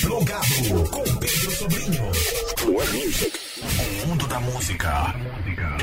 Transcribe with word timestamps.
Plugado 0.00 0.90
com 0.90 1.02
Pedro 1.16 1.50
Sobrinho. 1.50 2.02
Music. 2.66 3.32
O 4.02 4.08
mundo 4.08 4.26
da 4.26 4.40
música 4.40 5.14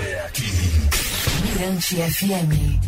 é 0.01 0.25
aqui. 0.25 0.43
Mirante 1.43 1.95
FM. 1.95 2.80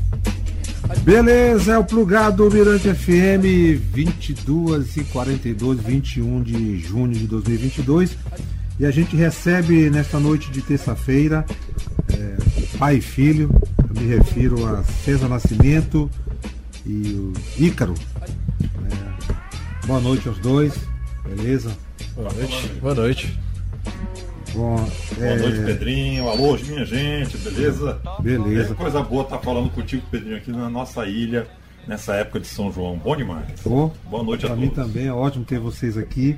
Beleza, 1.04 1.73
é 1.73 1.78
o 1.78 1.84
plugado 1.84 2.50
Mirante 2.50 2.94
FM 2.94 3.79
22 3.94 4.97
e 4.97 5.04
42, 5.04 5.79
21 5.79 6.42
de 6.42 6.79
junho 6.79 7.14
de 7.14 7.28
2022. 7.28 8.18
E 8.80 8.86
a 8.86 8.91
gente 8.91 9.16
recebe 9.16 9.89
nesta 9.89 10.20
noite 10.20 10.50
de 10.50 10.61
terça-feira 10.61 11.46
é, 12.11 12.77
pai 12.77 12.96
e 12.96 13.02
filho. 13.02 13.50
Eu 13.77 14.02
me 14.02 14.07
refiro 14.16 14.66
a 14.66 14.84
César 14.84 15.27
Nascimento 15.27 16.09
e 16.86 17.11
o 17.14 17.34
Ícaro. 17.57 17.93
É, 18.61 19.86
boa 19.86 20.00
noite 20.00 20.27
aos 20.27 20.39
dois, 20.39 20.73
beleza? 21.36 21.77
Boa 22.16 22.32
noite. 22.34 22.68
Boa 22.82 22.96
noite. 22.96 23.39
Bom, 24.54 24.75
Boa 25.18 25.36
noite, 25.36 25.64
Pedrinho. 25.64 26.28
Alô, 26.28 26.57
minha 26.57 26.83
gente, 26.83 27.38
beleza? 27.38 28.02
Beleza. 28.19 28.74
É 28.74 28.75
coisa 28.75 29.04
boa 29.04 29.24
estar 29.24 29.38
falando 29.39 29.69
contigo, 29.69 30.04
Pedrinho, 30.10 30.38
aqui 30.38 30.52
na 30.52 30.69
nossa 30.69 31.05
ilha, 31.05 31.47
nessa 31.88 32.16
época 32.16 32.39
de 32.39 32.47
São 32.47 32.72
João. 32.72 32.97
Bom 32.97 33.16
demais. 33.16 33.45
Ô, 33.66 33.92
Boa 34.09 34.23
noite 34.23 34.45
a 34.45 34.50
Para 34.50 34.58
mim 34.58 34.69
todos. 34.69 34.86
também 34.86 35.08
é 35.08 35.14
ótimo 35.14 35.45
ter 35.45 35.59
vocês 35.59 35.97
aqui. 35.97 36.38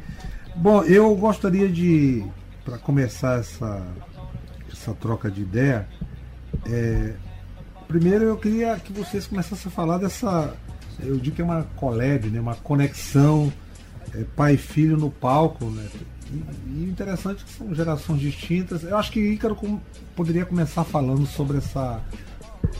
Bom, 0.56 0.84
eu 0.84 1.16
gostaria 1.16 1.70
de, 1.70 2.24
para 2.66 2.78
começar 2.78 3.40
essa, 3.40 3.88
essa 4.72 4.94
troca 4.94 5.32
de 5.32 5.42
ideia, 5.42 5.88
é, 6.70 7.14
primeiro 7.88 8.26
eu 8.26 8.36
queria 8.36 8.76
que 8.76 8.92
vocês 8.92 9.26
começassem 9.26 9.72
a 9.72 9.74
falar 9.74 9.98
dessa, 9.98 10.54
eu 11.00 11.16
digo 11.18 11.38
que 11.38 11.42
é 11.42 11.46
uma 11.46 11.64
collab, 11.78 12.30
né, 12.30 12.42
uma 12.42 12.56
conexão 12.56 13.52
é, 14.16 14.24
pai 14.36 14.54
e 14.54 14.58
filho 14.58 14.98
no 14.98 15.10
palco, 15.10 15.66
né? 15.66 15.86
E, 16.32 16.82
e 16.82 16.84
interessante 16.90 17.44
que 17.44 17.52
são 17.52 17.74
gerações 17.76 18.20
distintas. 18.22 18.84
Eu 18.84 18.98
acho 18.98 19.12
que 19.12 19.20
Ícaro 19.20 19.56
com- 19.56 19.80
poderia 20.16 20.46
começar 20.46 20.84
falando 20.84 21.26
sobre 21.26 21.58
essa 21.58 22.00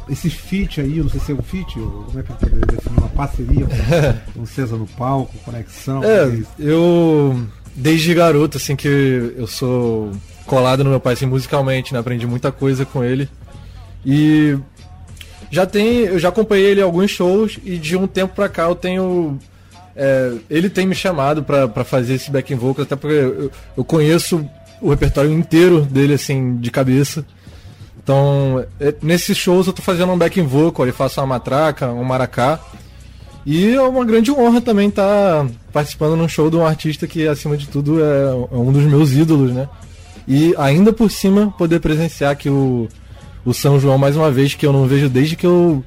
esse 0.08 0.30
feat 0.30 0.80
aí, 0.80 0.98
eu 1.00 1.04
não 1.06 1.12
sei 1.12 1.20
se 1.20 1.32
é 1.32 1.36
um 1.36 1.42
feat, 1.42 1.78
ou 1.80 2.04
como 2.04 2.20
é 2.20 2.24
que 2.24 2.30
eu 2.32 2.36
poderia 2.36 2.66
definir 2.66 2.98
uma 3.00 3.10
parceria 3.10 3.66
com, 4.34 4.40
o 4.42 4.48
César 4.48 4.78
no 4.78 4.88
palco, 4.88 5.36
conexão. 5.40 6.04
É, 6.04 6.30
que- 6.30 6.46
eu 6.60 7.46
desde 7.76 8.14
garoto, 8.14 8.58
assim, 8.58 8.76
que 8.76 8.88
eu 9.36 9.48
sou 9.48 10.12
colado 10.46 10.84
no 10.84 10.90
meu 10.90 11.00
pai, 11.00 11.14
assim, 11.14 11.26
musicalmente, 11.26 11.94
né? 11.94 12.00
Aprendi 12.00 12.28
muita 12.28 12.52
coisa 12.52 12.86
com 12.86 13.04
ele. 13.04 13.28
E 14.06 14.58
já 15.50 15.66
tem, 15.66 16.00
eu 16.00 16.20
já 16.20 16.30
acompanhei 16.30 16.68
ele 16.68 16.82
em 16.82 16.84
alguns 16.84 17.12
shows 17.12 17.60
e 17.64 17.78
de 17.78 17.96
um 17.98 18.08
tempo 18.08 18.36
pra 18.36 18.48
cá 18.50 18.64
eu 18.64 18.76
tenho. 18.76 19.40
É, 19.96 20.34
ele 20.50 20.70
tem 20.70 20.86
me 20.86 20.96
chamado 20.96 21.44
pra 21.44 21.84
fazer 21.84 22.16
esse 22.16 22.32
backing 22.32 22.56
vocal, 22.56 22.84
até 22.84 22.96
porque 22.96 23.16
eu, 23.16 23.52
eu 23.78 23.84
conheço 23.84 24.46
o 24.82 24.90
repertório 24.90 25.32
inteiro 25.32 25.82
dele, 25.82 26.14
assim, 26.14 26.58
de 26.58 26.72
cabeça. 26.72 27.26
Então, 28.04 28.66
é, 28.80 28.94
nesses 29.02 29.38
shows 29.38 29.68
eu 29.68 29.74
tô 29.74 29.82
fazendo 29.82 30.12
um 30.12 30.18
backing 30.18 30.46
vocal, 30.46 30.88
eu 30.88 30.94
faço 30.94 31.22
uma 31.22 31.28
matraca, 31.28 31.88
um 31.92 32.04
maracá. 32.04 32.60
E 33.46 33.74
é 33.74 33.82
uma 33.82 34.06
grande 34.06 34.32
honra 34.32 34.62
também 34.62 34.90
estar 34.90 35.48
participando 35.74 36.16
num 36.16 36.28
show 36.28 36.50
de 36.50 36.56
um 36.56 36.66
artista 36.66 37.08
que, 37.08 37.28
acima 37.28 37.58
de 37.58 37.68
tudo, 37.68 38.04
é 38.04 38.28
é 38.52 38.56
um 38.56 38.72
dos 38.72 38.84
meus 38.84 39.14
ídolos, 39.14 39.52
né? 39.52 39.68
E 40.28 40.54
ainda 40.58 40.94
por 40.94 41.10
cima 41.10 41.52
poder 41.58 41.80
presenciar 41.80 42.36
que 42.36 42.50
o, 42.50 42.88
o 43.44 43.54
São 43.54 43.80
João 43.80 43.98
mais 43.98 44.16
uma 44.16 44.32
vez, 44.32 44.54
que 44.54 44.66
eu 44.66 44.74
não 44.74 44.86
vejo 44.88 45.10
desde 45.10 45.36
que 45.36 45.46
eu. 45.46 45.84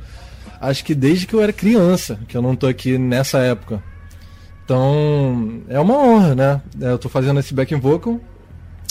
Acho 0.60 0.84
que 0.84 0.94
desde 0.94 1.26
que 1.26 1.34
eu 1.34 1.42
era 1.42 1.52
criança, 1.52 2.18
que 2.26 2.36
eu 2.36 2.42
não 2.42 2.56
tô 2.56 2.66
aqui 2.66 2.96
nessa 2.98 3.38
época. 3.38 3.82
Então, 4.64 5.60
é 5.68 5.78
uma 5.78 5.94
honra, 5.96 6.34
né? 6.34 6.62
É, 6.80 6.90
Eu 6.92 6.98
tô 6.98 7.08
fazendo 7.08 7.38
esse 7.40 7.52
backing 7.52 7.78
vocal 7.78 8.18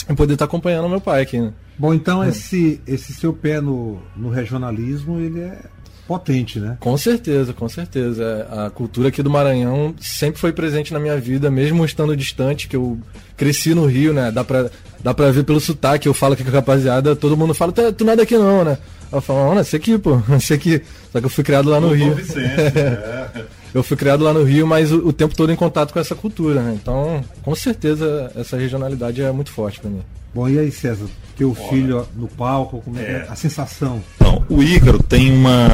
e 0.08 0.14
poder 0.14 0.34
estar 0.34 0.44
acompanhando 0.44 0.88
meu 0.88 1.00
pai 1.00 1.22
aqui, 1.22 1.40
né? 1.40 1.52
Bom, 1.76 1.92
então 1.92 2.24
esse, 2.24 2.80
esse 2.86 3.12
seu 3.12 3.32
pé 3.32 3.60
no, 3.60 3.98
no 4.16 4.28
regionalismo, 4.30 5.18
ele 5.18 5.40
é 5.40 5.58
potente, 6.06 6.60
né? 6.60 6.76
Com 6.78 6.96
certeza, 6.96 7.52
com 7.52 7.68
certeza. 7.68 8.22
É, 8.48 8.66
A 8.66 8.70
cultura 8.70 9.08
aqui 9.08 9.22
do 9.22 9.30
Maranhão 9.30 9.94
sempre 9.98 10.40
foi 10.40 10.52
presente 10.52 10.92
na 10.92 11.00
minha 11.00 11.18
vida, 11.18 11.50
mesmo 11.50 11.84
estando 11.84 12.16
distante, 12.16 12.68
que 12.68 12.76
eu 12.76 12.98
cresci 13.36 13.74
no 13.74 13.86
Rio, 13.86 14.12
né? 14.12 14.30
Dá 14.30 14.44
pra, 14.44 14.70
dá 15.02 15.12
pra 15.12 15.32
ver 15.32 15.42
pelo 15.42 15.60
sotaque, 15.60 16.06
eu 16.06 16.14
falo 16.14 16.34
aqui 16.34 16.44
com 16.44 16.50
a 16.50 16.52
rapaziada, 16.52 17.16
todo 17.16 17.36
mundo 17.36 17.52
fala, 17.54 17.72
tu, 17.72 17.92
tu 17.92 18.04
não 18.04 18.12
é 18.12 18.16
daqui 18.16 18.36
não, 18.36 18.62
né? 18.64 18.78
Eu 19.10 19.20
falo, 19.20 19.54
não, 19.54 19.60
esse 19.60 19.74
aqui, 19.74 19.98
pô, 19.98 20.20
esse 20.36 20.54
aqui. 20.54 20.80
Só 21.10 21.18
que 21.18 21.26
eu 21.26 21.30
fui 21.30 21.42
criado 21.42 21.68
lá 21.68 21.80
no 21.80 21.92
Rio. 21.92 22.14
Vicente, 22.14 22.78
é. 22.78 23.44
Eu 23.74 23.82
fui 23.82 23.96
criado 23.96 24.22
lá 24.22 24.32
no 24.32 24.44
Rio, 24.44 24.66
mas 24.66 24.92
o, 24.92 25.08
o 25.08 25.12
tempo 25.12 25.34
todo 25.34 25.50
em 25.52 25.56
contato 25.56 25.92
com 25.92 25.98
essa 25.98 26.14
cultura, 26.14 26.62
né? 26.62 26.78
Então, 26.80 27.22
com 27.42 27.54
certeza, 27.56 28.30
essa 28.36 28.56
regionalidade 28.56 29.20
é 29.20 29.30
muito 29.32 29.50
forte 29.50 29.80
pra 29.80 29.90
mim. 29.90 30.00
Bom, 30.32 30.48
e 30.48 30.58
aí, 30.58 30.70
César? 30.70 31.06
Teu 31.36 31.52
filho 31.54 32.06
no 32.14 32.28
palco, 32.28 32.80
como 32.82 32.98
é, 32.98 33.04
que 33.04 33.10
é 33.10 33.14
É. 33.14 33.26
a 33.28 33.34
sensação? 33.34 34.00
Então, 34.14 34.44
o 34.48 34.62
Ícaro 34.62 35.02
tem 35.02 35.32
uma. 35.32 35.68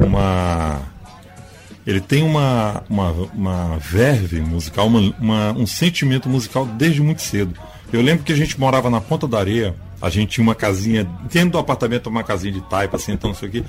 uma 0.00 0.80
ele 1.86 2.00
tem 2.00 2.22
uma, 2.22 2.82
uma, 2.88 3.10
uma 3.34 3.78
verve 3.78 4.40
musical, 4.40 4.86
uma, 4.86 5.00
uma- 5.20 5.52
um 5.52 5.66
sentimento 5.66 6.28
musical 6.28 6.64
desde 6.64 7.02
muito 7.02 7.20
cedo. 7.22 7.54
Eu 7.92 8.00
lembro 8.00 8.24
que 8.24 8.32
a 8.32 8.36
gente 8.36 8.58
morava 8.58 8.88
na 8.88 9.00
Ponta 9.00 9.26
da 9.26 9.38
Areia, 9.38 9.74
a 10.00 10.08
gente 10.08 10.30
tinha 10.30 10.44
uma 10.44 10.54
casinha, 10.54 11.04
dentro 11.30 11.50
do 11.50 11.58
apartamento, 11.58 12.06
uma 12.08 12.22
casinha 12.22 12.52
de 12.52 12.60
taipa, 12.62 12.96
assim, 12.96 13.12
então 13.12 13.30
não 13.30 13.34
sei 13.36 13.48
o 13.48 13.52
quê. 13.52 13.64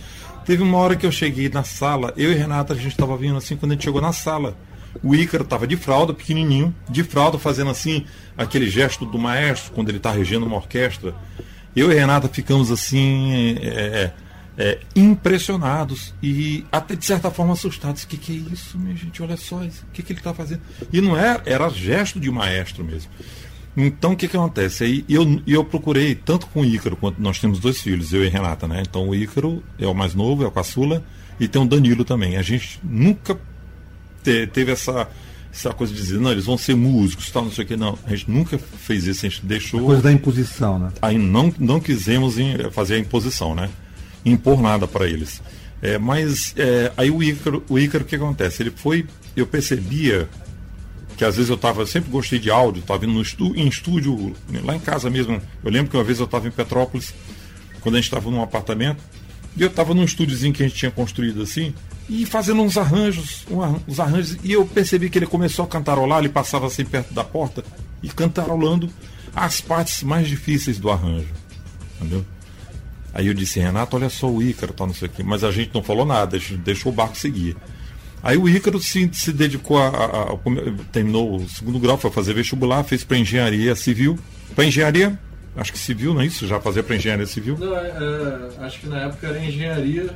Teve 0.46 0.62
uma 0.62 0.78
hora 0.78 0.96
que 0.96 1.06
eu 1.06 1.12
cheguei 1.12 1.50
na 1.50 1.64
sala, 1.64 2.14
eu 2.18 2.32
e 2.32 2.36
Renata, 2.36 2.74
a 2.74 2.76
gente 2.76 2.90
estava 2.90 3.16
vindo 3.16 3.38
assim, 3.38 3.56
quando 3.56 3.72
a 3.72 3.76
gente 3.76 3.84
chegou 3.84 4.02
na 4.02 4.12
sala, 4.12 4.58
o 5.02 5.16
Ícaro 5.16 5.44
estava 5.44 5.66
de 5.66 5.78
fralda, 5.78 6.14
pequenininho, 6.14 6.76
de 6.90 7.04
fralda, 7.04 7.40
fazendo 7.40 7.72
assim, 7.72 8.06
aquele 8.38 8.70
gesto 8.70 9.06
do 9.06 9.18
maestro, 9.18 9.72
quando 9.72 9.90
ele 9.90 9.98
está 9.98 10.12
regendo 10.12 10.46
uma 10.46 10.58
orquestra. 10.58 11.16
Eu 11.76 11.92
e 11.92 11.96
Renata 11.96 12.28
ficamos 12.28 12.72
assim, 12.72 13.58
é, 13.62 14.12
é, 14.58 14.80
impressionados 14.96 16.14
e 16.22 16.66
até 16.72 16.96
de 16.96 17.06
certa 17.06 17.32
forma 17.32 17.54
assustados. 17.54 18.04
O 18.04 18.08
que, 18.08 18.18
que 18.18 18.32
é 18.32 18.54
isso, 18.54 18.78
minha 18.78 18.96
gente? 18.96 19.22
Olha 19.24 19.38
só, 19.38 19.58
o 19.58 19.70
que, 19.92 20.04
que 20.04 20.12
ele 20.14 20.20
está 20.20 20.34
fazendo? 20.34 20.62
E 20.92 21.02
não 21.02 21.18
era, 21.18 21.42
era 21.46 21.70
gesto 21.70 22.20
de 22.20 22.30
maestro 22.30 22.84
mesmo. 22.84 23.10
Então 23.76 24.12
o 24.14 24.16
que, 24.16 24.28
que 24.28 24.38
acontece? 24.38 24.84
Aí 24.84 25.06
eu, 25.10 25.42
eu 25.48 25.64
procurei, 25.66 26.14
tanto 26.14 26.46
com 26.48 26.62
o 26.62 26.66
Ícaro, 26.66 26.96
quanto 26.96 27.20
nós 27.22 27.40
temos 27.40 27.60
dois 27.60 27.82
filhos, 27.82 28.14
eu 28.14 28.24
e 28.24 28.30
Renata, 28.30 28.68
né? 28.68 28.84
Então 28.88 29.10
o 29.10 29.16
Ícaro 29.16 29.64
é 29.80 29.88
o 29.88 29.94
mais 29.96 30.14
novo, 30.14 30.44
é 30.44 30.48
o 30.48 30.52
caçula, 30.52 31.04
e 31.40 31.48
tem 31.48 31.62
o 31.62 31.66
Danilo 31.66 32.06
também. 32.06 32.38
A 32.38 32.42
gente 32.44 32.80
nunca 32.84 33.36
te- 34.24 34.46
teve 34.46 34.72
essa, 34.72 35.10
essa 35.52 35.74
coisa 35.74 35.92
de 35.92 36.00
dizer, 36.00 36.20
não, 36.20 36.32
eles 36.32 36.46
vão 36.46 36.56
ser 36.58 36.76
músicos, 36.76 37.32
tal, 37.32 37.46
não 37.46 37.52
sei 37.52 37.64
o 37.64 37.68
que, 37.68 37.76
não. 37.76 37.98
A 38.06 38.12
gente 38.12 38.30
nunca 38.30 38.60
fez 38.60 39.06
isso, 39.08 39.26
a 39.26 39.30
gente 39.30 39.44
deixou 39.44 39.84
Coisa 39.84 40.04
da 40.04 40.12
imposição, 40.12 40.78
né? 40.78 40.92
aí 41.02 41.18
não, 41.18 41.52
não 41.58 41.80
quisemos 41.80 42.38
em- 42.38 42.70
fazer 42.72 42.96
a 42.96 43.00
imposição, 43.00 43.56
né? 43.56 43.70
Impor 44.24 44.62
nada 44.62 44.88
para 44.88 45.08
eles. 45.08 45.42
É, 45.82 45.98
mas 45.98 46.54
é, 46.58 46.92
aí 46.96 47.10
o 47.10 47.22
Ícaro, 47.24 47.64
o 47.68 47.78
Ícaro, 47.80 48.04
o 48.04 48.08
que 48.08 48.16
acontece? 48.16 48.62
Ele 48.64 48.72
foi, 48.74 49.06
eu 49.36 49.46
percebia 49.48 50.30
que 51.24 51.28
às 51.28 51.38
vezes 51.38 51.50
eu 51.50 51.56
estava, 51.56 51.86
sempre 51.86 52.12
gostei 52.12 52.38
de 52.38 52.52
áudio, 52.52 52.82
estava 52.82 53.06
indo 53.06 53.14
no 53.14 53.56
em 53.56 53.66
estúdio, 53.66 54.36
lá 54.66 54.76
em 54.76 54.80
casa 54.80 55.10
mesmo. 55.10 55.42
Eu 55.64 55.72
lembro 55.72 55.90
que 55.90 55.96
uma 55.96 56.04
vez 56.04 56.20
eu 56.20 56.26
estava 56.26 56.50
em 56.50 56.52
Petrópolis, 56.52 57.14
quando 57.80 57.96
a 57.96 57.98
gente 58.00 58.08
estava 58.08 58.30
num 58.30 58.42
apartamento, 58.42 59.02
e 59.56 59.62
eu 59.62 59.70
estava 59.70 59.94
num 59.94 60.04
estúdiozinho 60.04 60.52
que 60.52 60.62
a 60.62 60.68
gente 60.68 60.78
tinha 60.78 60.92
construído 60.92 61.42
assim, 61.42 61.74
e 62.10 62.26
fazendo 62.26 62.62
uns 62.62 62.78
arranjos, 62.78 63.46
arran- 63.50 63.80
uns 63.88 64.00
arranjos, 64.02 64.38
e 64.44 64.52
eu 64.52 64.66
percebi 64.66 65.10
que 65.10 65.18
ele 65.18 65.26
começou 65.26 65.64
a 65.64 65.68
cantarolar, 65.70 66.20
ele 66.20 66.28
passava 66.28 66.68
assim 66.68 66.84
perto 66.84 67.14
da 67.14 67.24
porta 67.24 67.64
e 68.02 68.10
cantarolando 68.10 68.90
as 69.34 69.62
partes 69.62 70.04
mais 70.04 70.28
difíceis 70.28 70.78
do 70.78 70.92
arranjo. 70.92 71.30
Entendeu? 72.02 72.26
Aí 73.14 73.28
eu 73.28 73.34
disse, 73.34 73.62
Renato, 73.62 73.96
olha 73.96 74.10
só 74.10 74.30
o 74.30 74.44
Ícaro, 74.44 74.74
tal, 74.74 74.88
não 74.88 74.94
sei 74.94 75.08
o 75.08 75.12
quê. 75.12 75.24
Mas 75.24 75.46
a 75.46 75.52
gente 75.52 75.72
não 75.74 75.82
falou 75.82 76.06
nada, 76.06 76.36
a 76.36 76.40
gente 76.40 76.58
deixou 76.58 76.92
o 76.92 76.96
barco 76.96 77.18
seguir. 77.18 77.56
Aí 78.24 78.38
o 78.38 78.48
Ícaro 78.48 78.80
se, 78.80 79.10
se 79.14 79.34
dedicou 79.34 79.78
a, 79.78 79.88
a- 79.90 80.06
a- 80.34 80.38
Terminou 80.92 81.36
o 81.36 81.50
segundo 81.50 81.78
grau, 81.78 81.98
foi 81.98 82.10
fazer 82.10 82.34
vestibular, 82.34 82.82
fez 82.84 83.04
para 83.04 83.18
engenharia 83.18 83.76
civil. 83.76 84.18
Para 84.56 84.64
engenharia, 84.66 85.20
acho 85.58 85.74
que 85.74 85.78
civil, 85.80 86.14
não 86.14 86.22
é 86.22 86.26
isso? 86.26 86.48
Já 86.48 86.60
fazia 86.60 86.82
para 86.82 86.96
engenharia 86.96 87.26
civil? 87.26 87.58
Não, 87.60 88.66
acho 88.66 88.80
que 88.80 88.88
na 88.88 89.00
época 89.02 89.28
era 89.28 89.40
engenharia. 89.44 90.08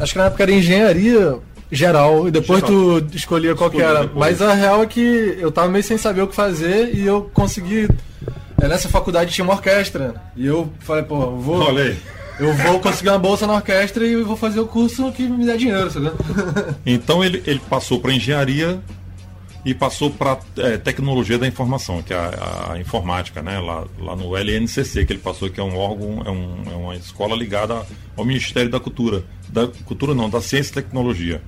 Acho 0.00 0.12
que 0.12 0.18
na 0.18 0.24
época 0.26 0.42
era 0.42 0.52
engenharia 0.52 1.38
geral 1.70 2.28
e 2.28 2.30
depois 2.30 2.60
Geral. 2.60 3.00
tu 3.02 3.16
escolhia 3.16 3.54
qual 3.54 3.70
que 3.70 3.76
Escolhi 3.78 3.96
era. 3.96 4.06
depois. 4.06 4.20
Mas 4.38 4.42
a 4.42 4.54
real 4.54 4.82
é 4.82 4.86
que 4.86 5.36
eu 5.38 5.50
tava 5.50 5.68
meio 5.68 5.82
sem 5.84 5.98
saber 5.98 6.22
o 6.22 6.28
que 6.28 6.34
fazer 6.34 6.94
e 6.94 7.04
eu 7.04 7.30
consegui. 7.34 7.88
é, 8.60 8.68
Nessa 8.68 8.88
faculdade 8.88 9.32
tinha 9.32 9.44
uma 9.44 9.54
orquestra. 9.54 10.14
E 10.36 10.46
eu 10.46 10.72
falei, 10.80 11.02
pô, 11.04 11.32
vou. 11.36 11.56
Olha 11.60 11.84
aí. 11.84 11.98
Eu 12.38 12.52
vou 12.54 12.80
conseguir 12.80 13.10
uma 13.10 13.18
bolsa 13.18 13.46
na 13.46 13.54
orquestra 13.54 14.04
e 14.06 14.16
vou 14.22 14.36
fazer 14.36 14.58
o 14.60 14.66
curso 14.66 15.12
que 15.12 15.22
me 15.22 15.46
dá 15.46 15.56
dinheiro, 15.56 15.90
sabe? 15.90 16.10
Então 16.84 17.24
ele, 17.24 17.42
ele 17.46 17.60
passou 17.70 18.00
para 18.00 18.12
engenharia 18.12 18.80
e 19.64 19.72
passou 19.72 20.10
para 20.10 20.36
tecnologia 20.82 21.38
da 21.38 21.46
informação, 21.46 22.02
que 22.02 22.12
é 22.12 22.16
a, 22.16 22.72
a 22.72 22.80
informática, 22.80 23.40
né? 23.40 23.58
Lá, 23.60 23.84
lá 23.98 24.16
no 24.16 24.36
LNCC, 24.36 25.04
que 25.06 25.12
ele 25.12 25.20
passou, 25.20 25.48
que 25.48 25.60
é 25.60 25.62
um 25.62 25.76
órgão, 25.76 26.22
é, 26.26 26.30
um- 26.30 26.62
é 26.72 26.76
uma 26.76 26.96
escola 26.96 27.34
ligada 27.36 27.82
ao 28.16 28.24
Ministério 28.24 28.70
da 28.70 28.80
Cultura. 28.80 29.24
Da 29.48 29.68
Cultura 29.84 30.12
não, 30.12 30.28
da 30.28 30.40
Ciência 30.40 30.72
e 30.72 30.74
Tecnologia. 30.74 31.40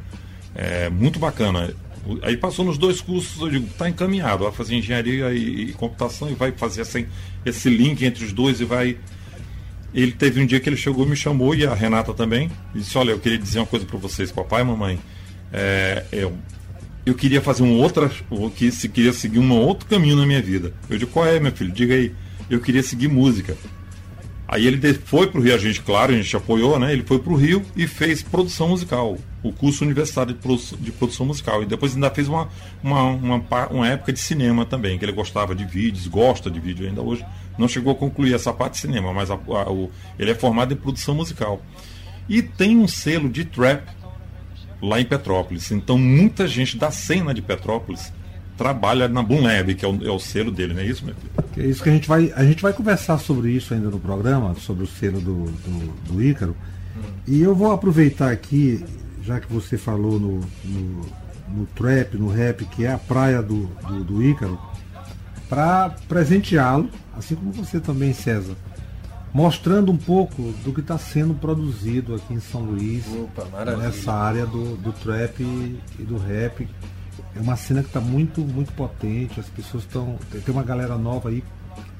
É 0.54 0.88
muito 0.88 1.18
bacana. 1.18 1.74
Aí 2.22 2.36
passou 2.36 2.64
nos 2.64 2.78
dois 2.78 3.00
cursos, 3.00 3.40
eu 3.42 3.50
digo, 3.50 3.66
tá 3.76 3.88
encaminhado, 3.88 4.44
vai 4.44 4.52
fazer 4.52 4.76
engenharia 4.76 5.32
e, 5.32 5.70
e 5.70 5.72
computação 5.72 6.30
e 6.30 6.34
vai 6.34 6.52
fazer 6.52 6.82
esse, 6.82 7.06
esse 7.44 7.68
link 7.68 8.02
entre 8.04 8.24
os 8.24 8.32
dois 8.32 8.60
e 8.60 8.64
vai. 8.64 8.96
Ele 9.96 10.12
teve 10.12 10.42
um 10.42 10.46
dia 10.46 10.60
que 10.60 10.68
ele 10.68 10.76
chegou, 10.76 11.06
me 11.06 11.16
chamou 11.16 11.54
e 11.54 11.66
a 11.66 11.74
Renata 11.74 12.12
também, 12.12 12.50
e 12.74 12.78
disse, 12.80 12.96
olha, 12.98 13.12
eu 13.12 13.18
queria 13.18 13.38
dizer 13.38 13.60
uma 13.60 13.66
coisa 13.66 13.86
para 13.86 13.98
vocês, 13.98 14.30
papai 14.30 14.60
e 14.60 14.64
mamãe. 14.64 14.98
É, 15.50 16.04
eu, 16.12 16.34
eu 17.06 17.14
queria 17.14 17.40
fazer 17.40 17.62
um 17.62 17.78
outra. 17.80 18.10
Que- 18.54 18.70
se 18.70 18.90
queria 18.90 19.12
seguir 19.14 19.38
um 19.38 19.50
outro 19.52 19.88
caminho 19.88 20.14
na 20.16 20.26
minha 20.26 20.42
vida. 20.42 20.74
Eu 20.90 20.98
digo, 20.98 21.10
qual 21.10 21.26
é, 21.26 21.40
meu 21.40 21.50
filho? 21.50 21.72
Diga 21.72 21.94
aí. 21.94 22.12
Eu 22.50 22.60
queria 22.60 22.82
seguir 22.82 23.08
música. 23.08 23.56
Aí 24.48 24.64
ele 24.66 24.94
foi 24.94 25.26
para 25.26 25.40
o 25.40 25.42
Rio, 25.42 25.54
a 25.54 25.58
gente, 25.58 25.80
claro, 25.82 26.12
a 26.12 26.16
gente 26.16 26.36
apoiou, 26.36 26.78
né? 26.78 26.92
Ele 26.92 27.02
foi 27.02 27.18
para 27.18 27.32
o 27.32 27.36
Rio 27.36 27.64
e 27.74 27.86
fez 27.88 28.22
produção 28.22 28.68
musical, 28.68 29.18
o 29.42 29.52
curso 29.52 29.82
universitário 29.84 30.32
de 30.32 30.38
produção, 30.40 30.78
de 30.80 30.92
produção 30.92 31.26
musical. 31.26 31.62
E 31.64 31.66
depois 31.66 31.94
ainda 31.94 32.10
fez 32.10 32.28
uma, 32.28 32.48
uma, 32.82 33.02
uma, 33.02 33.44
uma 33.70 33.88
época 33.88 34.12
de 34.12 34.20
cinema 34.20 34.64
também, 34.64 34.98
que 34.98 35.04
ele 35.04 35.10
gostava 35.12 35.52
de 35.54 35.64
vídeos, 35.64 36.06
gosta 36.06 36.48
de 36.48 36.60
vídeo 36.60 36.86
ainda 36.86 37.02
hoje. 37.02 37.24
Não 37.58 37.66
chegou 37.66 37.92
a 37.92 37.96
concluir 37.96 38.34
essa 38.34 38.52
parte 38.52 38.74
de 38.74 38.78
cinema, 38.80 39.12
mas 39.12 39.30
a- 39.32 39.34
a- 39.34 39.72
o- 39.72 39.90
ele 40.18 40.30
é 40.30 40.34
formado 40.34 40.72
em 40.72 40.76
produção 40.76 41.14
musical. 41.16 41.60
E 42.28 42.40
tem 42.40 42.76
um 42.76 42.86
selo 42.86 43.28
de 43.28 43.44
trap 43.44 43.82
lá 44.80 45.00
em 45.00 45.04
Petrópolis. 45.04 45.72
Então 45.72 45.98
muita 45.98 46.46
gente 46.46 46.76
da 46.76 46.90
cena 46.92 47.34
de 47.34 47.42
Petrópolis 47.42 48.12
trabalha 48.56 49.08
na 49.08 49.22
Boom 49.22 49.42
Lab, 49.42 49.74
que 49.74 49.84
é 49.84 49.88
o, 49.88 50.06
é 50.06 50.10
o 50.10 50.18
selo 50.18 50.50
dele, 50.50 50.74
não 50.74 50.80
é 50.80 50.86
isso, 50.86 51.04
meu 51.04 51.14
filho? 51.14 51.30
Que 51.52 51.60
é 51.60 51.66
isso 51.66 51.82
que 51.82 51.88
a 51.88 51.92
gente 51.92 52.08
vai. 52.08 52.32
A 52.34 52.44
gente 52.44 52.62
vai 52.62 52.72
conversar 52.72 53.18
sobre 53.18 53.50
isso 53.50 53.74
ainda 53.74 53.88
no 53.88 54.00
programa, 54.00 54.54
sobre 54.56 54.84
o 54.84 54.86
selo 54.86 55.20
do, 55.20 55.44
do, 55.44 56.12
do 56.12 56.22
Ícaro. 56.22 56.56
E 57.26 57.40
eu 57.40 57.54
vou 57.54 57.72
aproveitar 57.72 58.30
aqui, 58.30 58.84
já 59.22 59.40
que 59.40 59.52
você 59.52 59.76
falou 59.76 60.18
no, 60.18 60.40
no, 60.64 61.06
no 61.48 61.66
trap, 61.74 62.16
no 62.16 62.28
rap, 62.28 62.64
que 62.66 62.84
é 62.84 62.92
a 62.92 62.98
praia 62.98 63.42
do, 63.42 63.66
do, 63.88 64.04
do 64.04 64.22
Ícaro, 64.22 64.58
para 65.48 65.90
presenteá-lo, 66.08 66.88
assim 67.16 67.34
como 67.34 67.52
você 67.52 67.80
também, 67.80 68.12
César, 68.12 68.54
mostrando 69.32 69.92
um 69.92 69.96
pouco 69.96 70.42
do 70.64 70.72
que 70.72 70.80
está 70.80 70.96
sendo 70.98 71.34
produzido 71.34 72.14
aqui 72.14 72.34
em 72.34 72.40
São 72.40 72.62
Luís, 72.62 73.04
Opa, 73.06 73.64
nessa 73.76 74.12
área 74.12 74.46
do, 74.46 74.76
do 74.76 74.92
trap 74.92 75.42
e 75.42 76.02
do 76.02 76.16
rap. 76.16 76.66
É 77.36 77.40
uma 77.40 77.56
cena 77.56 77.82
que 77.82 77.88
está 77.88 78.00
muito, 78.00 78.40
muito 78.40 78.72
potente. 78.72 79.38
As 79.38 79.46
pessoas 79.46 79.84
estão. 79.84 80.18
Tem 80.30 80.42
uma 80.54 80.62
galera 80.62 80.96
nova 80.96 81.28
aí 81.28 81.44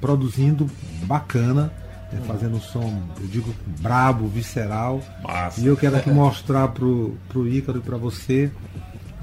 produzindo 0.00 0.68
bacana, 1.02 1.72
né, 2.12 2.20
fazendo 2.26 2.56
um 2.56 2.60
som, 2.60 3.02
eu 3.20 3.26
digo, 3.26 3.54
brabo, 3.80 4.26
visceral. 4.28 5.02
Massa. 5.22 5.60
E 5.60 5.66
eu 5.66 5.76
quero 5.76 5.96
aqui 5.96 6.10
mostrar 6.10 6.68
pro, 6.68 7.16
pro 7.28 7.48
Ícaro 7.48 7.78
e 7.78 7.82
para 7.82 7.96
você. 7.96 8.50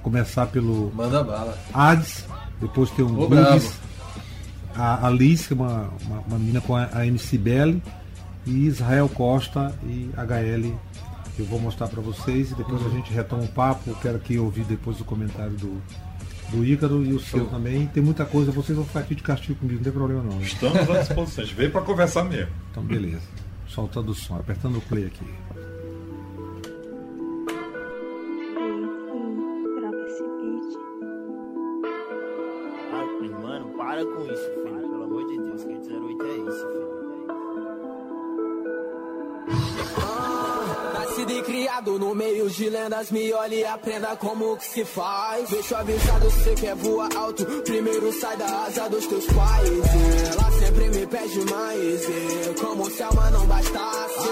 Começar 0.01 0.48
pelo 0.48 0.92
Manda 0.94 1.24
bala. 1.24 1.57
Hades, 1.74 2.25
depois 2.60 2.89
tem 2.92 3.06
Bugs, 3.06 3.30
bravo. 3.30 3.74
a 4.75 5.07
Alice, 5.07 5.48
que 5.48 5.54
é 5.54 5.56
uma, 5.56 5.89
uma, 6.06 6.19
uma 6.27 6.38
menina 6.38 6.60
com 6.60 6.75
a, 6.75 6.89
a 6.92 7.07
MC 7.07 7.38
Belly, 7.38 7.81
e 8.45 8.65
Israel 8.65 9.07
Costa 9.07 9.74
e 9.83 10.10
HL. 10.18 10.74
Que 11.35 11.41
Eu 11.41 11.45
vou 11.45 11.59
mostrar 11.59 11.88
para 11.88 12.01
vocês 12.01 12.51
e 12.51 12.56
depois 12.56 12.85
a 12.85 12.89
gente 12.89 13.12
retoma 13.12 13.44
o 13.44 13.47
papo. 13.47 13.89
Eu 13.89 13.95
quero 13.95 14.18
aqui 14.18 14.38
ouvir 14.38 14.63
depois 14.65 15.00
o 15.00 15.06
comentário 15.06 15.53
do, 15.53 15.81
do 16.51 16.63
Ícaro 16.65 17.03
e 17.06 17.13
o 17.13 17.19
seu 17.19 17.45
também. 17.47 17.88
Tem 17.88 18.01
muita 18.03 18.25
coisa, 18.25 18.51
vocês 18.51 18.75
vão 18.75 18.85
ficar 18.85 19.00
aqui 19.01 19.15
de 19.15 19.24
castigo 19.24 19.59
comigo, 19.59 19.77
não 19.77 19.83
tem 19.83 19.94
problema 19.94 20.21
não. 20.24 20.33
hein? 20.33 20.44
Estamos 20.44 20.89
à 20.89 21.00
disposição. 21.00 21.44
A 21.44 21.47
gente 21.47 21.56
veio 21.56 21.71
para 21.71 21.81
conversar 21.81 22.24
mesmo. 22.24 22.51
Então 22.71 22.83
beleza. 22.83 23.21
Soltando 23.68 24.09
o 24.12 24.15
som, 24.15 24.35
apertando 24.35 24.77
o 24.77 24.81
play 24.81 25.06
aqui. 25.06 25.25
Troca 29.79 30.06
esse 30.07 30.24
beat. 30.24 30.77
Ah, 32.94 33.41
mano, 33.41 33.65
para 33.77 34.06
com 34.06 34.31
isso, 34.31 34.50
criado 41.63 41.98
no 41.98 42.13
meio 42.13 42.50
de 42.50 42.69
lendas, 42.69 43.10
me 43.10 43.31
olhe 43.31 43.60
e 43.62 43.65
aprenda 43.65 44.18
como 44.18 44.57
que 44.57 44.65
se 44.65 44.83
faz. 44.83 45.50
Deixa 45.50 45.77
avisado, 45.77 46.30
você 46.30 46.56
quer 46.56 46.75
voar 46.75 47.10
alto, 47.15 47.45
primeiro 47.63 48.12
sai 48.19 48.36
da 48.36 48.65
asa 48.65 48.89
dos 48.89 49.07
teus 49.07 49.25
pais. 49.27 49.69
Ela 50.33 50.51
sempre 50.60 50.89
me 50.89 51.07
pede 51.07 51.39
mais, 51.50 52.01
como 52.60 52.89
se 52.92 53.01
alma 53.01 53.30
não 53.31 53.45
bastasse. 53.45 54.23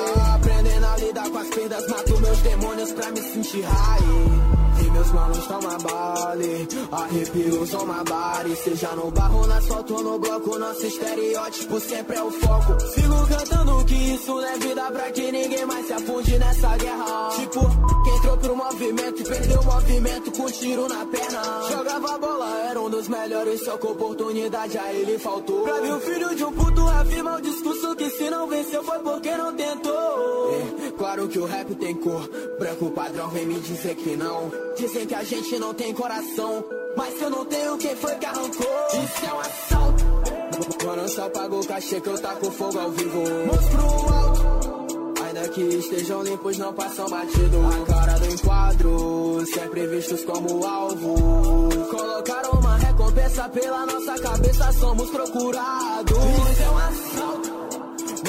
As 1.41 1.47
perdas, 1.49 1.87
mato 1.87 2.19
meus 2.19 2.37
demônios 2.39 2.91
pra 2.91 3.11
me 3.11 3.21
sentir 3.21 3.61
high. 3.61 4.51
E 4.81 4.91
meus 4.91 5.11
manos 5.11 5.45
toma 5.45 5.77
bale, 5.77 6.67
arrepios 6.91 7.73
uma 7.73 8.03
bari. 8.03 8.55
Seja 8.55 8.89
no 8.95 9.11
barro, 9.11 9.45
na 9.47 9.57
asfalto 9.57 9.93
ou 9.95 10.03
no 10.03 10.19
bloco 10.19 10.57
Nosso 10.57 10.85
estereótipo 10.85 11.79
sempre 11.79 12.17
é 12.17 12.23
o 12.23 12.31
foco. 12.31 12.79
Sigo 12.79 13.27
cantando 13.27 13.85
que 13.85 13.93
isso 13.93 14.33
não 14.33 14.43
é 14.43 14.57
vida 14.57 14.81
Pra 14.91 15.11
que 15.11 15.31
ninguém 15.31 15.65
mais 15.65 15.85
se 15.85 15.93
afunde 15.93 16.37
nessa 16.39 16.77
guerra. 16.77 17.29
Tipo, 17.35 17.59
quem 18.03 18.17
entrou 18.17 18.37
pro 18.37 18.55
movimento 18.55 19.21
E 19.21 19.23
perdeu 19.23 19.59
o 19.59 19.65
movimento 19.65 20.31
com 20.31 20.45
tiro 20.51 20.87
na 20.87 21.05
perna. 21.05 21.41
Jogava 21.69 22.17
bola, 22.17 22.59
era 22.69 22.81
um 22.81 22.89
dos 22.89 23.07
melhores 23.07 23.63
Só 23.63 23.77
que 23.77 23.87
oportunidade 23.87 24.77
a 24.77 24.93
ele 24.93 25.19
faltou. 25.19 25.63
Pra 25.63 25.79
ver 25.79 25.93
o 25.93 25.99
filho 25.99 26.35
de 26.35 26.43
um 26.43 26.51
puto 26.53 26.87
afirma 26.87 27.37
o 27.37 27.41
discurso 27.41 27.95
Que 27.95 28.09
se 28.09 28.29
não 28.29 28.47
venceu 28.47 28.83
foi 28.83 28.99
porque 28.99 29.37
não 29.37 29.53
tentou. 29.53 30.51
É, 30.87 30.91
Claro 30.97 31.27
que 31.31 31.39
o 31.39 31.45
rap 31.45 31.73
tem 31.75 31.95
cor. 31.95 32.29
Branco 32.59 32.91
padrão 32.91 33.29
vem 33.29 33.45
me 33.45 33.59
dizer 33.59 33.95
que 33.95 34.15
não. 34.15 34.51
Dizem 34.75 35.07
que 35.07 35.15
a 35.15 35.23
gente 35.23 35.57
não 35.57 35.73
tem 35.73 35.93
coração 35.93 36.63
Mas 36.95 37.17
se 37.17 37.23
eu 37.23 37.29
não 37.29 37.45
tenho, 37.45 37.77
quem 37.77 37.95
foi 37.95 38.15
que 38.15 38.25
arrancou? 38.25 38.87
Isso 38.93 39.25
é 39.25 39.33
um 39.33 39.39
assalto 39.39 40.85
Mano, 40.85 41.09
só 41.09 41.29
pago 41.29 41.59
o 41.59 41.65
cachê 41.65 42.01
que 42.01 42.07
eu 42.09 42.19
taco 42.19 42.51
fogo 42.51 42.79
ao 42.79 42.91
vivo. 42.91 43.19
Mãos 43.19 43.65
pro 43.69 44.13
alto. 44.13 45.23
Ainda 45.23 45.47
que 45.49 45.61
estejam 45.61 46.23
limpos, 46.23 46.57
não 46.57 46.73
passam 46.73 47.09
batido. 47.09 47.57
A 47.65 47.85
cara 47.85 48.19
do 48.19 48.25
enquadro 48.27 49.45
Sempre 49.53 49.87
vistos 49.87 50.23
como 50.25 50.65
alvo. 50.65 51.69
Colocaram 51.89 52.51
uma 52.51 52.77
recompensa 52.77 53.49
pela 53.49 53.85
nossa 53.85 54.19
cabeça 54.19 54.71
Somos 54.73 55.09
procurados. 55.09 56.17
Isso 56.51 56.61
é 56.61 56.69
um 56.69 56.77
assalto 56.77 57.10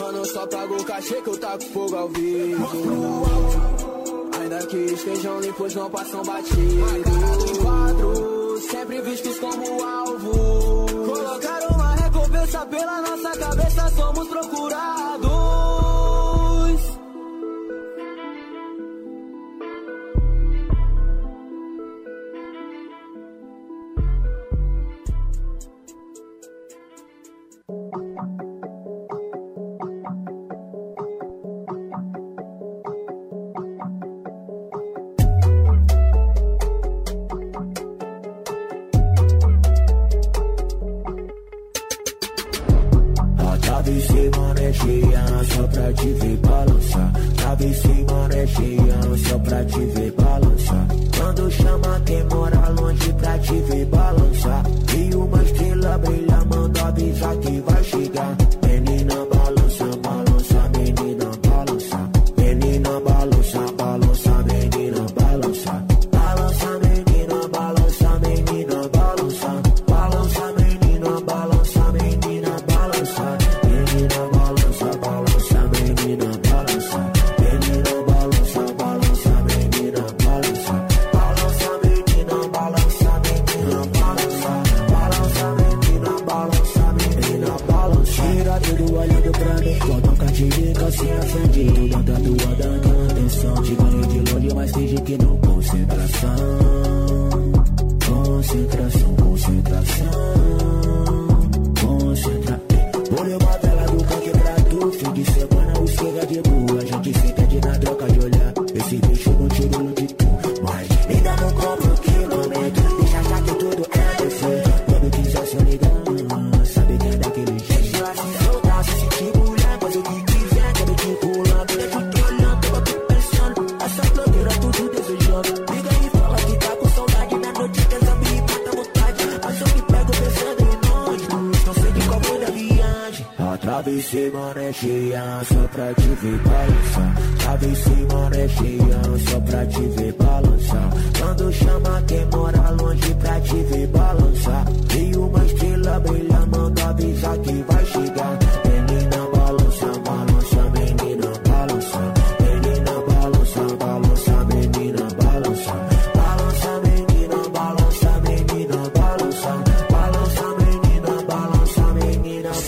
Mano, 0.02 0.24
só 0.26 0.44
pago 0.48 0.74
o 0.74 0.84
cachê 0.84 1.22
que 1.22 1.28
eu 1.28 1.36
taco 1.38 1.64
fogo 1.66 1.94
ao 1.94 2.08
vivo 2.08 3.22
Ainda 4.40 4.66
que 4.66 4.76
estejam 4.76 5.38
limpos, 5.38 5.74
não 5.76 5.88
passam 5.88 6.24
batido. 6.24 6.84
A 6.84 7.02
cara 7.08 7.36
do 7.36 7.58
quadro, 7.62 8.58
sempre 8.68 9.00
vistos 9.02 9.38
como 9.38 9.84
alvo. 9.84 10.86
Colocaram 11.06 11.68
uma 11.68 11.94
recompensa 11.94 12.66
pela 12.66 13.00
nossa 13.00 13.38
cabeça, 13.38 13.92
somos 13.96 14.26
procurados. 14.26 15.41
Cheia 44.82 45.24
só 45.44 45.66
pra 45.68 45.92
te 45.92 46.12
ver 46.12 46.36
balançar. 46.38 47.12
Chave 47.40 47.74
se 47.74 48.06
é 48.34 48.46
cheia 48.46 49.00
só 49.28 49.38
pra 49.38 49.64
te 49.64 49.84
ver 49.86 50.12
balançar. 50.12 50.86
Quando 51.16 51.50
chama 51.50 52.00
quem 52.04 52.24
mora 52.24 52.68
longe 52.80 53.12
pra 53.14 53.38
te 53.38 53.54
ver 53.54 53.86
balançar. 53.86 54.21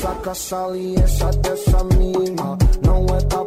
Saca 0.04 0.34
saliência 0.34 1.30
dessa 1.40 1.82
mina, 1.84 2.58
não 2.84 3.06
é 3.16 3.20
da 3.22 3.43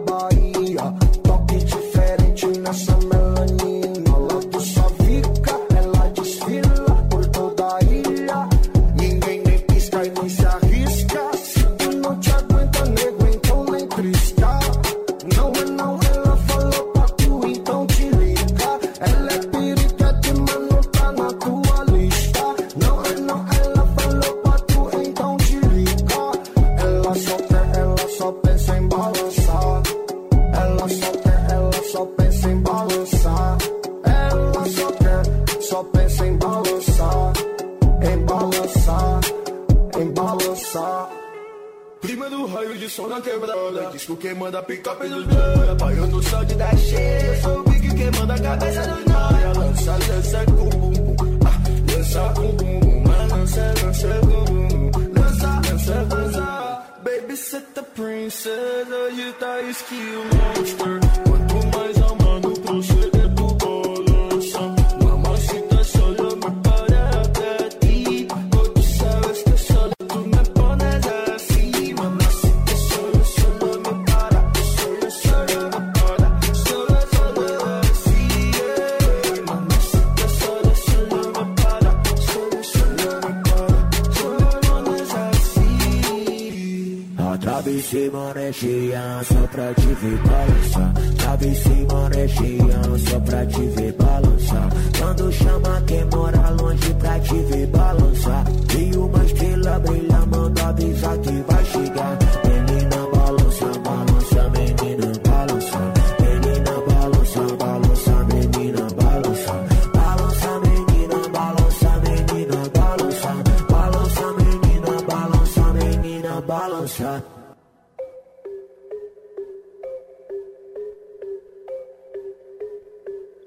balança. 116.98 117.24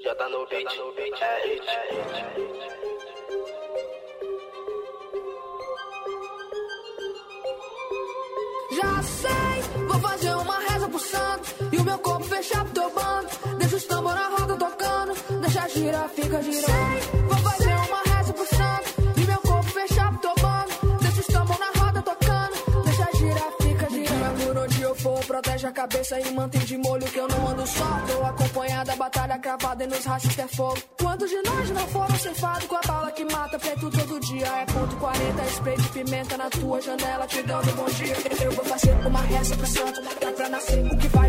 Já 0.02 0.14
tá 0.14 0.28
no 0.28 0.46
beat, 0.46 0.66
é 1.20 1.46
hit. 1.46 1.66
Já 8.72 9.02
sei, 9.02 9.84
vou 9.86 10.00
fazer 10.00 10.34
uma 10.34 10.58
reza 10.60 10.88
pro 10.88 10.98
santo 10.98 11.50
E 11.72 11.76
o 11.76 11.84
meu 11.84 11.98
corpo 11.98 12.24
fechar 12.24 12.64
pro 12.64 12.72
teu 12.72 12.90
bando 12.90 13.28
Deixa 13.58 13.76
os 13.76 13.84
tambor 13.84 14.14
na 14.14 14.28
roda 14.28 14.56
tocando 14.56 15.14
Deixa 15.40 15.68
girar, 15.68 16.08
fica 16.08 16.42
girando 16.42 16.64
Sei, 16.64 17.19
cabeça 25.90 26.20
E 26.20 26.30
mantém 26.32 26.60
de 26.60 26.78
molho 26.78 27.04
que 27.04 27.18
eu 27.18 27.28
não 27.28 27.48
ando 27.48 27.66
só. 27.66 28.00
Tô 28.06 28.24
acompanhada, 28.24 28.96
batalha 28.96 29.38
cravada 29.38 29.84
E 29.84 29.86
nos 29.86 30.04
rachos 30.04 30.38
é 30.38 30.46
fogo. 30.48 30.78
Quantos 30.98 31.28
de 31.28 31.42
nós 31.42 31.70
não 31.70 31.86
foram 31.88 32.16
cefados 32.16 32.66
Com 32.66 32.76
a 32.76 32.80
bala 32.86 33.10
que 33.10 33.24
mata 33.24 33.58
preto 33.58 33.90
todo 33.90 34.20
dia? 34.20 34.46
É 34.46 34.66
ponto 34.66 34.96
40, 34.96 35.44
spray 35.46 35.76
de 35.76 35.88
pimenta 35.88 36.36
Na 36.36 36.48
tua 36.48 36.80
janela 36.80 37.26
te 37.26 37.42
dando 37.42 37.76
bom 37.76 37.86
dia. 37.86 38.14
Eu 38.44 38.52
vou 38.52 38.64
fazer 38.64 38.92
uma 39.06 39.20
reza 39.20 39.56
pro 39.56 39.66
santo 39.66 40.00
Dá 40.02 40.32
pra 40.32 40.48
nascer. 40.48 40.84
O 40.86 40.96
que 40.96 41.08
vai 41.08 41.19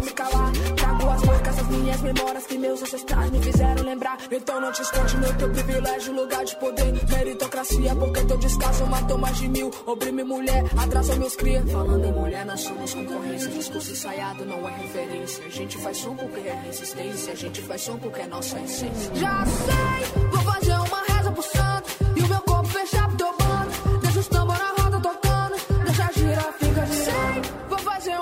memórias 2.01 2.45
Que 2.45 2.57
meus 2.57 2.81
ancestrais 2.81 3.31
me 3.31 3.41
fizeram 3.41 3.83
lembrar. 3.83 4.17
Então 4.31 4.59
não 4.59 4.71
te 4.71 4.81
esconde 4.81 5.17
no 5.17 5.33
teu 5.33 5.49
privilégio 5.51 6.13
Lugar 6.13 6.43
de 6.43 6.55
poder, 6.57 6.93
meritocracia 7.09 7.95
Porque 7.95 8.23
teu 8.25 8.37
descaso 8.37 8.85
matou 8.85 9.17
mais 9.17 9.37
de 9.37 9.47
mil. 9.47 9.71
Oprime 9.85 10.23
mulher, 10.23 10.63
atrasou 10.77 11.15
meus 11.17 11.35
cria 11.35 11.63
Falando 11.67 12.05
em 12.05 12.11
mulher, 12.11 12.45
nós 12.45 12.61
somos 12.61 12.93
concorrência. 12.93 13.49
Discurso 13.49 13.91
ensaiado 13.91 14.45
não 14.45 14.67
é 14.67 14.71
referência. 14.77 15.45
A 15.45 15.49
gente 15.49 15.77
faz 15.77 15.97
som 15.97 16.15
porque 16.15 16.47
é 16.47 16.61
resistência. 16.65 17.33
A 17.33 17.35
gente 17.35 17.61
faz 17.61 17.81
som 17.81 17.97
porque 17.97 18.21
é 18.21 18.27
nossa 18.27 18.59
essência. 18.59 19.15
Já 19.15 19.45
sei, 19.45 20.21
vou 20.29 20.41
fazer 20.41 20.73
uma 20.73 21.03
reza 21.07 21.31
pro 21.31 21.43
santo. 21.43 21.89
E 22.15 22.21
o 22.21 22.27
meu 22.27 22.41
corpo 22.41 22.67
fechar 22.69 23.07
pro 23.07 23.17
teu 23.17 23.33
bando. 23.37 23.99
Deixa 24.01 24.19
os 24.19 24.27
tambor 24.27 24.57
na 24.57 24.83
roda 24.83 24.99
tocando. 24.99 25.55
Deixa 25.85 26.11
girar, 26.13 26.53
fica 26.59 26.85
girando 26.85 27.01
Sei, 27.03 27.70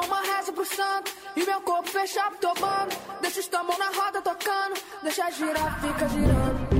uma 0.01 0.21
reza 0.21 0.51
pro 0.51 0.65
santo 0.65 1.11
E 1.35 1.45
meu 1.45 1.61
corpo 1.61 1.89
teu 1.91 2.53
bando 2.55 2.95
Deixa 3.21 3.39
os 3.39 3.47
tambor 3.47 3.77
na 3.77 3.89
roda 3.89 4.21
tocando 4.21 4.79
Deixa 5.03 5.29
girar, 5.31 5.81
fica 5.81 6.09
girando 6.09 6.79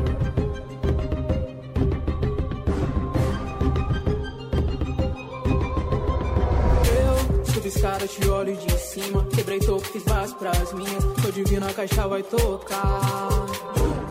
escada, 7.70 8.08
te 8.08 8.28
olho 8.28 8.56
de 8.56 8.78
cima. 8.78 9.26
Quebrei 9.34 9.60
topo, 9.60 9.86
fiz 9.86 10.04
várias 10.04 10.34
pras 10.34 10.74
minhas. 10.74 11.04
Tô 11.22 11.32
divino, 11.32 11.68
a 11.68 11.74
caixa 11.74 12.08
vai 12.08 12.22
tocar. 12.24 13.30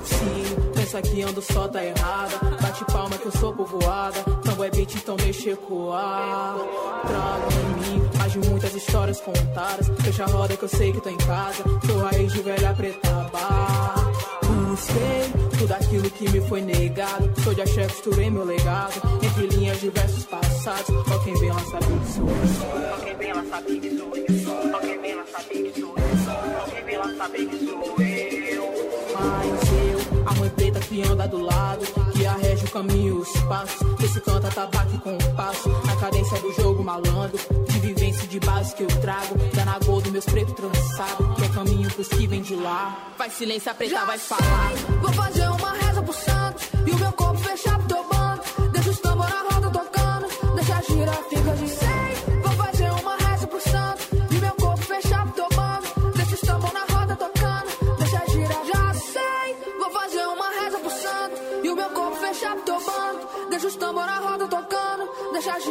Sim, 0.04 0.72
pensa 0.74 1.02
que 1.02 1.22
ando 1.22 1.42
só 1.42 1.68
tá 1.68 1.84
errada. 1.84 2.38
Bate 2.62 2.84
palma 2.86 3.18
que 3.18 3.26
eu 3.26 3.32
sou 3.32 3.52
povoada. 3.52 4.22
Tambo 4.42 4.64
é 4.64 4.70
beat, 4.70 4.94
então 4.94 5.16
deixa 5.16 5.50
ecoar. 5.50 6.56
Trago 7.06 7.48
em 7.52 7.98
mim 7.98 8.17
de 8.40 8.48
muitas 8.48 8.74
histórias 8.74 9.20
contadas. 9.20 9.90
Fecha 10.02 10.24
a 10.24 10.26
roda 10.26 10.56
que 10.56 10.62
eu 10.62 10.68
sei 10.68 10.92
que 10.92 11.00
tô 11.00 11.08
em 11.08 11.16
casa. 11.18 11.64
Sou 11.86 11.98
raiz 11.98 12.32
de 12.32 12.42
velha 12.42 12.74
preta 12.74 13.10
bar. 13.32 14.12
Busquei 14.68 15.58
tudo 15.58 15.72
aquilo 15.72 16.10
que 16.10 16.30
me 16.30 16.40
foi 16.48 16.60
negado. 16.60 17.30
Sou 17.42 17.54
de 17.54 17.62
axé, 17.62 17.86
costurei 17.86 18.30
meu 18.30 18.44
legado. 18.44 19.00
Entre 19.22 19.46
linhas 19.46 19.80
de 19.80 19.90
versos 19.90 20.24
passados. 20.24 20.86
Só 20.86 21.18
quem 21.24 21.34
vem 21.34 21.50
lá 21.50 21.60
sabe 21.60 21.86
que 21.86 22.12
sou. 22.12 22.28
Só 22.90 23.04
quem 23.04 23.16
vem 23.16 23.32
lá 23.32 23.44
sabe 23.50 23.80
que 23.80 23.96
sou. 23.96 24.12
Só 24.70 24.78
quem 24.78 25.00
vem 25.00 25.14
lá 25.14 25.24
sabe 25.26 25.62
que 25.62 25.80
sou. 25.80 25.94
Só 26.24 26.70
quem 26.70 26.84
vem 26.84 26.98
lá 26.98 27.14
sabe 27.16 27.46
que 27.46 27.58
sou 27.66 27.94
eu. 28.00 28.68
Mas 29.14 29.72
eu, 29.72 30.26
a 30.26 30.34
mãe 30.34 30.50
preta 30.50 30.67
que 30.88 31.02
anda 31.02 31.28
do 31.28 31.40
lado. 31.42 31.84
Que 32.12 32.26
arrege 32.26 32.64
o 32.64 32.70
caminho 32.70 33.18
e 33.18 33.20
os 33.20 33.30
passos. 33.42 33.80
Esse 34.02 34.20
canta 34.20 34.48
tabaco 34.50 34.98
com 35.00 35.18
passo. 35.36 35.68
Na 35.68 35.96
cadência 35.96 36.40
do 36.40 36.52
jogo 36.54 36.82
malandro. 36.82 37.38
De 37.68 37.78
vivência 37.78 38.24
e 38.24 38.28
de 38.28 38.40
base 38.40 38.74
que 38.74 38.82
eu 38.82 38.88
trago. 39.00 39.36
Dá 39.54 39.64
na 39.64 39.78
gol 39.78 40.00
dos 40.00 40.12
meus 40.12 40.24
pretos 40.24 40.54
trançados. 40.54 41.36
Que 41.36 41.44
é 41.44 41.48
caminho 41.48 41.90
pros 41.90 42.08
que 42.08 42.26
vem 42.26 42.42
de 42.42 42.54
lá. 42.56 43.12
Vai 43.16 43.30
silêncio, 43.30 43.70
a 43.70 43.74
preta 43.74 44.04
vai 44.04 44.18
falar. 44.18 44.72
Vou 45.00 45.12
fazer 45.12 45.48
uma 45.48 45.72
reza 45.72 46.02
pro 46.02 46.12
santo 46.12 46.62
E 46.86 46.90
o 46.90 46.98
meu 46.98 47.12
corpo 47.12 47.38
fechar 47.38 47.78
pro 47.78 47.88
teu 47.88 48.04
bando 48.08 48.42
Deixa 48.72 48.90
os 48.90 49.00
tambor 49.00 49.28
na 49.28 49.42
roda 49.42 49.70
tocando 49.70 50.54
Deixa 50.54 50.82
girar, 50.82 51.22
fica 51.28 51.56
girando 51.56 51.68
Sei, 51.68 52.27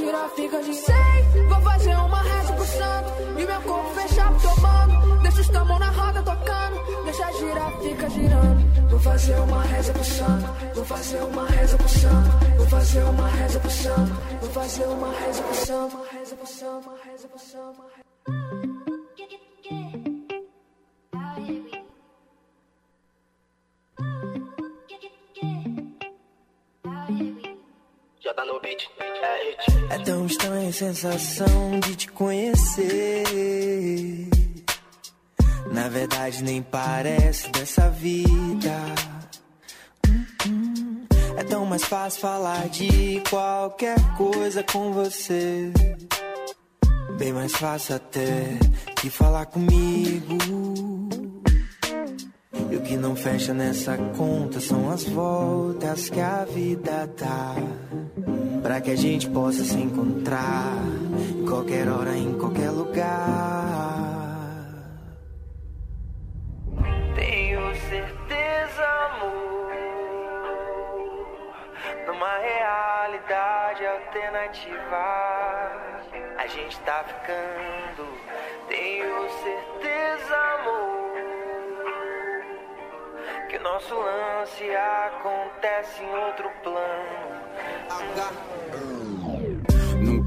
girar, 0.07 0.29
fica 0.29 0.63
girando. 0.63 0.85
Sei, 0.85 1.43
vou 1.47 1.61
fazer 1.61 1.95
uma 1.95 2.21
reza 2.21 2.53
pro 2.53 2.65
santo. 2.65 3.39
E 3.39 3.45
meu 3.45 3.61
corpo 3.61 3.97
teu 4.41 4.61
mano. 4.61 5.21
Deixa 5.21 5.41
os 5.41 5.49
tambor 5.49 5.79
na 5.79 5.89
roda 5.89 6.23
tocando. 6.23 7.03
Deixa 7.03 7.31
girar, 7.33 7.71
fica 7.81 8.09
girando. 8.09 8.89
Vou 8.89 8.99
fazer 8.99 9.35
uma 9.35 9.63
reza 9.63 9.93
pro 9.93 10.03
santo. 10.03 10.75
Vou 10.75 10.85
fazer 10.85 11.23
uma 11.23 11.47
reza 11.47 11.77
pro 11.77 11.89
santo. 11.89 12.57
Vou 12.57 12.67
fazer 12.67 13.03
uma 13.03 13.27
reza 13.29 13.59
pro 13.59 13.71
santo. 13.71 14.13
Vou 14.41 14.49
fazer 14.49 14.85
uma 14.85 15.11
reza 15.11 15.43
pro 15.43 15.55
santo. 15.55 15.97
Uma 15.97 16.07
reza 16.07 16.35
pro 16.35 16.47
santo. 16.47 16.89
Uma 16.89 16.97
reza 17.03 17.27
pro 17.27 17.39
santo. 17.39 18.76
Já 28.27 28.33
tá 28.33 28.43
no 28.43 28.59
beat, 28.59 28.89
é 28.99 29.43
hit. 29.45 29.57
É 29.89 29.99
tão 30.03 30.25
estranha 30.25 30.67
a 30.67 30.73
sensação 30.73 31.79
de 31.79 31.95
te 31.95 32.11
conhecer. 32.11 33.23
Na 35.71 35.87
verdade, 35.87 36.43
nem 36.43 36.61
parece 36.61 37.49
dessa 37.51 37.89
vida. 37.89 38.75
É 41.37 41.43
tão 41.45 41.65
mais 41.65 41.85
fácil 41.85 42.19
falar 42.19 42.67
de 42.67 43.23
qualquer 43.29 43.95
coisa 44.17 44.61
com 44.61 44.91
você. 44.91 45.71
Bem 47.17 47.31
mais 47.31 47.53
fácil 47.53 47.95
até 47.95 48.59
que 48.99 49.09
falar 49.09 49.45
comigo. 49.45 50.37
E 52.69 52.75
o 52.75 52.81
que 52.81 52.97
não 52.97 53.15
fecha 53.15 53.53
nessa 53.53 53.97
conta 54.17 54.59
são 54.59 54.91
as 54.91 55.05
voltas 55.05 56.09
que 56.09 56.19
a 56.19 56.43
vida 56.43 57.09
dá. 57.17 57.86
Pra 58.67 58.81
que 58.81 58.91
a 58.91 58.97
gente 58.97 59.29
possa 59.29 59.63
se 59.63 59.77
encontrar 59.77 60.73
em 61.39 61.45
qualquer 61.45 61.87
hora, 61.87 62.17
em 62.17 62.37
qualquer 62.37 62.69
lugar. 62.69 63.07
Tenho 67.15 67.75
certeza, 67.89 68.85
amor, 69.05 69.71
numa 72.07 72.37
realidade 72.39 73.85
alternativa. 73.85 74.97
A 76.37 76.47
gente 76.47 76.77
tá 76.81 77.05
ficando. 77.05 78.05
Tenho 78.67 79.29
certeza, 79.29 80.35
amor 80.59 80.97
que 83.47 83.57
nosso 83.59 83.95
lance 83.95 84.69
acontece 84.75 86.03
em 86.03 86.13
outro 86.15 86.51
plano. 86.63 87.46
I 87.89 88.15
got. 88.15 88.96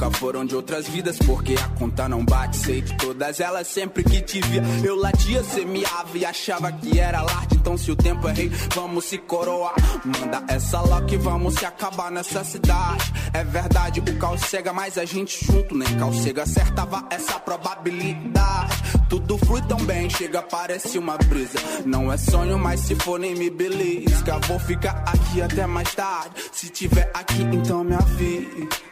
Nunca 0.00 0.16
foram 0.16 0.46
de 0.46 0.56
outras 0.56 0.88
vidas, 0.88 1.18
porque 1.18 1.52
a 1.52 1.68
conta 1.78 2.08
não 2.08 2.24
bate. 2.24 2.56
Sei 2.56 2.80
de 2.80 2.96
todas 2.96 3.38
elas, 3.38 3.66
sempre 3.66 4.02
que 4.02 4.22
te 4.22 4.40
via, 4.40 4.62
eu 4.82 4.96
latia, 4.96 5.44
semeava 5.44 6.16
e 6.16 6.24
achava 6.24 6.72
que 6.72 6.98
era 6.98 7.20
larde. 7.20 7.56
Então, 7.56 7.76
se 7.76 7.90
o 7.90 7.96
tempo 7.96 8.26
é 8.26 8.32
rei, 8.32 8.50
vamos 8.74 9.04
se 9.04 9.18
coroar. 9.18 9.74
Manda 10.02 10.42
essa 10.48 10.80
lock, 10.80 11.14
vamos 11.18 11.56
se 11.56 11.66
acabar 11.66 12.10
nessa 12.10 12.42
cidade. 12.42 13.12
É 13.34 13.44
verdade, 13.44 14.00
o 14.00 14.16
caos 14.16 14.40
cega, 14.40 14.72
mas 14.72 14.96
a 14.96 15.04
gente 15.04 15.44
junto, 15.44 15.76
nem 15.76 15.98
caos 15.98 16.16
cega, 16.22 16.44
acertava 16.44 17.06
essa 17.10 17.38
probabilidade. 17.38 18.72
Tudo 19.06 19.36
flui 19.36 19.60
tão 19.68 19.84
bem, 19.84 20.08
chega, 20.08 20.40
parece 20.40 20.96
uma 20.96 21.18
brisa. 21.18 21.58
Não 21.84 22.10
é 22.10 22.16
sonho, 22.16 22.58
mas 22.58 22.80
se 22.80 22.94
for, 22.94 23.20
nem 23.20 23.34
me 23.34 23.50
belisca. 23.50 24.38
Vou 24.48 24.58
ficar 24.60 25.04
aqui 25.06 25.42
até 25.42 25.66
mais 25.66 25.94
tarde. 25.94 26.36
Se 26.52 26.70
tiver 26.70 27.10
aqui, 27.12 27.42
então 27.42 27.84
me 27.84 27.94
avisa. 27.94 28.89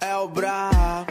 É 0.00 0.16
o 0.16 0.28
brabo. 0.28 1.06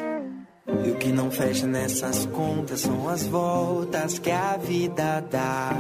E 0.86 0.92
o 0.92 0.96
que 0.96 1.12
não 1.12 1.32
fecha 1.32 1.66
nessas 1.66 2.26
contas 2.28 2.82
são 2.82 3.10
as 3.10 3.26
voltas 3.26 4.20
que 4.20 4.32
a 4.32 4.58
vida 4.58 5.24
dá. 5.30 5.72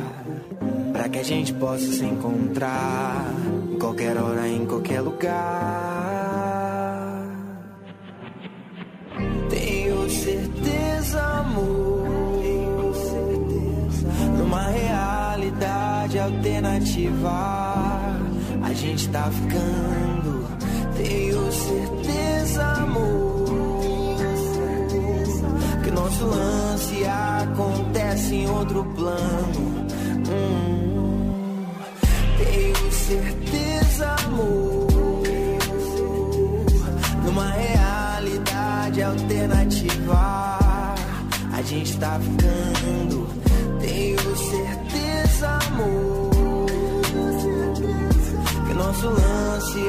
Pra 0.91 1.07
que 1.07 1.19
a 1.19 1.23
gente 1.23 1.53
possa 1.53 1.85
se 1.85 2.03
encontrar 2.03 3.25
em 3.71 3.77
qualquer 3.77 4.17
hora, 4.17 4.47
em 4.47 4.65
qualquer 4.65 5.01
lugar. 5.01 5.37
Tenho 9.49 10.09
certeza, 10.09 11.21
amor. 11.21 12.07
Numa 14.37 14.67
realidade 14.69 16.19
alternativa, 16.19 18.06
gente 18.77 19.09
tá 19.09 19.29
ficando. 19.31 20.47
Tenho 20.95 21.51
certeza, 21.51 22.63
amor 22.63 23.37
que 25.87 25.91
nosso 25.91 26.25
lance 26.25 27.05
acontece 27.05 28.35
em 28.35 28.49
outro 28.49 28.83
plano. 28.95 29.87
Hum, 30.29 31.65
tenho 32.37 32.91
certeza, 32.91 34.15
amor, 34.25 34.87
numa 37.23 37.51
realidade 37.51 39.01
alternativa, 39.01 40.57
a 41.53 41.61
gente 41.61 41.97
tá 41.97 42.19
ficando. 42.19 43.27
Tenho 43.79 44.35
certeza, 44.35 45.47
amor, 45.67 46.06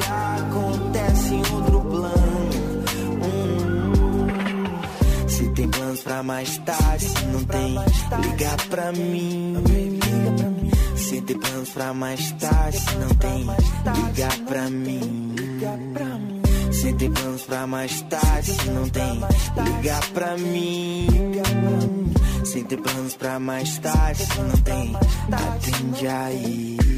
acontece 0.09 1.33
em 1.33 1.53
outro 1.53 1.81
plano. 1.81 2.83
Hum, 3.23 4.27
se 5.27 5.49
tem 5.49 5.67
planos 5.67 6.01
pra 6.01 6.23
mais 6.23 6.57
tarde, 6.59 7.05
se 7.05 7.25
não 7.25 7.43
tem, 7.45 7.75
liga 8.21 8.57
pra 8.69 8.91
mim. 8.91 9.63
Se 10.95 11.21
tem 11.21 11.37
planos 11.39 11.69
pra 11.69 11.93
mais 11.93 12.31
tarde, 12.33 12.79
se 12.79 12.95
não 12.95 13.09
tem, 13.15 13.45
liga 13.45 14.29
pra 14.47 14.69
mim. 14.69 15.35
Se 16.71 16.93
tem 16.93 17.11
planos 17.11 17.41
pra 17.43 17.67
mais 17.67 18.01
tarde, 18.03 18.51
se 18.51 18.69
não 18.69 18.89
tem, 18.89 19.13
liga 19.15 19.99
pra 20.13 20.37
mim. 20.37 21.07
Se 22.45 22.63
tem 22.63 22.77
planos 22.77 23.15
pra 23.15 23.39
mais 23.39 23.77
tarde, 23.79 24.25
se 24.25 24.39
não 24.39 24.57
tem, 24.57 24.95
atende 25.31 26.07
aí. 26.07 26.88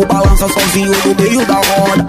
Corpo 0.00 0.06
balança 0.06 0.48
sozinho 0.48 0.92
no 1.04 1.14
meio 1.14 1.44
da 1.46 1.54
roda. 1.54 2.06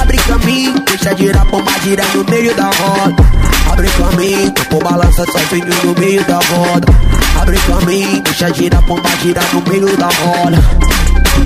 Abre 0.00 0.18
caminho, 0.18 0.78
deixa 0.80 1.16
girar, 1.16 1.46
pomba 1.46 1.72
gira 1.82 2.04
no 2.14 2.24
meio 2.24 2.54
da 2.54 2.64
roda. 2.64 3.24
Abre 3.70 3.88
caminho, 3.90 4.52
corpo 4.52 4.78
balança 4.84 5.24
sozinho 5.24 5.66
no 5.84 5.98
meio 5.98 6.24
da 6.24 6.36
roda. 6.36 6.92
Abre 7.40 7.58
caminho, 7.58 8.22
deixa 8.22 8.52
girar, 8.52 8.82
pomba 8.82 9.08
gira 9.22 9.40
no 9.52 9.62
meio 9.70 9.96
da 9.96 10.06
roda. 10.06 10.58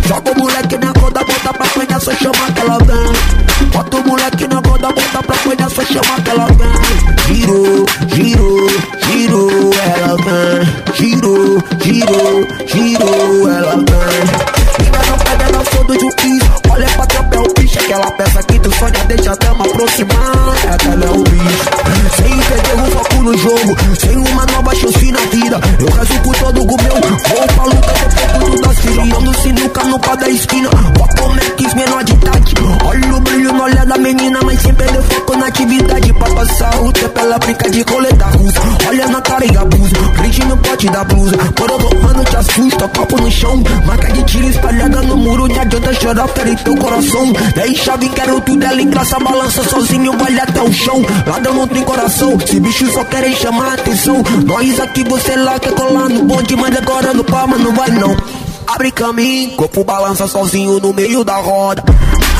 Joga 0.06 0.32
o 0.32 0.38
moleque 0.38 0.78
na 0.78 0.92
roda, 0.98 1.20
bota 1.20 1.52
pra 1.52 1.66
apanhar, 1.66 2.00
só 2.00 2.12
chama 2.14 2.52
que 2.52 2.60
ela 2.60 2.78
vem. 2.78 3.68
Bota 3.72 3.96
o 3.96 4.08
moleque 4.08 4.48
na 4.48 4.56
roda, 4.56 4.88
bota 4.88 5.22
pra 5.22 5.36
apanhar, 5.36 5.70
só 5.70 5.84
chama 5.84 6.20
que 6.22 6.30
ela 6.30 6.46
vem. 6.46 7.36
Girou, 7.36 7.86
girou, 8.14 8.68
girou, 9.06 9.70
ela 9.74 10.16
vem. 10.16 10.84
Girou, 10.94 11.62
girou, 11.80 12.48
girou, 12.66 13.48
ela 13.48 13.76
vem. 13.76 14.63
Todo. 15.74 15.94
Olha 16.70 16.86
pra 16.88 17.06
tropa, 17.06 17.36
é 17.36 17.38
o 17.38 17.54
bicho. 17.54 17.78
Aquela 17.78 18.10
peça 18.12 18.42
que 18.42 18.58
tu 18.58 18.74
sonha, 18.74 19.04
deixa 19.06 19.32
a 19.32 19.36
dama 19.36 19.64
aproximar. 19.64 20.54
Aquela 20.72 21.04
é 21.04 21.10
o 21.10 21.22
bicho. 21.22 21.64
Sem 22.16 22.38
perder 22.38 22.82
o 22.82 22.90
foco 22.90 23.22
no 23.22 23.38
jogo. 23.38 23.76
Sem 23.98 24.16
uma 24.16 24.46
nova 24.46 24.74
chance 24.74 25.12
na 25.12 25.20
vida. 25.20 25.60
Eu 25.80 25.86
rezo 25.86 26.20
por 26.22 26.36
todo 26.36 26.62
o 26.62 26.66
meu. 26.66 26.94
Vou 26.94 27.46
pra 27.54 27.64
luta, 27.64 27.92
depois 27.92 28.38
cuido 28.40 28.62
das 28.62 28.78
filhas. 28.78 28.94
Jogando 28.94 29.42
sinuca 29.42 29.84
no 29.84 29.98
pau 29.98 30.16
da 30.16 30.28
esquina. 30.28 30.70
Bota 30.70 31.22
o 31.22 31.28
Max 31.30 31.74
menor 31.74 32.04
de 32.04 32.12
idade. 32.12 32.54
Olha 32.84 33.14
o 33.14 33.20
brilho 33.20 33.52
no 33.52 33.62
olhar 33.62 33.86
da 33.86 33.98
menina, 33.98 34.40
mas 34.44 34.53
na 35.44 35.48
atividade. 35.48 36.12
Pra 36.14 36.34
passar 36.34 36.82
o 36.82 36.92
tempo, 36.92 37.20
ela 37.20 37.38
brinca 37.38 37.70
de 37.70 37.84
coleta 37.84 38.24
russa. 38.26 38.60
Olha 38.88 39.06
na 39.08 39.20
cara 39.20 39.44
e 39.44 39.56
abusa. 39.56 39.96
Prende 40.16 40.44
no 40.44 40.56
pote 40.56 40.88
da 40.88 41.04
blusa. 41.04 41.36
Quando 41.58 41.94
eu 41.94 42.02
mano, 42.02 42.24
te 42.24 42.36
assusta. 42.36 42.88
Copo 42.88 43.20
no 43.20 43.30
chão. 43.30 43.62
Marca 43.86 44.12
de 44.12 44.22
tiro 44.24 44.48
espalhada 44.48 45.02
no 45.02 45.16
muro. 45.16 45.46
Não 45.48 45.60
adianta 45.60 45.92
chorar, 45.94 46.28
fere 46.28 46.56
teu 46.56 46.76
coração. 46.76 47.32
Daí 47.54 47.76
chave, 47.76 48.08
quero 48.08 48.40
tudo. 48.40 48.64
Ela 48.64 48.80
engraça, 48.80 49.18
balança 49.18 49.62
sozinho, 49.64 50.16
vai 50.16 50.38
até 50.38 50.62
o 50.62 50.72
chão. 50.72 51.04
Ladrão 51.26 51.54
não 51.54 51.68
tem 51.68 51.82
coração. 51.82 52.38
Se 52.40 52.58
bichos 52.60 52.92
só 52.92 53.04
querem 53.04 53.34
chamar 53.36 53.74
atenção. 53.74 54.22
Nós 54.46 54.80
aqui, 54.80 55.04
você 55.04 55.36
lá, 55.36 55.58
quer 55.58 55.72
colar 55.72 56.08
no 56.08 56.24
bonde. 56.24 56.56
Mas 56.56 56.76
agora 56.76 57.12
no 57.12 57.24
palma 57.24 57.58
não 57.58 57.72
vai 57.72 57.90
não. 57.90 58.16
Abre 58.66 58.90
caminho, 58.90 59.56
corpo 59.56 59.84
balança 59.84 60.26
sozinho 60.26 60.80
no 60.80 60.92
meio 60.94 61.22
da 61.22 61.36
roda. 61.36 61.84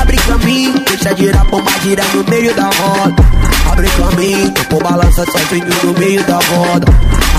Abre 0.05 0.17
caminho, 0.17 0.71
deixa 0.87 1.15
girar, 1.15 1.43
pomba 1.47 1.71
gira 1.81 2.03
no 2.13 2.23
meio 2.29 2.53
da 2.53 2.65
roda. 2.65 3.23
Abre 3.71 3.89
caminho, 3.89 4.51
topo 4.51 4.77
balança 4.83 5.25
sozinho 5.25 5.65
no 5.83 5.99
meio 5.99 6.23
da 6.25 6.35
roda. 6.35 6.85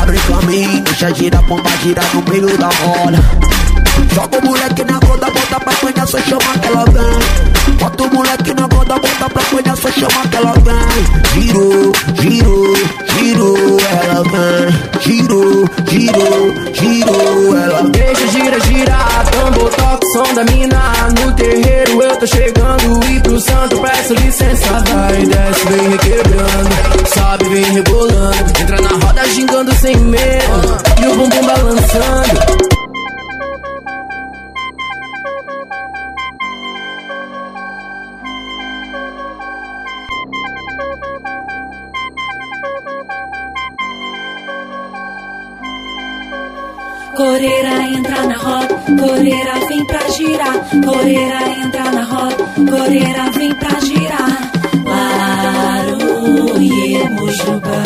Abre 0.03 0.19
caminho, 0.19 0.83
deixa 0.83 1.15
girar, 1.15 1.45
pomba 1.45 1.71
gira 1.81 2.03
no 2.13 2.23
meio 2.29 2.59
da 2.59 2.67
roda. 2.67 3.23
Joga 4.13 4.39
o 4.39 4.45
moleque 4.45 4.83
na 4.83 4.99
roda, 4.99 5.31
bota 5.31 5.61
pra 5.61 5.73
apanhar, 5.73 6.09
só 6.09 6.19
chama 6.19 6.59
que 6.61 6.67
ela 6.67 6.85
vem. 6.87 7.75
Bota 7.79 8.03
o 8.03 8.13
moleque 8.13 8.36
bota 9.17 9.31
pra 9.31 9.43
apanhar, 9.43 9.77
só 9.77 9.91
chama 9.91 10.29
que 10.29 10.37
ela 10.37 10.53
vem. 10.53 11.43
Girou, 11.43 11.93
girou, 12.21 12.77
girou, 13.19 13.79
ela 14.03 14.23
vem. 14.23 15.01
Girou, 15.01 15.65
girou, 15.89 16.55
girou, 16.75 17.57
ela 17.57 17.83
vem. 17.83 17.93
Deixa 17.93 18.27
gira, 18.29 18.61
gira, 18.61 18.97
tambor 19.31 19.71
toca 19.71 20.05
o 20.05 20.13
som 20.13 20.35
da 20.35 20.45
mina. 20.45 20.93
No 21.21 21.33
terreiro 21.33 22.03
eu 22.03 22.17
tô 22.17 22.27
chegando. 22.27 23.01
E 23.11 23.21
pro 23.21 23.41
santo 23.41 23.79
peço 23.79 24.15
licença. 24.15 24.85
Vai, 24.93 25.25
desce, 25.25 25.67
vem 25.67 25.89
requebrando, 25.91 27.09
sobe, 27.15 27.45
vem 27.49 27.73
rebolando. 27.73 28.61
Entra 28.61 28.81
na 28.81 29.07
roda 29.07 29.29
gingando 29.29 29.75
sem 29.75 29.97
medo. 29.97 30.79
E 31.03 31.07
o 31.07 31.17
bumbum 31.17 31.47
balançando 31.47 32.76
Coreira 47.17 47.83
entra 47.89 48.27
na 48.27 48.37
roda, 48.37 48.75
coreira 49.01 49.55
vem 49.69 49.87
pra 49.87 50.07
girar. 50.11 50.69
Coreira 50.85 51.41
entra 51.65 51.91
na 51.91 52.05
roda, 52.05 52.37
coreira 52.71 53.31
vem 53.31 53.55
pra 53.55 53.81
girar. 53.81 54.51
Laruie, 55.65 57.09
mojuba, 57.11 57.83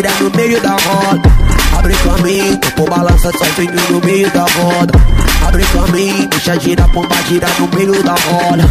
girar, 0.00 0.12
gira 0.12 0.12
no 0.20 0.30
meio 0.36 0.60
da 0.60 0.70
roda. 0.70 1.30
Abre 1.76 1.94
caminho, 1.94 2.58
corpo 2.58 2.84
balança 2.90 3.30
sozinho 3.32 3.72
no 3.90 4.00
meio 4.04 4.30
da 4.30 4.42
roda. 4.42 4.98
Abre 5.46 5.64
caminho, 5.64 6.28
deixa 6.28 6.58
girar, 6.58 6.88
pomba 6.90 7.16
gira 7.28 7.48
no 7.58 7.68
meio 7.76 8.02
da 8.02 8.12
roda. 8.12 8.68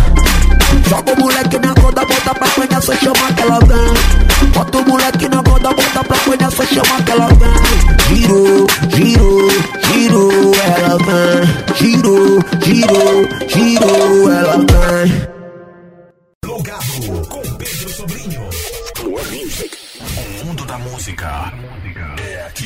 Joga 0.88 1.14
o 1.14 1.20
moleque 1.20 1.60
na 1.60 1.74
roda, 1.82 2.06
bota 2.06 2.36
pra 2.36 2.48
apanhar, 2.48 2.82
só 2.82 2.94
chama 2.96 3.34
que 3.36 3.42
ela 3.42 3.60
vem. 3.60 4.50
Bota 4.54 4.78
o 4.78 4.88
moleque 4.88 5.30
na 5.30 5.38
roda, 5.38 5.70
bota 5.70 6.04
pra 6.04 6.18
apanhar, 6.18 6.52
só 6.52 6.66
chama 6.66 7.02
que 7.04 7.12
ela 7.12 7.28
vem. 7.28 8.16
Girou, 8.16 8.68
girou, 8.96 9.50
girou, 9.92 10.56
ela 10.56 10.98
vem. 10.98 11.76
Girou, 11.76 12.40
girou, 12.64 13.28
girou, 13.48 14.32
ela 14.32 14.58
vem. 14.58 15.39
Música 21.00 21.54
é 22.22 22.46
aqui. 22.46 22.66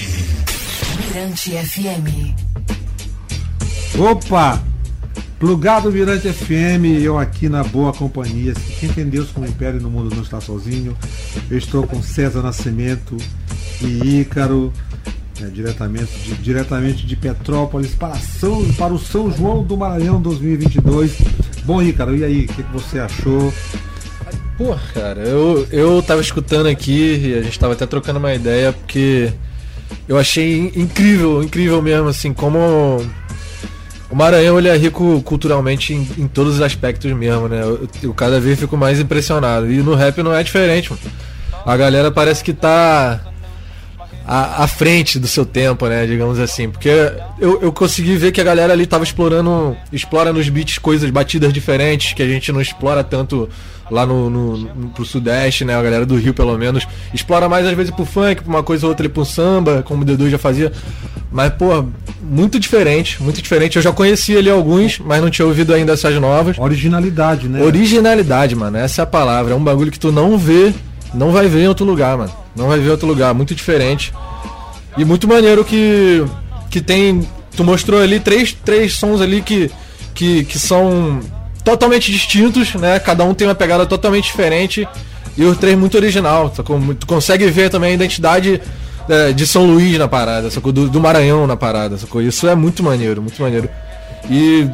Mirante 0.98 1.52
FM. 1.52 2.34
Opa! 4.00 4.60
Plugado 5.38 5.92
Mirante 5.92 6.34
FM, 6.34 7.04
eu 7.04 7.20
aqui 7.20 7.48
na 7.48 7.64
boa 7.64 7.94
companhia. 7.94 8.56
Quem 8.80 8.90
tem 8.90 9.06
Deus 9.06 9.30
como 9.30 9.46
império 9.46 9.80
no 9.80 9.88
mundo 9.88 10.16
não 10.16 10.24
está 10.24 10.42
sozinho. 10.42 10.98
Eu 11.48 11.60
estou 11.60 11.86
com 11.86 12.02
César 12.02 12.42
Nascimento 12.42 13.16
e 13.80 14.22
Ícaro, 14.22 14.74
né, 15.40 15.52
diretamente, 15.54 16.18
de, 16.22 16.34
diretamente 16.38 17.06
de 17.06 17.16
Petrópolis 17.16 17.94
para, 17.94 18.16
São, 18.16 18.66
para 18.74 18.96
o 18.96 18.98
São 18.98 19.32
João 19.32 19.64
do 19.64 19.78
Maranhão 19.78 20.20
2022. 20.20 21.18
Bom, 21.66 21.84
Ícaro, 21.84 22.18
e 22.18 22.24
aí, 22.24 22.46
o 22.46 22.48
que, 22.48 22.64
que 22.64 22.74
você 22.74 22.98
achou? 22.98 23.54
Pô, 24.58 24.76
cara, 24.94 25.22
eu, 25.22 25.68
eu 25.72 26.02
tava 26.04 26.22
escutando 26.22 26.68
aqui 26.68 27.22
e 27.26 27.34
a 27.38 27.42
gente 27.42 27.58
tava 27.60 27.74
até 27.74 27.86
trocando 27.88 28.20
uma 28.20 28.34
ideia 28.34 28.72
porque 28.72 29.34
eu 30.08 30.18
achei 30.18 30.60
in- 30.60 30.72
incrível, 30.76 31.42
incrível 31.44 31.82
mesmo, 31.82 32.08
assim, 32.08 32.32
como 32.34 32.60
o 34.12 34.16
Maranhão 34.16 34.60
ele 34.60 34.68
é 34.70 34.78
rico 34.78 35.22
culturalmente 35.24 35.94
em, 35.94 36.08
em 36.20 36.28
todos 36.28 36.56
os 36.56 36.62
aspectos 36.62 37.12
mesmo, 37.14 37.48
né? 37.48 37.62
Eu, 37.64 37.90
eu 38.04 38.14
cada 38.14 38.40
vez 38.40 38.60
fico 38.60 38.78
mais 38.78 39.00
impressionado. 39.00 39.72
E 39.72 39.78
no 39.78 39.96
rap 39.96 40.22
não 40.22 40.34
é 40.34 40.44
diferente, 40.44 40.92
mano. 40.92 41.02
A 41.66 41.76
galera 41.76 42.12
parece 42.12 42.44
que 42.44 42.54
tá 42.54 43.22
à, 44.28 44.64
à 44.64 44.68
frente 44.68 45.18
do 45.18 45.28
seu 45.28 45.48
tempo, 45.48 45.88
né? 45.88 46.06
Digamos 46.06 46.38
assim. 46.40 46.70
Porque 46.70 46.90
eu, 47.40 47.60
eu 47.62 47.72
consegui 47.72 48.18
ver 48.18 48.32
que 48.32 48.40
a 48.40 48.44
galera 48.44 48.72
ali 48.74 48.86
tava 48.86 49.04
explorando. 49.04 49.76
Explora 49.92 50.32
nos 50.32 50.48
beats 50.48 50.78
coisas, 50.78 51.10
batidas 51.10 51.52
diferentes, 51.52 52.14
que 52.14 52.22
a 52.22 52.28
gente 52.28 52.52
não 52.52 52.62
explora 52.62 53.04
tanto 53.04 53.50
lá 53.92 54.06
no, 54.06 54.30
no, 54.30 54.58
no- 54.58 54.90
pro 54.90 55.06
Sudeste, 55.06 55.64
né? 55.66 55.76
A 55.76 55.82
galera 55.84 56.06
do 56.06 56.16
Rio, 56.16 56.34
pelo 56.34 56.58
menos. 56.58 56.88
Explora 57.14 57.48
mais 57.50 57.66
às 57.68 57.74
vezes 57.74 57.92
pro 57.94 58.06
funk, 58.06 58.42
pra 58.44 58.50
uma 58.50 58.64
coisa 58.64 58.86
ou 58.86 58.90
outra 58.92 59.06
ali 59.06 59.14
pro 59.14 59.26
samba, 59.26 59.84
como 59.86 60.02
o 60.02 60.06
Dedu 60.06 60.30
já 60.30 60.38
fazia. 60.38 60.72
Mas, 61.32 61.52
pô, 61.54 61.84
muito 62.22 62.60
diferente, 62.60 63.22
muito 63.22 63.42
diferente. 63.42 63.76
Eu 63.78 63.82
já 63.82 63.92
conhecia 63.92 64.38
ali 64.40 64.50
alguns, 64.50 65.00
mas 65.00 65.22
não 65.22 65.30
tinha 65.30 65.46
ouvido 65.48 65.74
ainda 65.74 65.94
essas 65.94 66.14
novas. 66.22 66.58
Originalidade, 66.60 67.48
né? 67.48 67.62
Originalidade, 67.64 68.56
mano. 68.56 68.78
Essa 68.78 69.02
é 69.02 69.04
a 69.04 69.08
palavra. 69.08 69.54
É 69.54 69.56
um 69.56 69.64
bagulho 69.64 69.92
que 69.92 70.00
tu 70.00 70.12
não 70.12 70.38
vê, 70.38 70.72
não 71.14 71.32
vai 71.32 71.48
ver 71.48 71.64
em 71.64 71.68
outro 71.68 71.86
lugar, 71.86 72.18
mano. 72.18 72.32
Não 72.56 72.68
vai 72.68 72.80
ver 72.80 72.88
em 72.88 72.92
outro 72.92 73.08
lugar. 73.08 73.34
Muito 73.34 73.56
diferente. 73.56 74.14
E 74.96 75.04
muito 75.04 75.28
maneiro 75.28 75.66
que, 75.66 76.24
que 76.70 76.80
tem. 76.82 77.28
Tu 77.56 77.64
mostrou 77.64 78.00
ali 78.00 78.20
três, 78.20 78.54
três 78.54 78.94
sons 78.96 79.20
ali 79.22 79.42
que, 79.42 79.72
que, 80.14 80.44
que 80.44 80.60
são 80.60 81.20
totalmente 81.64 82.12
distintos, 82.12 82.74
né? 82.76 83.00
Cada 83.00 83.24
um 83.24 83.34
tem 83.34 83.48
uma 83.48 83.56
pegada 83.56 83.86
totalmente 83.86 84.26
diferente. 84.26 84.88
E 85.38 85.44
os 85.44 85.58
três 85.58 85.78
muito 85.78 85.96
original. 85.98 86.54
Sacou? 86.56 86.80
Tu 86.96 87.08
consegue 87.08 87.48
ver 87.50 87.70
também 87.70 87.92
a 87.92 87.94
identidade 87.94 88.62
é, 89.10 89.32
de 89.32 89.48
São 89.48 89.66
Luís 89.66 89.98
na 89.98 90.08
parada, 90.08 90.50
sacou? 90.50 90.72
Do, 90.72 90.90
do 90.90 91.00
Maranhão 91.00 91.48
na 91.48 91.58
parada, 91.58 91.98
sacou? 91.98 92.22
Isso 92.22 92.48
é 92.48 92.56
muito 92.56 92.84
maneiro, 92.84 93.22
muito 93.22 93.42
maneiro. 93.42 93.70
E, 94.30 94.70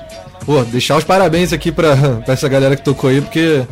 pô, 0.45 0.63
deixar 0.63 0.97
os 0.97 1.03
parabéns 1.03 1.53
aqui 1.53 1.71
pra, 1.71 1.95
pra 2.25 2.33
essa 2.33 2.47
galera 2.49 2.75
que 2.75 2.83
tocou 2.83 3.09
aí, 3.09 3.21
porque. 3.21 3.63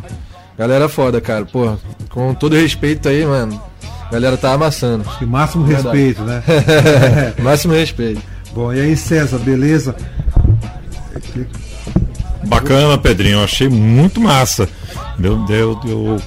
Galera 0.56 0.88
foda, 0.88 1.20
cara. 1.20 1.44
Pô, 1.44 1.76
com 2.10 2.34
todo 2.34 2.56
respeito 2.56 3.08
aí, 3.08 3.24
mano. 3.24 3.62
A 4.08 4.12
galera 4.12 4.36
tá 4.36 4.52
amassando. 4.52 5.04
E 5.20 5.24
máximo 5.24 5.64
Verdade. 5.64 5.96
respeito, 5.96 6.22
né? 6.22 6.42
máximo 7.38 7.74
respeito. 7.74 8.20
Bom, 8.52 8.72
e 8.72 8.80
aí, 8.80 8.96
César, 8.96 9.38
beleza? 9.38 9.94
Bacana, 12.46 12.96
Pedrinho. 12.98 13.38
Eu 13.38 13.44
achei 13.44 13.68
muito 13.68 14.20
massa. 14.20 14.68
Eu, 15.22 15.44
eu, 15.48 15.80
eu, 15.84 16.22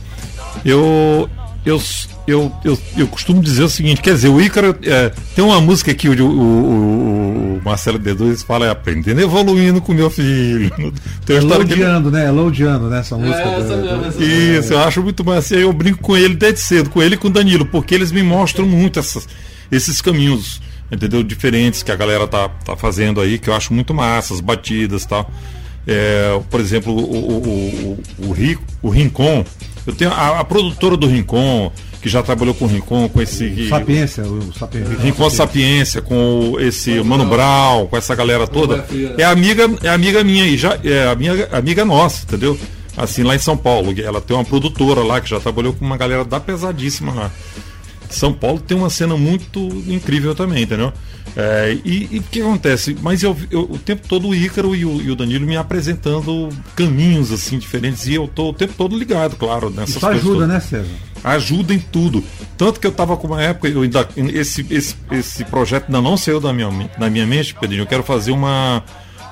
eu, 0.66 1.30
eu, 1.66 1.82
eu, 2.28 2.52
eu, 2.64 2.80
eu 2.98 3.08
costumo 3.08 3.42
dizer 3.42 3.64
o 3.64 3.70
seguinte, 3.70 4.02
quer 4.02 4.14
dizer, 4.14 4.30
o 4.30 4.42
Ícaro 4.42 4.76
é, 4.84 5.12
tem 5.36 5.44
uma 5.44 5.62
música 5.62 5.94
que 5.94 6.10
o, 6.10 6.26
o, 6.26 6.30
o, 6.32 7.58
o 7.58 7.62
Marcelo 7.64 7.98
D2 8.00 8.44
fala, 8.46 8.66
é 8.66 8.70
aprendendo 8.70 9.22
evoluindo 9.22 9.82
com 9.82 9.94
meu 9.94 10.10
filho. 10.10 10.70
Tem 11.26 11.38
história 11.38 11.66
que 11.66 11.74
ele- 11.74 11.82
Elogiando, 11.84 12.12
né? 12.12 12.28
Elogiando, 12.28 12.90
né? 12.90 13.00
Essa 13.00 13.18
música. 13.18 13.40
essa 13.42 13.76
do- 13.78 13.82
mesmo, 13.84 13.98
do- 14.00 14.06
essa 14.08 14.24
Isso, 14.24 14.74
eu 14.74 14.80
acho 14.80 15.02
muito 15.02 15.24
massa. 15.24 15.54
E 15.54 15.58
aí 15.58 15.64
eu 15.64 15.72
brinco 15.74 16.00
com 16.02 16.18
ele 16.18 16.36
desde 16.36 16.60
cedo, 16.60 16.90
com 16.90 17.02
ele 17.02 17.16
e 17.16 17.18
com 17.18 17.28
o 17.28 17.32
Danilo, 17.32 17.66
porque 17.66 17.96
eles 17.96 18.12
me 18.12 18.22
mostram 18.24 18.66
muito 18.66 19.00
essas, 19.00 19.28
esses 19.72 20.02
caminhos, 20.02 20.62
entendeu? 20.92 21.24
Diferentes 21.24 21.82
que 21.84 21.92
a 21.92 21.96
galera 21.96 22.28
tá, 22.28 22.50
tá 22.50 22.76
fazendo 22.76 23.22
aí, 23.22 23.40
que 23.40 23.50
eu 23.50 23.54
acho 23.56 23.74
muito 23.74 23.94
massa, 23.94 24.34
as 24.34 24.42
batidas 24.42 25.04
e 25.04 25.08
tal. 25.08 25.32
É, 25.88 26.40
por 26.50 26.60
exemplo, 26.60 26.94
o, 26.94 27.00
o, 27.00 27.98
o, 28.20 28.28
o, 28.28 28.32
Rico, 28.32 28.64
o 28.82 28.90
Rincon. 28.90 29.44
Eu 29.86 29.94
tenho 29.96 30.12
a, 30.12 30.40
a 30.40 30.44
produtora 30.44 30.96
do 30.96 31.08
Rincon, 31.08 31.72
que 32.02 32.08
já 32.08 32.22
trabalhou 32.22 32.54
com 32.54 32.66
o 32.66 32.68
Rincon, 32.68 33.10
com 33.10 33.22
esse. 33.22 33.68
Sapiência, 33.68 34.24
o 34.24 34.54
Sapiência. 34.54 34.98
Rincon 34.98 35.30
Sapiência, 35.30 36.02
com 36.02 36.56
esse 36.60 37.02
Mano 37.04 37.26
Brown, 37.26 37.88
com 37.88 37.98
essa 37.98 38.14
galera 38.16 38.48
toda, 38.48 38.86
é 39.18 39.24
amiga, 39.24 39.70
é 39.82 39.90
amiga 39.90 40.24
minha 40.24 40.46
e 40.46 40.58
já 40.58 40.78
é 40.84 41.08
amiga, 41.08 41.50
amiga 41.52 41.84
nossa, 41.84 42.24
entendeu? 42.24 42.58
Assim, 42.96 43.24
lá 43.24 43.36
em 43.36 43.40
São 43.40 43.58
Paulo. 43.58 43.94
Ela 44.00 44.22
tem 44.22 44.36
uma 44.36 44.46
produtora 44.46 45.02
lá 45.02 45.20
que 45.22 45.30
já 45.30 45.40
trabalhou 45.40 45.74
com 45.74 45.86
uma 45.86 45.98
galera 45.98 46.26
da 46.26 46.40
pesadíssima 46.40 47.14
lá. 47.14 47.32
São 48.16 48.34
Paulo 48.34 48.60
tem 48.60 48.78
uma 48.78 48.90
cena 48.90 49.16
muito 49.18 49.60
incrível 49.88 50.34
também, 50.36 50.64
entendeu? 50.64 50.92
É, 51.36 51.78
e 51.86 52.18
o 52.20 52.24
que 52.24 52.42
acontece? 52.42 52.98
Mas 53.02 53.24
eu, 53.24 53.38
eu- 53.50 53.62
o 53.72 53.78
tempo 53.78 54.06
todo 54.08 54.28
o 54.28 54.36
Ícaro 54.36 54.76
e 54.76 54.84
o, 54.86 55.02
e 55.02 55.10
o 55.12 55.16
Danilo 55.16 55.46
me 55.46 55.56
apresentando 55.56 56.50
caminhos 56.76 57.32
assim 57.32 57.58
diferentes 57.58 58.06
e 58.08 58.16
eu 58.16 58.28
tô 58.28 58.50
o 58.50 58.54
tempo 58.54 58.74
todo 58.78 58.98
ligado, 58.98 59.36
claro, 59.38 59.70
nessas 59.70 59.96
Isso 59.96 60.06
ajuda, 60.08 60.34
todas 60.34 60.48
né, 60.50 60.60
César? 60.60 60.90
ajuda 61.24 61.74
em 61.74 61.80
tudo. 61.80 62.22
Tanto 62.58 62.80
que 62.80 62.88
eu 62.88 62.92
estava 62.92 63.16
com 63.16 63.28
uma 63.28 63.42
época, 63.42 63.68
eu 63.70 63.82
ainda, 63.84 64.08
esse, 64.34 64.66
esse, 64.70 64.96
esse 65.12 65.46
projeto 65.46 65.86
ainda 65.86 66.02
não 66.02 66.18
saiu 66.18 66.40
da 66.42 66.52
minha, 66.52 66.70
da 66.98 67.10
minha 67.10 67.26
mente, 67.26 67.54
Pedrinho. 67.56 67.84
Eu 67.84 67.88
quero 67.88 68.04
fazer 68.04 68.32
uma, 68.32 68.84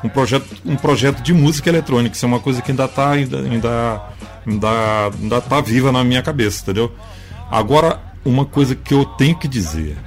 um, 0.04 0.08
projeto, 0.08 0.46
um 0.65 0.76
projeto 0.78 1.22
de 1.22 1.34
música 1.34 1.68
eletrônica. 1.70 2.15
Isso 2.15 2.24
é 2.26 2.28
uma 2.28 2.39
coisa 2.39 2.62
que 2.62 2.72
ainda 2.72 2.86
está 2.86 3.10
ainda, 3.12 3.39
ainda, 3.42 4.02
ainda, 4.48 4.70
ainda 5.22 5.42
tá 5.42 5.60
viva 5.60 5.92
na 5.92 6.04
minha 6.04 6.22
cabeça, 6.22 6.62
entendeu? 6.62 6.94
Agora, 7.52 8.00
uma 8.30 8.46
coisa 8.46 8.76
que 8.76 8.94
eu 8.94 9.06
tenho 9.06 9.36
que 9.38 9.48
dizer, 9.48 9.98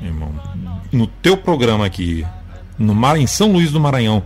irmão, 0.00 0.32
no 0.92 1.06
teu 1.06 1.36
programa 1.36 1.86
aqui, 1.86 2.24
no 2.78 2.94
Mar, 2.94 3.16
em 3.16 3.26
São 3.26 3.52
Luís 3.52 3.72
do 3.72 3.80
Maranhão, 3.80 4.22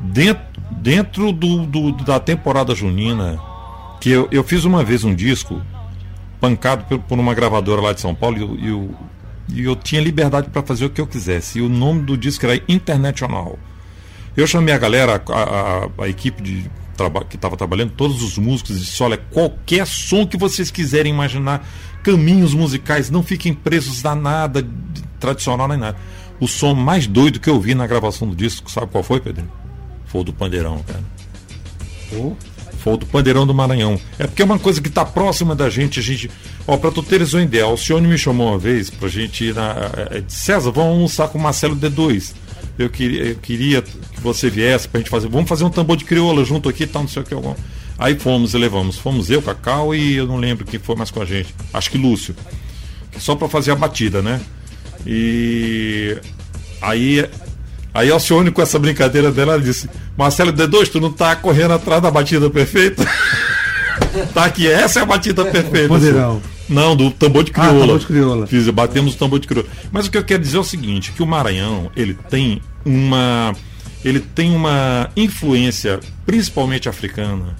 dentro, 0.00 0.42
dentro 0.72 1.32
do, 1.32 1.66
do 1.66 1.92
da 1.92 2.18
temporada 2.18 2.74
junina, 2.74 3.40
que 4.00 4.10
eu, 4.10 4.28
eu 4.30 4.42
fiz 4.42 4.64
uma 4.64 4.82
vez 4.82 5.04
um 5.04 5.14
disco 5.14 5.60
pancado 6.40 6.84
por, 6.84 6.98
por 7.00 7.18
uma 7.18 7.34
gravadora 7.34 7.80
lá 7.80 7.92
de 7.92 8.00
São 8.00 8.14
Paulo 8.14 8.58
e 8.58 8.68
eu, 8.68 8.94
e 9.48 9.62
eu 9.64 9.76
tinha 9.76 10.00
liberdade 10.00 10.48
para 10.48 10.62
fazer 10.62 10.86
o 10.86 10.90
que 10.90 11.00
eu 11.00 11.06
quisesse. 11.06 11.58
E 11.58 11.62
o 11.62 11.68
nome 11.68 12.02
do 12.02 12.16
disco 12.16 12.46
era 12.46 12.60
International. 12.68 13.58
Eu 14.36 14.46
chamei 14.46 14.72
a 14.72 14.78
galera, 14.78 15.22
a, 15.28 15.42
a, 15.42 16.04
a 16.04 16.08
equipe 16.08 16.42
de 16.42 16.70
que 17.28 17.36
estava 17.36 17.56
trabalhando, 17.56 17.92
todos 17.92 18.22
os 18.22 18.36
músicos, 18.36 18.78
disse: 18.78 19.02
olha, 19.02 19.16
qualquer 19.16 19.86
som 19.86 20.26
que 20.26 20.36
vocês 20.36 20.70
quiserem 20.70 21.12
imaginar, 21.12 21.66
caminhos 22.02 22.54
musicais, 22.54 23.10
não 23.10 23.22
fiquem 23.22 23.54
presos 23.54 24.04
a 24.04 24.14
nada 24.14 24.66
tradicional 25.18 25.68
nem 25.68 25.78
nada. 25.78 25.96
O 26.40 26.48
som 26.48 26.74
mais 26.74 27.06
doido 27.06 27.38
que 27.38 27.50
eu 27.50 27.60
vi 27.60 27.74
na 27.74 27.86
gravação 27.86 28.28
do 28.28 28.34
disco, 28.34 28.70
sabe 28.70 28.86
qual 28.86 29.04
foi, 29.04 29.20
Pedro? 29.20 29.44
Foi 30.06 30.22
o 30.22 30.24
do 30.24 30.32
Pandeirão, 30.32 30.82
cara. 30.86 31.04
Oh. 32.16 32.32
Foi 32.78 32.94
o 32.94 32.96
do 32.96 33.04
Pandeirão 33.04 33.46
do 33.46 33.52
Maranhão. 33.52 34.00
É 34.18 34.26
porque 34.26 34.40
é 34.40 34.44
uma 34.44 34.58
coisa 34.58 34.80
que 34.80 34.88
está 34.88 35.04
próxima 35.04 35.54
da 35.54 35.68
gente. 35.68 36.00
A 36.00 36.02
gente. 36.02 36.30
Ó, 36.66 36.78
pra 36.78 36.90
tu 36.90 37.02
teres 37.02 37.34
uma 37.34 37.42
ideia, 37.42 37.66
o 37.66 37.76
senhor 37.76 38.00
me 38.00 38.16
chamou 38.16 38.48
uma 38.48 38.58
vez 38.58 38.88
pra 38.88 39.06
gente 39.06 39.44
ir 39.44 39.54
na. 39.54 39.74
É, 40.10 40.24
César, 40.26 40.70
vamos 40.70 40.92
almoçar 40.94 41.28
com 41.28 41.38
o 41.38 41.42
Marcelo 41.42 41.76
D2. 41.76 42.32
Eu 42.78 42.88
queria, 42.88 43.22
eu 43.24 43.34
queria 43.36 43.82
que 43.82 44.20
você 44.22 44.48
viesse 44.48 44.88
pra 44.88 44.98
gente 44.98 45.10
fazer. 45.10 45.28
Vamos 45.28 45.48
fazer 45.48 45.64
um 45.64 45.70
tambor 45.70 45.98
de 45.98 46.06
crioula 46.06 46.42
junto 46.42 46.70
aqui 46.70 46.84
e 46.84 46.86
tal, 46.86 47.02
não 47.02 47.08
sei 47.08 47.20
o 47.20 47.24
que. 47.24 47.34
Algum. 47.34 47.54
Aí 48.00 48.18
fomos 48.18 48.54
e 48.54 48.58
levamos. 48.58 48.96
Fomos 48.98 49.28
eu, 49.28 49.42
Cacau 49.42 49.94
e 49.94 50.16
eu 50.16 50.26
não 50.26 50.38
lembro 50.38 50.64
quem 50.64 50.80
foi 50.80 50.96
mais 50.96 51.10
com 51.10 51.20
a 51.20 51.24
gente. 51.26 51.54
Acho 51.72 51.90
que 51.90 51.98
Lúcio. 51.98 52.34
Só 53.18 53.36
para 53.36 53.46
fazer 53.46 53.72
a 53.72 53.76
batida, 53.76 54.22
né? 54.22 54.40
E 55.06 56.16
aí 56.80 57.28
Aí 57.92 58.10
Alcione, 58.10 58.50
com 58.50 58.62
essa 58.62 58.78
brincadeira 58.78 59.30
dela, 59.30 59.54
ela 59.54 59.62
disse: 59.62 59.90
Marcelo 60.16 60.52
D2, 60.52 60.88
tu 60.88 61.00
não 61.00 61.12
tá 61.12 61.36
correndo 61.36 61.74
atrás 61.74 62.00
da 62.00 62.10
batida 62.10 62.48
perfeita? 62.48 63.04
tá 64.32 64.44
aqui, 64.44 64.66
essa 64.66 65.00
é 65.00 65.02
a 65.02 65.06
batida 65.06 65.44
perfeita. 65.44 65.88
Poderão. 65.88 66.40
Não, 66.68 66.94
do 66.94 67.10
tambor 67.10 67.42
de 67.42 67.50
crioula. 67.50 67.76
Ah, 67.76 67.80
tambor 67.80 67.98
de 67.98 68.06
crioula. 68.06 68.46
Fiz, 68.46 68.68
batemos 68.70 69.14
o 69.14 69.18
tambor 69.18 69.40
de 69.40 69.48
crioula. 69.48 69.68
Mas 69.90 70.06
o 70.06 70.10
que 70.10 70.16
eu 70.16 70.24
quero 70.24 70.40
dizer 70.40 70.56
é 70.56 70.60
o 70.60 70.64
seguinte, 70.64 71.12
que 71.12 71.22
o 71.22 71.26
Maranhão, 71.26 71.90
ele 71.96 72.14
tem 72.14 72.62
uma 72.84 73.52
ele 74.04 74.20
tem 74.20 74.54
uma 74.54 75.10
influência 75.16 76.00
principalmente 76.24 76.88
africana. 76.88 77.56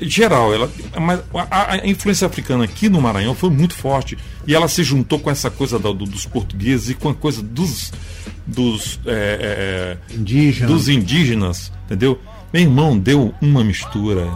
Geral, 0.00 0.54
ela, 0.54 0.70
mas 0.98 1.20
a, 1.50 1.72
a, 1.72 1.86
influência 1.86 2.26
africana 2.26 2.64
aqui 2.64 2.88
no 2.88 3.00
Maranhão 3.00 3.34
foi 3.34 3.50
muito 3.50 3.74
forte 3.74 4.16
e 4.46 4.54
ela 4.54 4.66
se 4.66 4.82
juntou 4.82 5.18
com 5.18 5.30
essa 5.30 5.50
coisa 5.50 5.78
do, 5.78 5.92
dos 5.92 6.24
portugueses 6.26 6.90
e 6.90 6.94
com 6.94 7.10
a 7.10 7.14
coisa 7.14 7.42
dos 7.42 7.92
dos 8.46 8.98
é, 9.06 9.98
é, 10.10 10.14
Indígena. 10.14 10.66
dos 10.66 10.88
indígenas, 10.88 11.72
entendeu? 11.84 12.18
Meu 12.52 12.62
irmão 12.62 12.98
deu 12.98 13.34
uma 13.40 13.62
mistura 13.62 14.28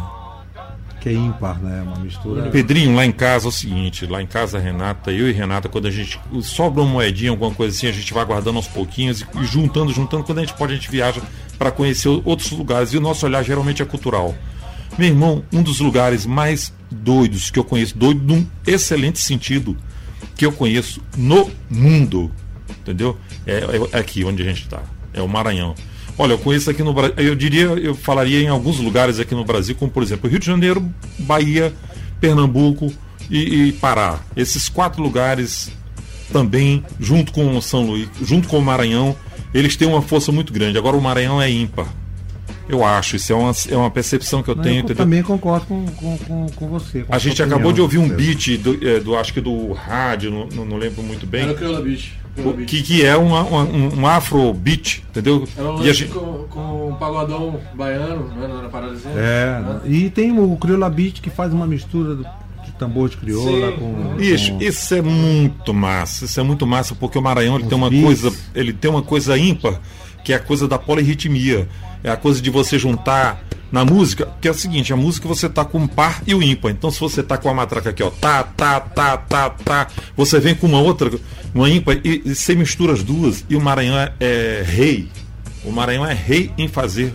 que 1.04 1.10
é 1.10 1.12
ímpar, 1.12 1.60
né? 1.62 1.82
Uma 1.82 1.98
mistura. 1.98 2.48
Pedrinho, 2.48 2.96
lá 2.96 3.04
em 3.04 3.12
casa 3.12 3.46
é 3.46 3.48
o 3.50 3.52
seguinte, 3.52 4.06
lá 4.06 4.22
em 4.22 4.26
casa, 4.26 4.58
Renata, 4.58 5.12
eu 5.12 5.28
e 5.28 5.32
Renata, 5.32 5.68
quando 5.68 5.86
a 5.86 5.90
gente 5.90 6.18
sobra 6.40 6.82
uma 6.82 6.90
moedinha, 6.90 7.30
alguma 7.30 7.50
coisa 7.50 7.76
assim, 7.76 7.86
a 7.86 7.92
gente 7.92 8.14
vai 8.14 8.24
guardando 8.24 8.56
aos 8.56 8.66
pouquinhos 8.66 9.20
e 9.20 9.44
juntando, 9.44 9.92
juntando. 9.92 10.24
Quando 10.24 10.38
a 10.38 10.40
gente 10.40 10.54
pode, 10.54 10.72
a 10.72 10.76
gente 10.76 10.90
viaja 10.90 11.20
para 11.58 11.70
conhecer 11.70 12.08
outros 12.08 12.50
lugares. 12.52 12.94
E 12.94 12.96
o 12.96 13.02
nosso 13.02 13.26
olhar 13.26 13.42
geralmente 13.42 13.82
é 13.82 13.84
cultural. 13.84 14.34
Meu 14.96 15.08
irmão, 15.08 15.42
um 15.52 15.62
dos 15.62 15.80
lugares 15.80 16.24
mais 16.24 16.72
doidos 16.90 17.50
que 17.50 17.58
eu 17.58 17.64
conheço, 17.64 17.98
doido 17.98 18.22
num 18.22 18.46
excelente 18.64 19.18
sentido, 19.18 19.76
que 20.36 20.46
eu 20.46 20.52
conheço 20.52 21.00
no 21.16 21.50
mundo, 21.68 22.30
entendeu? 22.80 23.18
É, 23.44 23.64
é 23.92 23.98
aqui 23.98 24.24
onde 24.24 24.42
a 24.42 24.46
gente 24.46 24.62
está, 24.62 24.82
é 25.12 25.20
o 25.20 25.28
Maranhão. 25.28 25.74
Olha, 26.16 26.34
eu 26.34 26.38
conheço 26.38 26.70
aqui 26.70 26.82
no 26.82 26.94
Brasil, 26.94 27.14
eu 27.18 27.34
diria, 27.34 27.64
eu 27.64 27.94
falaria 27.94 28.40
em 28.40 28.46
alguns 28.46 28.78
lugares 28.78 29.18
aqui 29.18 29.34
no 29.34 29.44
Brasil, 29.44 29.74
como 29.74 29.90
por 29.90 30.02
exemplo 30.02 30.30
Rio 30.30 30.38
de 30.38 30.46
Janeiro, 30.46 30.88
Bahia, 31.18 31.74
Pernambuco 32.20 32.92
e, 33.28 33.66
e 33.68 33.72
Pará. 33.72 34.20
Esses 34.36 34.68
quatro 34.68 35.02
lugares 35.02 35.72
também, 36.32 36.84
junto 37.00 37.32
com 37.32 37.60
São 37.60 37.84
Luís, 37.84 38.08
junto 38.22 38.46
com 38.46 38.58
o 38.58 38.62
Maranhão, 38.62 39.16
eles 39.52 39.76
têm 39.76 39.88
uma 39.88 40.02
força 40.02 40.30
muito 40.30 40.52
grande. 40.52 40.78
Agora 40.78 40.96
o 40.96 41.02
Maranhão 41.02 41.42
é 41.42 41.50
ímpar. 41.50 41.88
Eu 42.68 42.84
acho, 42.84 43.16
isso 43.16 43.32
é 43.32 43.36
uma, 43.36 43.52
é 43.70 43.76
uma 43.76 43.90
percepção 43.90 44.42
que 44.42 44.48
eu 44.50 44.54
Não, 44.54 44.62
tenho. 44.62 44.84
eu 44.88 44.94
também 44.94 45.22
concordo 45.22 45.66
com, 45.66 45.84
com, 45.86 46.16
com, 46.18 46.46
com 46.56 46.68
você. 46.68 47.02
com 47.02 47.14
A 47.14 47.18
gente 47.18 47.32
opinião, 47.40 47.56
acabou 47.56 47.72
de 47.72 47.80
ouvir 47.80 47.98
um 47.98 48.04
César. 48.08 48.14
beat 48.16 48.56
do, 48.58 48.88
é, 48.88 49.00
do 49.00 49.16
acho 49.16 49.32
que 49.34 49.40
do 49.40 49.72
rádio, 49.72 50.30
não, 50.30 50.46
não, 50.54 50.64
não 50.64 50.76
lembro 50.76 51.02
muito 51.02 51.26
bem. 51.26 51.42
Era 51.42 51.52
o 51.52 51.54
Crioula 51.56 51.82
Beach. 51.82 52.14
que, 52.66 52.82
que 52.82 53.04
é 53.04 53.16
uma, 53.16 53.42
uma- 53.42 53.64
um, 53.64 54.00
um 54.00 54.06
afro 54.06 54.52
beat, 54.54 55.02
entendeu? 55.10 55.46
Era 55.56 55.70
um 55.72 55.82
E 55.84 55.90
a 55.90 55.92
gente- 55.92 56.10
com, 56.12 56.46
com 56.48 56.88
um 56.90 56.94
pagodão 56.94 57.60
baiano, 57.74 58.30
não 58.34 58.58
era 58.60 58.68
parada 58.68 58.92
assim? 58.94 59.08
É, 59.14 59.60
Né? 59.60 59.80
e 59.84 60.10
tem 60.10 60.36
o 60.38 60.56
Crioula 60.56 60.88
Beat 60.90 61.20
que 61.20 61.30
faz 61.30 61.52
uma 61.52 61.66
mistura 61.66 62.14
do- 62.16 62.26
de 62.64 62.72
tambor 62.78 63.10
de 63.10 63.18
crioula 63.18 63.72
Sim. 63.72 63.76
com. 63.78 64.14
Bicho, 64.16 64.52
com- 64.52 64.62
isso 64.62 64.94
é 64.94 65.02
muito 65.02 65.74
massa. 65.74 66.24
Isso 66.24 66.40
é 66.40 66.42
muito 66.42 66.66
massa 66.66 66.94
porque 66.94 67.18
o 67.18 67.22
Maranhão 67.22 67.56
ele 67.56 67.66
tem 67.66 67.76
uma 67.76 67.90
beats. 67.90 68.04
coisa, 68.22 68.36
ele 68.54 68.72
tem 68.72 68.90
uma 68.90 69.02
coisa 69.02 69.36
ímpar, 69.38 69.78
que 70.24 70.32
é 70.32 70.36
a 70.36 70.40
coisa 70.40 70.66
da 70.66 70.78
polirritmia. 70.78 71.68
É 72.02 72.10
a 72.10 72.16
coisa 72.16 72.40
de 72.40 72.50
você 72.50 72.78
juntar 72.78 73.44
na 73.70 73.84
música, 73.84 74.28
que 74.40 74.46
é 74.46 74.50
o 74.50 74.54
seguinte, 74.54 74.92
a 74.92 74.96
música 74.96 75.26
você 75.26 75.48
tá 75.48 75.64
com 75.64 75.82
o 75.82 75.88
par 75.88 76.22
e 76.26 76.34
o 76.34 76.42
ímpar. 76.42 76.70
Então 76.70 76.90
se 76.90 77.00
você 77.00 77.22
tá 77.22 77.36
com 77.36 77.48
a 77.48 77.54
matraca 77.54 77.90
aqui, 77.90 78.02
ó, 78.02 78.10
tá, 78.10 78.42
tá, 78.44 78.78
tá, 78.78 79.16
tá, 79.16 79.50
tá, 79.50 79.88
você 80.16 80.38
vem 80.38 80.54
com 80.54 80.66
uma 80.66 80.80
outra, 80.80 81.10
uma 81.52 81.68
ímpar 81.68 81.98
e, 82.04 82.22
e 82.24 82.34
você 82.34 82.54
mistura 82.54 82.92
as 82.92 83.02
duas 83.02 83.44
e 83.48 83.56
o 83.56 83.60
Maranhão 83.60 83.98
é, 83.98 84.12
é 84.20 84.64
rei. 84.64 85.08
O 85.64 85.72
Maranhão 85.72 86.06
é 86.06 86.14
rei 86.14 86.52
em 86.56 86.68
fazer 86.68 87.12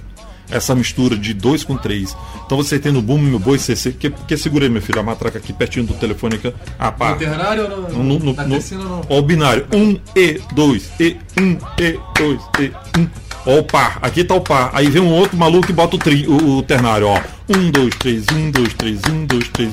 essa 0.52 0.74
mistura 0.76 1.16
de 1.18 1.34
dois 1.34 1.64
com 1.64 1.78
três. 1.78 2.16
Então 2.46 2.58
você 2.58 2.80
tem 2.80 2.92
no 2.92 3.02
boom, 3.02 3.18
meu 3.20 3.40
boi, 3.40 3.58
CC, 3.60 3.92
que, 3.94 4.10
que 4.10 4.38
segura 4.38 4.66
aí, 4.66 4.70
meu 4.70 4.82
filho, 4.82 5.00
a 5.00 5.04
matraca 5.04 5.38
aqui 5.38 5.54
pertinho 5.54 5.86
do 5.86 5.94
telefone 5.94 6.36
aqui. 6.36 6.54
Ah, 6.78 6.92
pá. 6.92 7.12
No 7.16 7.16
ou 7.64 8.20
no, 8.20 8.20
No, 8.20 8.20
no, 8.20 8.34
no- 8.48 9.02
ó, 9.10 9.18
o 9.20 9.22
binário. 9.22 9.68
Um 9.74 9.98
e 10.16 10.40
dois 10.54 10.90
e 11.00 11.18
um 11.40 11.58
e 11.80 12.00
dois 12.18 12.42
e 12.60 12.72
um. 13.00 13.08
Ó, 13.46 13.60
o 13.60 13.64
par. 13.64 14.00
Aqui 14.02 14.24
tá 14.24 14.36
o 14.36 14.42
par. 14.42 14.70
Aí 14.74 14.90
vem 14.90 15.02
um 15.02 15.12
outro 15.12 15.38
maluco 15.38 15.70
e 15.72 15.74
bota 15.74 15.96
o, 15.96 16.00
tri, 16.00 16.26
o, 16.28 16.58
o 16.58 16.64
ternário, 16.64 17.08
ó. 17.08 17.20
Um, 17.48 17.72
dois, 17.72 17.94
três, 17.98 18.26
um, 18.34 18.52
dois, 18.52 18.74
três, 18.74 19.00
um, 19.10 19.26
dois, 19.26 19.48
três. 19.50 19.72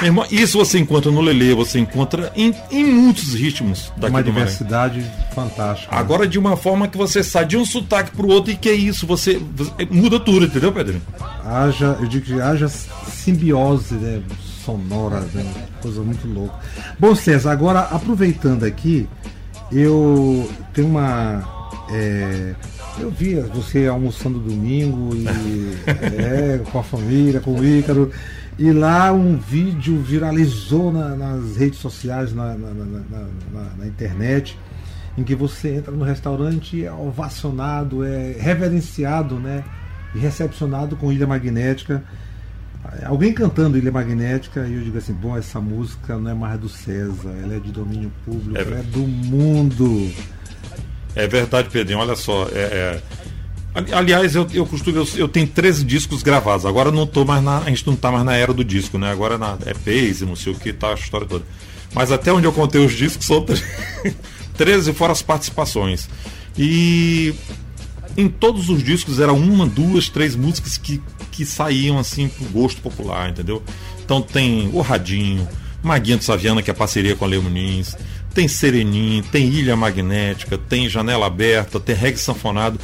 Meu 0.00 0.06
irmão, 0.06 0.24
isso 0.30 0.56
você 0.58 0.78
encontra 0.78 1.10
no 1.10 1.20
Lelê, 1.20 1.54
você 1.54 1.78
encontra 1.80 2.32
em, 2.36 2.54
em 2.70 2.84
muitos 2.84 3.34
ritmos 3.34 3.92
daqui 3.96 4.12
uma 4.12 4.22
diversidade 4.22 5.04
fantástica. 5.34 5.94
Agora 5.94 6.26
de 6.26 6.38
uma 6.38 6.56
forma 6.56 6.86
que 6.86 6.96
você 6.96 7.22
sai 7.22 7.44
de 7.46 7.56
um 7.56 7.64
sotaque 7.64 8.12
pro 8.12 8.28
outro 8.28 8.52
e 8.52 8.56
que 8.56 8.68
é 8.68 8.74
isso, 8.74 9.06
você, 9.06 9.40
você- 9.56 9.72
muda 9.90 10.20
tudo, 10.20 10.44
entendeu, 10.46 10.72
Pedrinho? 10.72 11.02
haja, 11.44 11.96
eu 12.00 12.06
digo 12.06 12.26
que 12.26 12.40
haja 12.40 12.68
simbiose 12.68 13.94
né, 13.94 14.22
sonora, 14.64 15.20
né, 15.34 15.44
coisa 15.82 16.00
muito 16.02 16.28
louca. 16.28 16.54
Bom, 16.98 17.14
César, 17.14 17.50
agora 17.50 17.80
aproveitando 17.80 18.64
aqui, 18.64 19.08
eu 19.72 20.48
tenho 20.74 20.88
uma. 20.88 21.42
é, 21.90 22.54
eu 23.00 23.10
vi 23.10 23.34
você 23.54 23.86
almoçando 23.86 24.38
domingo 24.38 25.10
e 25.14 25.74
é, 26.20 26.60
com 26.70 26.78
a 26.78 26.82
família, 26.84 27.40
com 27.40 27.58
o 27.58 27.64
Ícaro. 27.64 28.12
E 28.58 28.72
lá 28.72 29.12
um 29.12 29.36
vídeo 29.36 30.00
viralizou 30.02 30.92
na- 30.92 31.14
nas 31.14 31.56
redes 31.56 31.78
sociais, 31.78 32.34
na, 32.34 32.54
na- 32.54 32.74
na- 32.74 33.86
internet, 33.86 34.58
em 35.16 35.22
que 35.22 35.34
você 35.34 35.74
entra 35.76 35.92
no 35.92 36.04
restaurante 36.04 36.76
e 36.78 36.84
é 36.84 36.92
ovacionado, 36.92 38.04
é 38.04 38.32
reverenciado, 38.38 39.36
né? 39.36 39.64
E 40.14 40.18
recepcionado 40.18 40.96
com 40.96 41.12
Ilha 41.12 41.26
Magnética. 41.26 42.02
Alguém 43.04 43.32
cantando 43.32 43.76
Ilha 43.78 43.92
Magnética, 43.92 44.66
e 44.66 44.74
eu 44.74 44.80
digo 44.82 44.98
assim, 44.98 45.12
bom, 45.12 45.36
essa 45.36 45.60
música 45.60 46.16
não 46.16 46.30
é 46.30 46.34
mais 46.34 46.58
do 46.58 46.68
César, 46.68 47.30
ela 47.42 47.54
é 47.54 47.60
de 47.60 47.70
domínio 47.70 48.10
público, 48.24 48.56
É 48.56 48.62
ela 48.62 48.78
é 48.78 48.82
do 48.82 49.00
mundo. 49.00 50.10
É 51.14 51.26
verdade, 51.28 51.68
Pedrinho, 51.70 51.98
olha 52.00 52.16
só. 52.16 52.48
é- 52.52 52.58
é- 52.58 53.02
Aliás, 53.92 54.34
eu, 54.34 54.46
eu 54.52 54.66
costumo. 54.66 54.96
Eu, 54.96 55.08
eu 55.16 55.28
tenho 55.28 55.46
13 55.46 55.84
discos 55.84 56.22
gravados. 56.22 56.66
Agora 56.66 56.90
não 56.90 57.06
tô 57.06 57.24
mais 57.24 57.42
na. 57.42 57.58
A 57.58 57.68
gente 57.68 57.86
não 57.86 57.94
tá 57.94 58.10
mais 58.10 58.24
na 58.24 58.34
era 58.34 58.52
do 58.52 58.64
disco, 58.64 58.98
né? 58.98 59.10
Agora 59.10 59.38
na, 59.38 59.56
é 59.66 59.74
Pace, 59.74 60.24
não 60.24 60.34
sei 60.34 60.52
o 60.52 60.56
que, 60.56 60.72
tá 60.72 60.90
a 60.90 60.94
história 60.94 61.26
toda. 61.26 61.44
Mas 61.94 62.10
até 62.10 62.32
onde 62.32 62.46
eu 62.46 62.52
contei 62.52 62.84
os 62.84 62.92
discos 62.92 63.26
são 63.26 63.44
13 64.56 64.92
fora 64.94 65.12
as 65.12 65.22
participações. 65.22 66.08
E 66.56 67.34
em 68.16 68.28
todos 68.28 68.68
os 68.68 68.82
discos 68.82 69.20
era 69.20 69.32
uma, 69.32 69.64
duas, 69.66 70.08
três 70.08 70.34
músicas 70.34 70.76
que, 70.76 71.00
que 71.30 71.46
saíam 71.46 71.98
assim 71.98 72.28
pro 72.28 72.44
gosto 72.46 72.80
popular, 72.82 73.30
entendeu? 73.30 73.62
Então 74.04 74.20
tem 74.20 74.68
o 74.72 74.80
Radinho, 74.80 75.48
Maguinha 75.82 76.16
do 76.16 76.24
Saviana, 76.24 76.62
que 76.62 76.70
é 76.70 76.74
parceria 76.74 77.14
com 77.14 77.24
a 77.24 77.28
Leonins, 77.28 77.96
tem 78.34 78.48
Serenim, 78.48 79.22
tem 79.30 79.46
Ilha 79.48 79.76
Magnética, 79.76 80.58
tem 80.58 80.88
Janela 80.88 81.26
Aberta, 81.26 81.78
tem 81.78 81.94
Reggae 81.94 82.18
Sanfonado. 82.18 82.78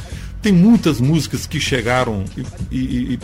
Tem 0.45 0.53
muitas 0.53 1.01
músicas 1.01 1.47
que 1.47 1.59
chegaram 1.59 2.23
e, 2.71 2.77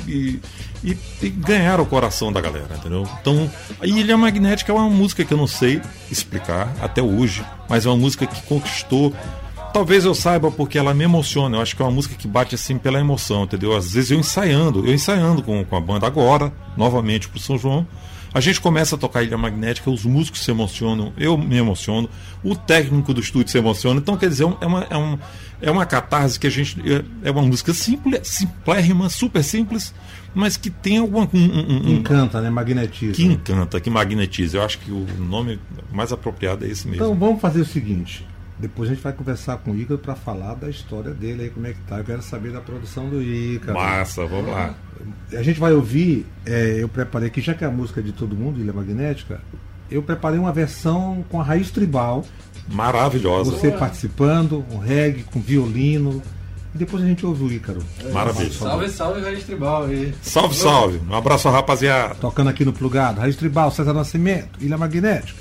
e- 0.07 0.39
e- 0.83 0.97
e- 1.21 1.29
ganharam 1.29 1.83
o 1.83 1.85
coração 1.85 2.33
da 2.33 2.41
galera, 2.41 2.75
entendeu? 2.79 3.07
Então, 3.21 3.47
a 3.79 3.85
Ilha 3.85 4.17
Magnética 4.17 4.71
é 4.71 4.75
uma 4.75 4.89
música 4.89 5.23
que 5.23 5.31
eu 5.31 5.37
não 5.37 5.45
sei 5.45 5.79
explicar 6.09 6.73
até 6.81 6.99
hoje, 6.99 7.45
mas 7.69 7.85
é 7.85 7.89
uma 7.89 7.97
música 7.97 8.25
que 8.25 8.41
conquistou 8.41 9.13
Talvez 9.71 10.03
eu 10.03 10.13
saiba 10.15 10.51
porque 10.51 10.77
ela 10.77 10.93
me 10.95 11.03
emociona. 11.05 11.55
Eu 11.57 11.61
acho 11.61 11.75
que 11.77 11.81
é 11.81 11.85
uma 11.85 11.91
música 11.91 12.13
que 12.15 12.27
bate 12.27 12.55
assim 12.55 12.77
pela 12.77 12.99
emoção, 12.99 13.43
entendeu? 13.43 13.73
Às 13.73 13.93
vezes 13.93 14.11
eu 14.11 14.19
ensaiando, 14.19 14.85
eu 14.85 14.93
ensaiando 14.93 15.41
com, 15.43 15.63
com 15.63 15.75
a 15.77 15.79
banda 15.79 16.05
agora, 16.07 16.51
novamente 16.75 17.29
pro 17.29 17.39
São 17.39 17.57
João. 17.57 17.87
A 18.33 18.39
gente 18.39 18.61
começa 18.61 18.95
a 18.95 18.97
tocar 18.97 19.23
Ilha 19.23 19.37
Magnética, 19.37 19.89
os 19.89 20.05
músicos 20.05 20.41
se 20.43 20.49
emocionam, 20.51 21.11
eu 21.17 21.37
me 21.37 21.57
emociono, 21.57 22.09
o 22.43 22.55
técnico 22.55 23.13
do 23.13 23.19
estúdio 23.19 23.51
se 23.51 23.57
emociona. 23.57 23.99
Então, 23.99 24.15
quer 24.15 24.29
dizer, 24.29 24.43
é 24.61 24.65
uma, 24.65 24.83
é 24.89 24.95
um, 24.97 25.17
é 25.61 25.69
uma 25.71 25.85
catarse 25.85 26.39
que 26.39 26.47
a 26.47 26.49
gente. 26.49 26.79
É, 26.89 27.03
é 27.27 27.31
uma 27.31 27.41
música 27.41 27.73
simples, 27.73 28.21
simplérrima, 28.27 29.09
super 29.09 29.43
simples, 29.43 29.93
mas 30.33 30.55
que 30.55 30.69
tem 30.69 30.97
alguma. 30.99 31.27
Um, 31.33 31.37
um- 31.39 31.87
um- 31.87 31.93
Encanta, 31.97 32.39
né? 32.39 32.49
Magnetiza. 32.49 33.13
que 33.13 33.25
encanta, 33.25 33.81
que 33.81 33.89
magnetiza. 33.89 34.57
Eu 34.57 34.63
acho 34.63 34.79
que 34.79 34.91
o 34.91 35.05
nome 35.19 35.59
mais 35.91 36.13
apropriado 36.13 36.63
é 36.65 36.69
esse 36.69 36.87
mesmo. 36.87 37.03
Então 37.03 37.13
vamos 37.15 37.41
fazer 37.41 37.59
o 37.61 37.65
seguinte. 37.65 38.25
Depois 38.57 38.89
a 38.89 38.93
gente 38.93 39.03
vai 39.03 39.11
conversar 39.11 39.57
com 39.57 39.71
o 39.71 39.77
Ícaro 39.77 39.97
para 39.97 40.15
falar 40.15 40.53
da 40.53 40.69
história 40.69 41.11
dele 41.13 41.43
aí, 41.43 41.49
como 41.49 41.65
é 41.67 41.73
que 41.73 41.81
tá. 41.81 41.97
Eu 41.97 42.03
quero 42.05 42.21
saber 42.21 42.51
da 42.53 42.61
produção 42.61 43.09
do 43.09 43.21
Ícaro. 43.21 43.73
Massa, 43.73 44.25
vamos 44.25 44.51
lá. 44.51 44.75
A 45.31 45.43
gente 45.43 45.59
vai 45.59 45.73
ouvir, 45.73 46.25
é, 46.45 46.77
eu 46.79 46.89
preparei 46.89 47.27
aqui, 47.27 47.41
já 47.41 47.53
que 47.53 47.63
é 47.63 47.67
a 47.67 47.71
música 47.71 48.01
de 48.01 48.11
todo 48.11 48.35
mundo, 48.35 48.59
Ilha 48.59 48.73
Magnética, 48.73 49.41
eu 49.89 50.01
preparei 50.01 50.39
uma 50.39 50.51
versão 50.51 51.23
com 51.29 51.39
a 51.39 51.43
raiz 51.43 51.69
tribal. 51.71 52.25
Maravilhosa. 52.69 53.51
Você 53.51 53.71
participando, 53.71 54.65
um 54.71 54.77
reggae 54.77 55.23
com 55.23 55.39
violino. 55.41 56.21
E 56.73 56.77
depois 56.77 57.03
a 57.03 57.05
gente 57.05 57.25
ouve 57.25 57.43
o 57.43 57.51
Ícaro. 57.51 57.83
Maravilha. 58.13 58.51
Salve, 58.53 58.89
salve, 58.89 59.19
Raiz 59.19 59.43
Tribal 59.43 59.83
aí. 59.83 60.13
Salve, 60.21 60.55
salve. 60.55 61.01
Um 61.09 61.13
abraço, 61.13 61.49
rapaziada. 61.49 62.15
Tocando 62.15 62.49
aqui 62.49 62.63
no 62.63 62.71
plugado, 62.71 63.19
Raiz 63.19 63.35
Tribal, 63.35 63.71
César 63.71 63.93
Nascimento, 63.93 64.57
Ilha 64.61 64.77
Magnética. 64.77 65.37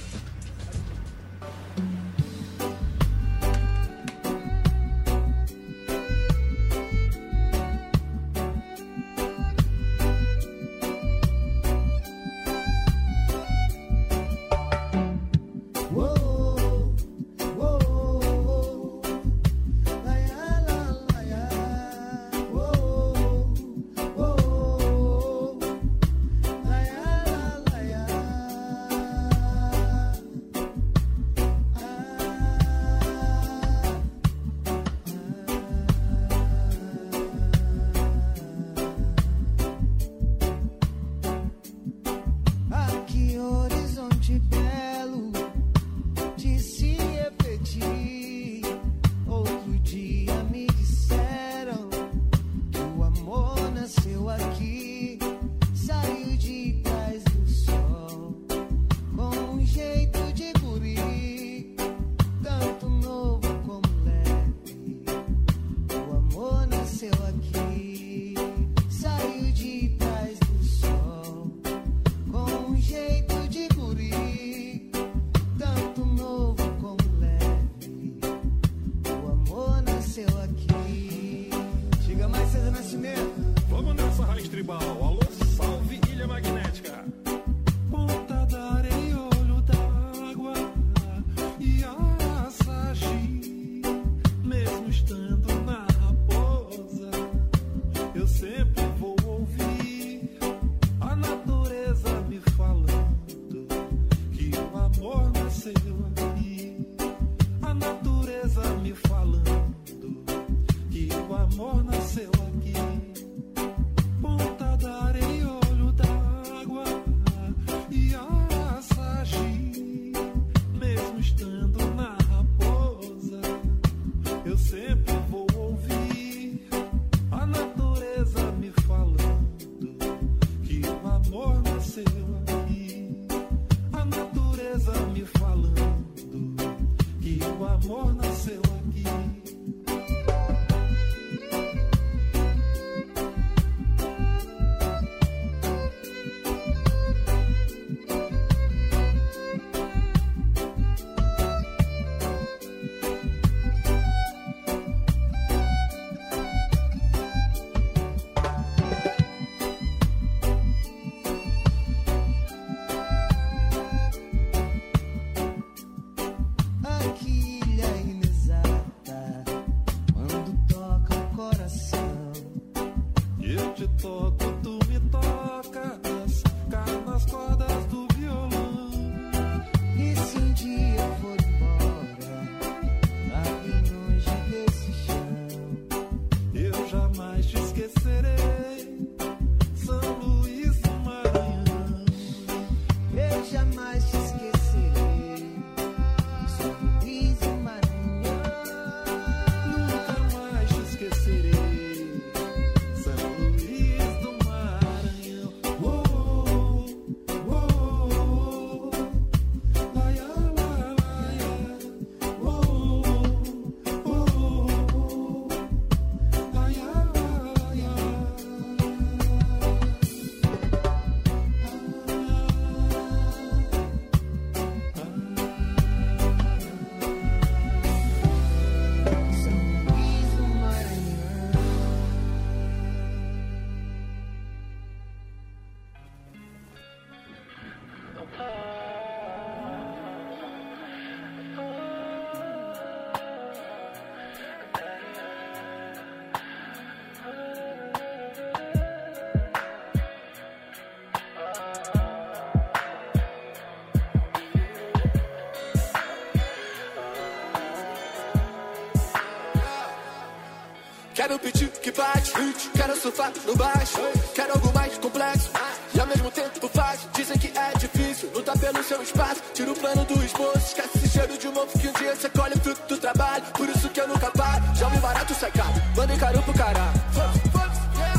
Quero 261.31 261.38
pedir 261.42 261.68
que 261.68 261.92
bate, 261.92 262.33
quero 262.74 263.00
surfar 263.00 263.31
no 263.46 263.54
baixo. 263.54 263.98
Quero 264.35 264.52
algo 264.52 264.72
mais 264.74 264.98
complexo 264.98 265.48
e 265.94 266.00
ao 266.00 266.06
mesmo 266.08 266.28
tempo 266.28 266.68
fácil. 266.68 267.08
Dizem 267.14 267.38
que 267.38 267.56
é 267.56 267.78
difícil 267.78 268.33
lutar 268.35 268.58
pelo 268.58 268.83
seu 268.83 269.00
espaço. 269.00 269.40
Tira 269.54 269.70
o 269.70 269.76
plano 269.76 270.04
do 270.06 270.24
esboço, 270.24 270.58
esquece 270.58 270.98
esse 270.98 271.08
cheiro 271.08 271.38
de 271.38 271.46
mofo 271.46 271.78
que 271.78 271.87
um 271.87 271.92
dia 271.92 272.16
você 272.16 272.28
colhe 272.31 272.54
o 272.54 272.60
fruto 272.60 272.83
do 272.88 273.00
trabalho. 273.00 273.44
Por 273.56 273.68
isso 273.68 273.88
que 273.90 274.00
eu 274.00 274.08
nunca 274.08 274.28
paro, 274.33 274.64
já 274.74 274.90
me 274.90 274.98
barato 274.98 275.33
sai 275.35 275.52
caro. 275.52 275.74
Manda 275.96 276.16
caro 276.16 276.42
pro 276.42 276.52
caralho. 276.52 277.00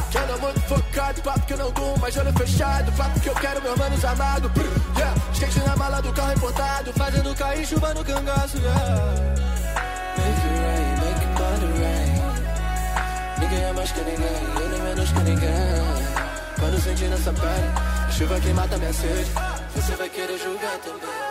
Que 0.10 0.18
eu 0.18 0.28
não 0.28 0.40
muito 0.40 0.62
focado, 0.62 1.22
papo 1.22 1.46
que 1.46 1.54
eu 1.54 1.58
não 1.58 1.72
durmo, 1.72 1.98
mas 2.00 2.16
olho 2.16 2.32
fechado. 2.32 2.92
Papo 2.94 3.20
que 3.20 3.28
eu 3.28 3.36
quero, 3.36 3.62
meus 3.62 3.78
manos 3.78 4.06
amados. 4.06 4.50
Yeah. 4.96 5.68
Na 5.68 5.76
mala 5.76 6.02
do 6.02 6.14
carro 6.14 6.32
importado, 6.32 6.94
fazendo 6.94 7.36
cair 7.36 7.66
chuva 7.68 7.94
no 7.94 8.06
cangaço. 8.06 8.58
Yeah. 8.58 9.51
Pele, 17.30 18.12
chuva 18.18 18.40
que 18.40 18.52
mata 18.52 18.78
minha 18.80 18.92
sede, 18.92 19.30
você 19.76 19.96
vai 19.96 20.10
querer 20.10 20.40
julgar 20.40 20.80
também. 20.80 21.31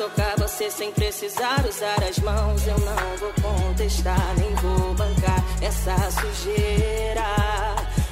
Tocar 0.00 0.34
você 0.38 0.70
sem 0.70 0.90
precisar 0.92 1.62
usar 1.68 2.02
as 2.02 2.18
mãos. 2.20 2.66
Eu 2.66 2.78
não 2.78 3.16
vou 3.18 3.32
contestar, 3.42 4.34
nem 4.38 4.54
vou 4.54 4.94
bancar 4.94 5.44
essa 5.60 5.94
sujeira. 6.10 7.26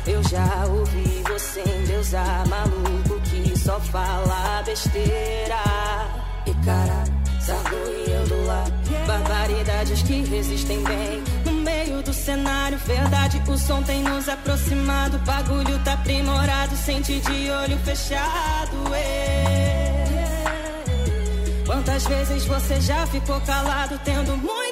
Eu 0.06 0.22
já 0.24 0.66
ouvi 0.66 1.22
você 1.26 1.62
endeusar 1.62 2.46
maluco 2.46 3.18
que 3.22 3.58
só 3.58 3.80
fala 3.80 4.62
besteira. 4.66 5.56
E 6.44 6.52
cara, 6.62 7.04
sarro 7.40 7.78
e 8.06 8.10
eu 8.10 8.26
do 8.26 8.46
lado. 8.46 8.72
Barbaridades 9.06 10.02
que 10.02 10.20
resistem 10.26 10.84
bem. 10.84 11.24
No 11.46 11.52
meio 11.52 12.02
do 12.02 12.12
cenário, 12.12 12.76
verdade, 12.84 13.42
o 13.48 13.56
som 13.56 13.82
tem 13.82 14.02
nos 14.02 14.28
aproximado. 14.28 15.16
O 15.16 15.20
bagulho 15.20 15.78
tá 15.84 15.94
aprimorado, 15.94 16.76
sente 16.76 17.18
de 17.18 17.50
olho 17.50 17.78
fechado. 17.78 18.94
ê. 18.94 19.37
Quantas 21.78 22.04
vezes 22.08 22.44
você 22.44 22.80
já 22.80 23.06
ficou 23.06 23.40
calado, 23.42 24.00
tendo 24.04 24.36
muito 24.36 24.67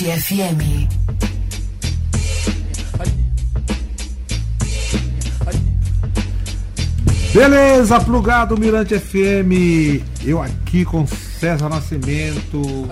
Mirante 0.00 0.20
FM. 0.20 0.88
Beleza, 7.32 8.00
plugado 8.00 8.58
Mirante 8.58 8.98
FM. 8.98 10.02
Eu 10.24 10.42
aqui 10.42 10.84
com 10.84 11.06
César 11.06 11.68
Nascimento. 11.68 12.88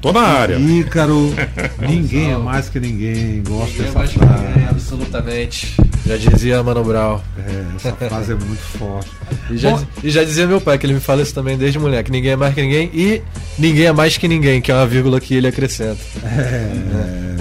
Tô 0.00 0.12
na 0.12 0.22
área. 0.22 0.58
Ícaro. 0.58 1.32
ninguém 1.78 2.32
é 2.32 2.36
mais 2.36 2.68
que 2.68 2.80
ninguém. 2.80 3.42
Gosto 3.44 3.70
Ninguém 3.70 3.80
é 3.80 3.84
dessa 3.84 3.98
mais 3.98 4.10
que 4.10 4.18
ninguém, 4.18 4.68
absolutamente. 4.68 5.76
Já 6.06 6.16
dizia 6.16 6.62
Mano 6.62 6.82
Brown. 6.84 7.20
É, 7.38 7.76
essa 7.76 7.92
frase 7.92 8.32
é 8.32 8.34
muito 8.34 8.60
forte. 8.60 9.10
E 9.50 9.56
já, 9.56 9.70
Bom, 9.70 9.84
e 10.02 10.10
já 10.10 10.24
dizia 10.24 10.46
meu 10.46 10.60
pai, 10.60 10.76
que 10.78 10.84
ele 10.86 10.94
me 10.94 11.00
fala 11.00 11.22
isso 11.22 11.32
também 11.34 11.56
desde 11.56 11.78
moleque. 11.78 12.10
Ninguém 12.10 12.32
é 12.32 12.36
mais 12.36 12.54
que 12.54 12.62
ninguém 12.62 12.90
e 12.92 13.22
ninguém 13.58 13.84
é 13.86 13.92
mais 13.92 14.16
que 14.18 14.26
ninguém, 14.28 14.60
que 14.60 14.72
é 14.72 14.74
uma 14.74 14.86
vírgula 14.86 15.20
que 15.20 15.34
ele 15.34 15.46
acrescenta. 15.46 16.00
É, 16.24 17.36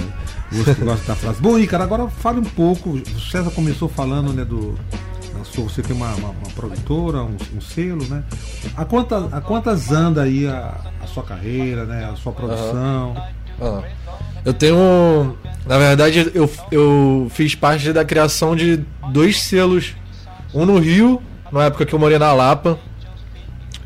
gosto, 0.56 0.86
gosto 0.86 1.08
da 1.08 1.16
frase. 1.16 1.42
Bom, 1.42 1.58
Ícaro, 1.58 1.84
agora 1.84 2.08
fale 2.08 2.40
um 2.40 2.44
pouco. 2.44 2.92
O 2.92 3.20
César 3.32 3.50
começou 3.52 3.90
falando, 3.90 4.32
né, 4.34 4.46
do. 4.46 4.78
Você 5.56 5.82
tem 5.82 5.96
uma, 5.96 6.14
uma- 6.16 6.30
uma 6.30 6.50
produtora, 6.56 7.24
um, 7.24 7.36
um 7.58 7.62
selo, 7.62 8.06
né? 8.08 8.24
A 8.78 8.86
quantas, 8.86 9.34
a 9.34 9.42
quantas 9.42 9.92
anda 9.92 10.22
aí 10.22 10.48
a, 10.48 10.76
a 11.04 11.08
sua 11.08 11.24
carreira, 11.24 11.84
né? 11.84 12.08
A 12.12 12.16
sua 12.16 12.32
produção? 12.32 13.16
Ah, 13.60 13.82
eu 14.44 14.54
tenho. 14.54 15.38
Na 15.66 15.78
verdade, 15.78 16.32
eu, 16.34 16.50
eu 16.72 17.28
fiz 17.30 17.56
parte 17.56 17.94
da 17.94 18.04
criação 18.04 18.56
de 18.56 18.80
dois 19.12 19.42
selos. 19.42 19.94
Um 20.54 20.66
no 20.66 20.80
Rio, 20.80 21.22
na 21.52 21.66
época 21.66 21.86
que 21.86 21.94
eu 21.94 22.00
morei 22.00 22.18
na 22.18 22.34
Lapa. 22.34 22.80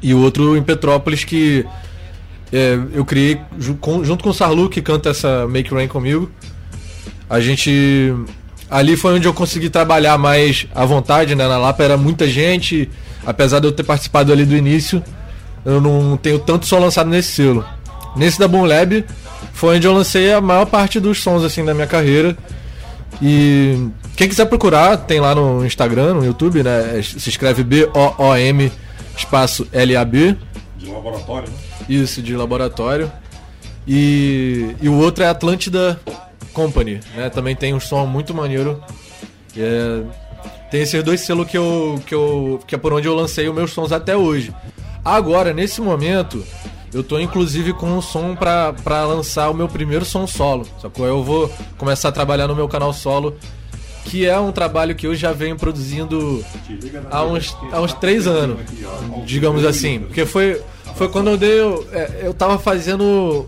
E 0.01 0.13
o 0.13 0.21
outro 0.21 0.55
em 0.55 0.63
Petrópolis 0.63 1.23
que 1.23 1.65
é, 2.51 2.79
eu 2.93 3.03
criei 3.03 3.39
junto 3.59 4.23
com 4.23 4.29
o 4.29 4.33
Sarlu, 4.33 4.69
que 4.69 4.81
canta 4.81 5.09
essa 5.09 5.47
Make 5.47 5.73
Rain 5.73 5.87
comigo. 5.87 6.31
A 7.29 7.39
gente. 7.39 8.13
Ali 8.69 8.95
foi 8.95 9.15
onde 9.15 9.27
eu 9.27 9.33
consegui 9.33 9.69
trabalhar 9.69 10.17
mais 10.17 10.67
à 10.73 10.85
vontade, 10.85 11.35
né? 11.35 11.47
Na 11.47 11.57
Lapa 11.57 11.83
era 11.83 11.97
muita 11.97 12.27
gente, 12.27 12.89
apesar 13.25 13.59
de 13.59 13.67
eu 13.67 13.71
ter 13.71 13.83
participado 13.83 14.31
ali 14.31 14.43
do 14.43 14.55
início, 14.55 15.03
eu 15.63 15.79
não 15.79 16.17
tenho 16.17 16.39
tanto 16.39 16.65
som 16.65 16.79
lançado 16.79 17.09
nesse 17.09 17.31
selo. 17.31 17.65
Nesse 18.15 18.39
da 18.39 18.47
Boom 18.47 18.65
Lab 18.65 19.05
foi 19.55 19.77
onde 19.77 19.87
eu 19.87 19.93
lancei 19.93 20.33
a 20.33 20.41
maior 20.41 20.65
parte 20.65 20.99
dos 20.99 21.23
sons 21.23 21.41
assim 21.41 21.63
da 21.63 21.73
minha 21.73 21.87
carreira. 21.87 22.37
E 23.21 23.87
quem 24.17 24.27
quiser 24.27 24.45
procurar, 24.47 24.97
tem 24.97 25.21
lá 25.21 25.33
no 25.33 25.65
Instagram, 25.65 26.15
no 26.15 26.25
YouTube, 26.25 26.61
né? 26.61 27.01
Se 27.01 27.29
escreve 27.29 27.63
B-O-O-M 27.63 28.69
espaço 29.15 29.65
L-A-B. 29.71 30.35
De 30.77 30.91
laboratório, 30.91 31.47
né? 31.47 31.55
Isso, 31.87 32.21
de 32.21 32.35
laboratório. 32.35 33.09
E, 33.87 34.75
e 34.81 34.89
o 34.89 34.93
outro 34.95 35.23
é 35.23 35.29
Atlântida 35.29 35.97
Company, 36.51 36.99
né? 37.15 37.29
Também 37.29 37.55
tem 37.55 37.73
um 37.73 37.79
som 37.79 38.05
muito 38.05 38.33
maneiro. 38.33 38.83
É- 39.55 40.01
tem 40.69 40.81
esses 40.81 41.01
dois 41.01 41.21
selos 41.21 41.47
que 41.47 41.57
eu, 41.57 41.97
que 42.05 42.13
eu 42.13 42.59
que 42.67 42.75
é 42.75 42.77
por 42.77 42.91
onde 42.91 43.07
eu 43.07 43.15
lancei 43.15 43.47
os 43.47 43.55
meus 43.55 43.71
sons 43.71 43.93
até 43.93 44.17
hoje. 44.17 44.53
Agora, 45.05 45.53
nesse 45.53 45.79
momento, 45.79 46.43
eu 46.95 47.03
tô 47.03 47.19
inclusive 47.19 47.73
com 47.73 47.91
um 47.91 48.01
som 48.01 48.37
pra, 48.37 48.71
pra 48.71 49.03
lançar 49.05 49.49
o 49.49 49.53
meu 49.53 49.67
primeiro 49.67 50.05
som 50.05 50.25
solo. 50.25 50.65
Sacou? 50.81 51.05
Eu 51.05 51.21
vou 51.21 51.51
começar 51.77 52.07
a 52.07 52.11
trabalhar 52.11 52.47
no 52.47 52.55
meu 52.55 52.69
canal 52.69 52.93
solo, 52.93 53.35
que 54.05 54.25
é 54.25 54.39
um 54.39 54.49
trabalho 54.53 54.95
que 54.95 55.05
eu 55.05 55.13
já 55.13 55.33
venho 55.33 55.57
produzindo 55.57 56.43
há 57.11 57.21
uns, 57.23 57.53
há 57.73 57.81
uns 57.81 57.93
três 57.95 58.25
anos, 58.25 58.59
digamos 59.25 59.65
assim. 59.65 59.99
Porque 59.99 60.25
foi, 60.25 60.61
foi 60.95 61.09
quando 61.09 61.31
eu 61.31 61.37
dei. 61.37 61.59
Eu, 61.59 61.85
é, 61.91 62.21
eu 62.23 62.33
tava 62.33 62.57
fazendo. 62.57 63.45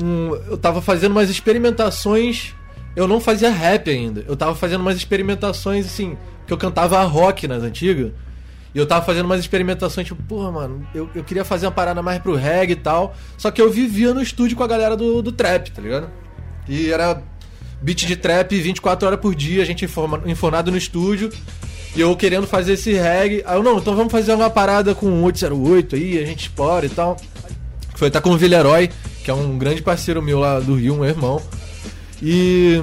Um, 0.00 0.34
eu 0.50 0.58
tava 0.58 0.82
fazendo 0.82 1.12
umas 1.12 1.30
experimentações. 1.30 2.52
Eu 2.94 3.08
não 3.08 3.18
fazia 3.18 3.50
rap 3.50 3.88
ainda. 3.88 4.24
Eu 4.28 4.36
tava 4.36 4.54
fazendo 4.54 4.82
umas 4.82 4.96
experimentações 4.98 5.86
assim. 5.86 6.18
Que 6.46 6.52
eu 6.52 6.58
cantava 6.58 7.02
rock 7.04 7.48
nas 7.48 7.62
antigas. 7.62 8.12
E 8.74 8.78
eu 8.78 8.86
tava 8.86 9.04
fazendo 9.04 9.24
umas 9.26 9.40
experimentações, 9.40 10.06
tipo, 10.06 10.22
porra, 10.24 10.52
mano, 10.52 10.86
eu, 10.94 11.08
eu 11.14 11.24
queria 11.24 11.44
fazer 11.44 11.66
uma 11.66 11.72
parada 11.72 12.02
mais 12.02 12.20
pro 12.20 12.34
reggae 12.34 12.72
e 12.72 12.76
tal. 12.76 13.16
Só 13.36 13.50
que 13.50 13.60
eu 13.60 13.70
vivia 13.70 14.12
no 14.12 14.20
estúdio 14.22 14.56
com 14.56 14.62
a 14.62 14.66
galera 14.66 14.96
do, 14.96 15.22
do 15.22 15.32
trap, 15.32 15.70
tá 15.70 15.80
ligado? 15.80 16.08
E 16.68 16.90
era 16.90 17.22
beat 17.80 18.04
de 18.06 18.14
trap 18.16 18.54
24 18.60 19.06
horas 19.06 19.20
por 19.20 19.34
dia, 19.34 19.62
a 19.62 19.64
gente 19.64 19.84
informa, 19.84 20.20
no 20.70 20.76
estúdio. 20.76 21.30
E 21.96 22.00
eu 22.00 22.14
querendo 22.14 22.46
fazer 22.46 22.74
esse 22.74 22.92
reggae. 22.92 23.42
Aí 23.46 23.56
eu, 23.56 23.62
não, 23.62 23.78
então 23.78 23.96
vamos 23.96 24.12
fazer 24.12 24.34
uma 24.34 24.50
parada 24.50 24.94
com 24.94 25.06
o 25.06 25.22
808 25.22 25.96
aí, 25.96 26.18
a 26.22 26.26
gente 26.26 26.40
explora 26.42 26.84
e 26.84 26.90
tal. 26.90 27.16
Foi 27.96 28.08
estar 28.08 28.20
com 28.20 28.30
o 28.30 28.36
Villeroy, 28.36 28.90
que 29.24 29.30
é 29.30 29.34
um 29.34 29.56
grande 29.58 29.80
parceiro 29.82 30.20
meu 30.22 30.38
lá 30.38 30.60
do 30.60 30.74
Rio, 30.76 30.94
um 30.94 31.04
irmão. 31.04 31.40
E 32.22 32.82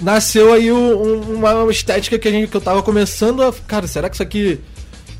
nasceu 0.00 0.52
aí 0.52 0.72
um- 0.72 1.34
uma 1.34 1.70
estética 1.70 2.18
que, 2.18 2.26
a 2.26 2.30
gente, 2.30 2.48
que 2.50 2.56
eu 2.56 2.60
tava 2.60 2.82
começando 2.82 3.42
a. 3.42 3.52
Cara, 3.66 3.86
será 3.86 4.08
que 4.08 4.16
isso 4.16 4.22
aqui. 4.22 4.58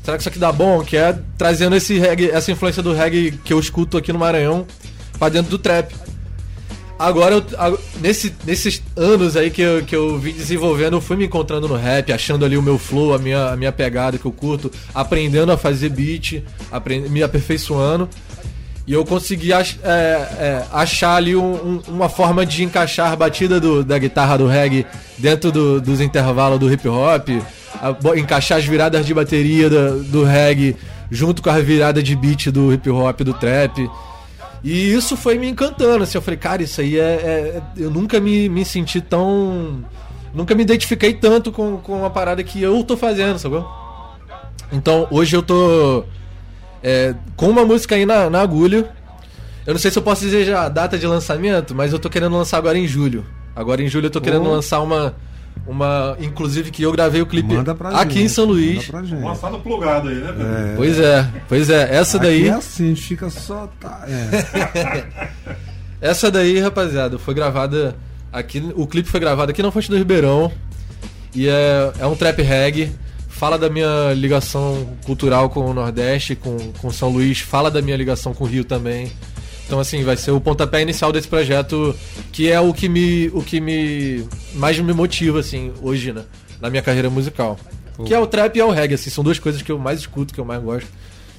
Será 0.03 0.17
que 0.17 0.21
isso 0.21 0.29
aqui 0.29 0.39
dá 0.39 0.51
bom? 0.51 0.83
Que 0.83 0.97
é 0.97 1.17
trazendo 1.37 1.75
esse 1.75 1.97
reggae, 1.97 2.29
essa 2.29 2.51
influência 2.51 2.83
do 2.83 2.93
reggae 2.93 3.31
que 3.43 3.53
eu 3.53 3.59
escuto 3.59 3.97
aqui 3.97 4.11
no 4.11 4.19
Maranhão 4.19 4.67
pra 5.17 5.29
dentro 5.29 5.49
do 5.49 5.57
trap. 5.57 5.95
Agora, 6.99 7.35
eu, 7.35 7.79
nesse, 7.99 8.33
nesses 8.45 8.81
anos 8.95 9.35
aí 9.35 9.49
que 9.49 9.61
eu, 9.61 9.83
que 9.83 9.95
eu 9.95 10.19
vim 10.19 10.33
desenvolvendo, 10.33 10.97
eu 10.97 11.01
fui 11.01 11.17
me 11.17 11.25
encontrando 11.25 11.67
no 11.67 11.75
rap, 11.75 12.13
achando 12.13 12.45
ali 12.45 12.57
o 12.57 12.61
meu 12.61 12.77
flow, 12.77 13.13
a 13.13 13.17
minha, 13.17 13.49
a 13.49 13.57
minha 13.57 13.71
pegada 13.71 14.17
que 14.17 14.25
eu 14.25 14.31
curto, 14.31 14.71
aprendendo 14.93 15.51
a 15.51 15.57
fazer 15.57 15.89
beat, 15.89 16.43
aprend, 16.71 17.09
me 17.09 17.23
aperfeiçoando. 17.23 18.07
E 18.85 18.91
eu 18.93 19.05
consegui 19.05 19.53
ach- 19.53 19.77
é, 19.83 19.87
é, 19.89 20.65
achar 20.73 21.15
ali 21.15 21.35
um- 21.35 21.53
um- 21.53 21.81
uma 21.87 22.09
forma 22.09 22.45
de 22.45 22.63
encaixar 22.63 23.11
a 23.13 23.15
batida 23.15 23.59
do- 23.59 23.83
da 23.83 23.97
guitarra 23.97 24.37
do 24.37 24.45
reggae 24.47 24.85
dentro 25.17 25.51
do- 25.53 25.79
dos 25.79 26.01
intervalos 26.01 26.59
do 26.59 26.71
hip 26.71 26.85
hop, 26.89 27.29
a- 27.81 28.17
encaixar 28.17 28.57
as 28.57 28.65
viradas 28.65 29.05
de 29.05 29.13
bateria 29.13 29.69
do, 29.69 30.03
do 30.03 30.23
reggae 30.25 30.75
junto 31.09 31.41
com 31.41 31.49
a 31.49 31.59
virada 31.59 32.03
de 32.03 32.13
beat 32.15 32.47
do 32.51 32.73
hip 32.73 32.89
hop 32.89 33.21
do 33.21 33.33
trap. 33.33 33.89
E 34.61 34.93
isso 34.93 35.15
foi 35.15 35.37
me 35.37 35.47
encantando, 35.49 36.03
assim, 36.03 36.17
eu 36.17 36.21
falei, 36.21 36.37
cara, 36.37 36.61
isso 36.63 36.81
aí 36.81 36.97
é. 36.99 37.01
é- 37.01 37.61
eu 37.77 37.89
nunca 37.89 38.19
me, 38.19 38.49
me 38.49 38.65
senti 38.65 38.99
tão. 38.99 39.83
Nunca 40.33 40.55
me 40.55 40.63
identifiquei 40.63 41.13
tanto 41.13 41.51
com, 41.51 41.77
com 41.77 42.03
a 42.03 42.09
parada 42.09 42.43
que 42.43 42.61
eu 42.61 42.83
tô 42.83 42.97
fazendo, 42.97 43.37
sacou? 43.39 43.65
Então 44.71 45.07
hoje 45.11 45.35
eu 45.35 45.43
tô 45.43 46.03
é, 46.83 47.15
com 47.35 47.47
uma 47.49 47.65
música 47.65 47.95
aí 47.95 48.05
na, 48.05 48.29
na 48.29 48.41
agulha. 48.41 48.85
Eu 49.65 49.73
não 49.73 49.79
sei 49.79 49.89
se 49.89 49.97
eu 49.97 50.03
posso 50.03 50.21
dizer 50.21 50.43
já 50.45 50.65
a 50.65 50.69
data 50.69 50.97
de 50.99 51.07
lançamento, 51.07 51.73
mas 51.73 51.93
eu 51.93 51.99
tô 51.99 52.09
querendo 52.09 52.35
lançar 52.37 52.57
agora 52.57 52.77
em 52.77 52.85
julho. 52.85 53.25
Agora 53.55 53.81
em 53.81 53.87
julho 53.87 54.07
eu 54.07 54.11
tô 54.11 54.19
querendo 54.19 54.45
Oh. 54.47 54.51
lançar 54.51 54.81
uma. 54.81 55.15
Uma. 55.65 56.17
Inclusive 56.19 56.71
que 56.71 56.81
eu 56.83 56.91
gravei 56.91 57.21
o 57.21 57.25
clipe 57.25 57.53
Manda 57.53 57.73
pra 57.73 57.89
aqui 57.89 58.15
gente, 58.15 58.23
em 58.25 58.27
São 58.27 58.43
Luís. 58.45 58.75
manda 58.87 58.91
pra 58.91 59.03
gente. 59.03 59.23
Lançado 59.23 59.59
plugado 59.59 60.09
aí, 60.09 60.15
né? 60.15 60.33
Pedro? 60.35 60.47
Pois 60.75 60.99
é, 60.99 61.27
pois 61.47 61.69
é. 61.69 61.95
Essa 61.95 62.17
Aqui 62.17 62.25
daí. 62.25 62.47
é 62.47 62.53
assim, 62.53 62.95
fica 62.95 63.29
só. 63.29 63.69
Tá, 63.79 64.03
é. 64.07 65.05
Essa 66.01 66.29
daí, 66.29 66.59
rapaziada, 66.59 67.17
foi 67.17 67.33
gravada 67.33 67.95
aqui. 68.31 68.61
O 68.75 68.85
clipe 68.87 69.07
foi 69.07 69.19
gravado 69.19 69.51
aqui 69.51 69.63
na 69.63 69.71
Fonte 69.71 69.89
do 69.89 69.95
Ribeirão. 69.97 70.51
E 71.33 71.47
é, 71.47 71.91
é 71.99 72.05
um 72.05 72.15
trap 72.15 72.41
reggae. 72.41 72.91
Fala 73.43 73.59
da 73.59 73.69
minha 73.69 74.13
ligação 74.13 74.87
cultural 75.05 75.49
com 75.49 75.69
o 75.69 75.73
Nordeste, 75.73 76.33
com, 76.33 76.55
com 76.79 76.89
São 76.89 77.09
Luís. 77.09 77.41
Fala 77.41 77.69
da 77.69 77.81
minha 77.81 77.97
ligação 77.97 78.33
com 78.33 78.45
o 78.45 78.47
Rio 78.47 78.63
também. 78.63 79.11
Então, 79.65 79.81
assim, 79.81 80.01
vai 80.01 80.15
ser 80.15 80.31
o 80.31 80.39
pontapé 80.39 80.81
inicial 80.81 81.11
desse 81.11 81.27
projeto, 81.27 81.93
que 82.31 82.49
é 82.49 82.57
o 82.61 82.73
que 82.73 82.87
me, 82.87 83.27
o 83.33 83.43
que 83.43 83.59
me 83.59 84.25
mais 84.53 84.79
me 84.79 84.93
motiva, 84.93 85.41
assim, 85.41 85.73
hoje, 85.81 86.13
né? 86.13 86.23
Na 86.61 86.69
minha 86.69 86.81
carreira 86.81 87.09
musical. 87.09 87.59
Que 88.05 88.13
é 88.13 88.17
o 88.17 88.25
trap 88.25 88.55
e 88.55 88.61
é 88.61 88.63
o 88.63 88.71
reggae, 88.71 88.93
assim, 88.93 89.09
são 89.09 89.21
duas 89.21 89.39
coisas 89.39 89.61
que 89.61 89.73
eu 89.73 89.77
mais 89.77 89.99
escuto, 89.99 90.33
que 90.33 90.39
eu 90.39 90.45
mais 90.45 90.63
gosto. 90.63 90.87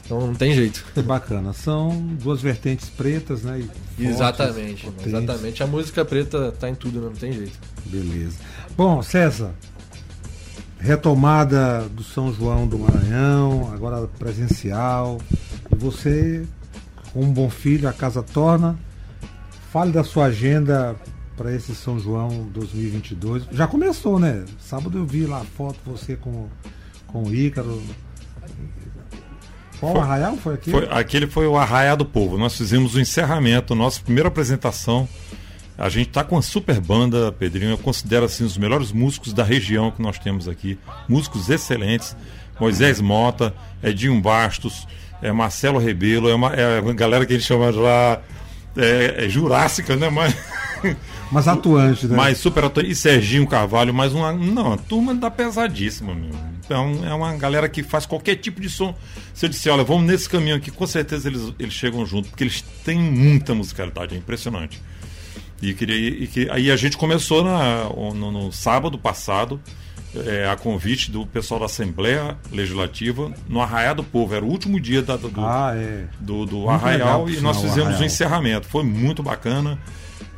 Então 0.05 0.21
não 0.21 0.35
tem 0.35 0.53
jeito. 0.53 0.85
Bacana. 1.07 1.55
São 1.55 1.89
duas 2.23 2.43
vertentes 2.43 2.91
pretas, 2.91 3.43
né? 3.45 3.65
fortes, 3.97 4.11
Exatamente, 4.11 4.85
potentes. 4.85 5.07
exatamente. 5.07 5.63
A 5.63 5.67
música 5.67 6.05
preta 6.05 6.53
tá 6.53 6.69
em 6.69 6.75
tudo, 6.75 7.01
né? 7.01 7.07
não 7.07 7.17
tem 7.17 7.33
jeito. 7.33 7.59
Beleza. 7.87 8.37
Bom, 8.77 9.01
César, 9.03 9.55
retomada 10.85 11.89
do 11.89 12.03
São 12.05 12.33
João 12.33 12.67
do 12.67 12.79
Maranhão, 12.79 13.71
agora 13.73 14.07
presencial. 14.19 15.19
E 15.73 15.75
você, 15.77 16.45
como 17.13 17.25
um 17.27 17.33
bom 17.33 17.49
filho, 17.49 17.89
a 17.89 17.93
casa 17.93 18.23
torna. 18.23 18.79
Fale 19.73 19.91
da 19.93 20.05
sua 20.05 20.27
agenda 20.27 20.95
para 21.37 21.53
esse 21.55 21.75
São 21.75 21.99
João 21.99 22.29
2022. 22.53 23.45
Já 23.51 23.67
começou, 23.67 24.19
né? 24.21 24.45
Sábado 24.61 24.99
eu 24.99 25.07
vi 25.07 25.25
lá 25.27 25.41
a 25.41 25.45
foto 25.45 25.79
você 25.87 26.15
com, 26.17 26.49
com 27.07 27.25
o 27.25 27.35
Ícaro. 27.35 27.83
Qual 29.81 29.93
Foi- 29.93 30.01
arraial 30.03 30.37
foi 30.37 30.55
aquele? 30.55 30.77
Foi- 30.77 30.89
aquele 30.91 31.27
foi 31.27 31.47
o 31.47 31.57
Arraia 31.57 31.97
do 31.97 32.05
Povo. 32.05 32.39
Nós 32.39 32.57
fizemos 32.57 32.95
o 32.95 33.01
encerramento, 33.01 33.75
nossa 33.75 34.01
primeira 34.01 34.29
apresentação. 34.29 35.09
A 35.77 35.89
gente 35.89 36.11
tá 36.11 36.23
com 36.23 36.37
uma 36.37 36.43
super 36.43 36.81
banda, 36.81 37.33
Pedrinho. 37.33 37.73
Eu 37.73 37.79
considero 37.79 38.25
assim 38.25 38.45
os 38.45 38.57
melhores 38.57 38.93
músicos 38.93 39.33
da 39.33 39.43
região 39.43 39.91
que 39.91 40.01
nós 40.01 40.19
temos 40.19 40.49
aqui. 40.49 40.79
Músicos 41.09 41.51
excelentes. 41.51 42.17
Moisés 42.59 43.01
Mota, 43.01 43.53
Edinho 43.83 44.21
Bastos, 44.21 44.87
é 45.21 45.33
Marcelo 45.33 45.79
Rebelo, 45.79 46.29
é 46.29 46.35
uma, 46.35 46.55
é 46.55 46.81
uma 46.81 46.95
galera 46.95 47.27
que 47.27 47.33
a 47.33 47.37
gente 47.37 47.47
chama 47.47 47.71
lá 47.71 48.23
é, 48.77 49.25
é 49.25 49.29
jurássica, 49.29 49.97
né? 49.97 50.09
Mas, 50.09 50.37
Mas 51.31 51.49
atuante, 51.49 52.07
né? 52.07 52.17
mas 52.17 52.39
super 52.39 52.65
atuante. 52.65 52.91
E 52.91 52.95
Serginho 52.95 53.47
Carvalho, 53.47 53.93
mais 53.93 54.13
uma. 54.13 54.33
Não, 54.33 54.73
a 54.73 54.77
turma 54.77 55.15
da 55.15 55.31
pesadíssima, 55.31 56.15
meu. 56.15 56.31
Então 56.65 57.01
é 57.05 57.13
uma 57.13 57.35
galera 57.37 57.69
que 57.69 57.83
faz 57.83 58.07
qualquer 58.07 58.37
tipo 58.37 58.61
de 58.61 58.71
som. 58.71 58.95
Se 59.33 59.47
eu 59.47 59.51
disser, 59.51 59.73
olha, 59.73 59.85
vamos 59.85 60.05
nesse 60.05 60.29
caminho 60.29 60.57
aqui, 60.57 60.71
com 60.71 60.87
certeza 60.87 61.29
eles, 61.29 61.53
eles 61.59 61.75
chegam 61.75 62.07
junto, 62.07 62.29
porque 62.29 62.45
eles 62.45 62.63
têm 62.85 62.99
muita 62.99 63.55
musicalidade, 63.55 64.15
é 64.15 64.19
impressionante. 64.19 64.81
E, 65.71 65.75
queria, 65.75 65.97
e 65.97 66.27
que, 66.27 66.49
aí 66.51 66.71
a 66.71 66.77
gente 66.77 66.97
começou 66.97 67.43
na, 67.45 67.85
no, 68.15 68.31
no 68.31 68.53
sábado 68.53 68.99
passado, 68.99 69.61
é, 70.27 70.49
a 70.49 70.57
convite 70.57 71.11
do 71.11 71.27
pessoal 71.27 71.59
da 71.61 71.67
Assembleia 71.67 72.37
Legislativa, 72.53 73.33
no 73.49 73.61
Arraial 73.61 73.95
do 73.97 74.05
Povo. 74.05 74.35
Era 74.35 74.45
o 74.45 74.49
último 74.49 74.79
dia 74.79 75.03
da- 75.03 75.17
do, 75.17 75.33
Ah, 75.39 75.73
é. 75.75 76.05
do, 76.21 76.45
do 76.47 76.69
Arraial 76.69 77.25
legal, 77.25 77.31
e 77.31 77.41
nós 77.43 77.57
fizemos 77.57 77.79
o 77.79 77.83
Arraial. 77.89 78.05
encerramento. 78.05 78.67
Foi 78.69 78.85
muito 78.85 79.23
bacana. 79.23 79.79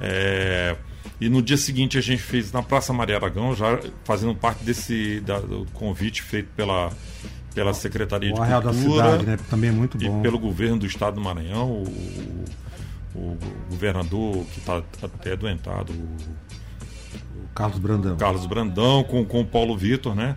É, 0.01 0.77
e 1.21 1.29
no 1.29 1.41
dia 1.43 1.57
seguinte 1.57 1.97
a 1.97 2.01
gente 2.01 2.23
fez 2.23 2.53
na 2.53 2.63
Praça 2.63 2.93
Maria 2.93 3.17
Aragão, 3.17 3.55
já 3.55 3.79
fazendo 4.05 4.35
parte 4.35 4.63
desse 4.65 5.21
da- 5.21 5.41
do 5.41 5.67
convite 5.73 6.23
feito 6.23 6.49
pela, 6.55 6.91
pela 7.55 7.73
Secretaria 7.75 8.31
O 8.33 8.35
de 8.35 8.41
Arraial 8.41 8.61
da 8.63 8.71
Cultura 8.71 9.05
Cidade, 9.05 9.27
né? 9.27 9.39
Também 9.51 9.71
é 9.71 9.73
muito 9.73 9.97
e 10.03 10.09
bom. 10.09 10.21
pelo 10.23 10.39
governo 10.39 10.79
do 10.79 10.87
estado 10.87 11.15
do 11.15 11.21
Maranhão, 11.21 11.71
o, 11.71 12.45
o- 13.17 13.39
governador 13.71 14.45
que 14.53 14.59
está 14.61 14.79
até 15.03 15.37
doentado, 15.37 15.93
o 15.93 17.49
Carlos 17.55 17.79
Brandão. 17.79 18.17
Carlos 18.17 18.47
Brandão, 18.47 19.05
com, 19.05 19.25
com 19.25 19.41
o 19.41 19.47
Paulo 19.47 19.77
Vitor, 19.77 20.15
né? 20.15 20.37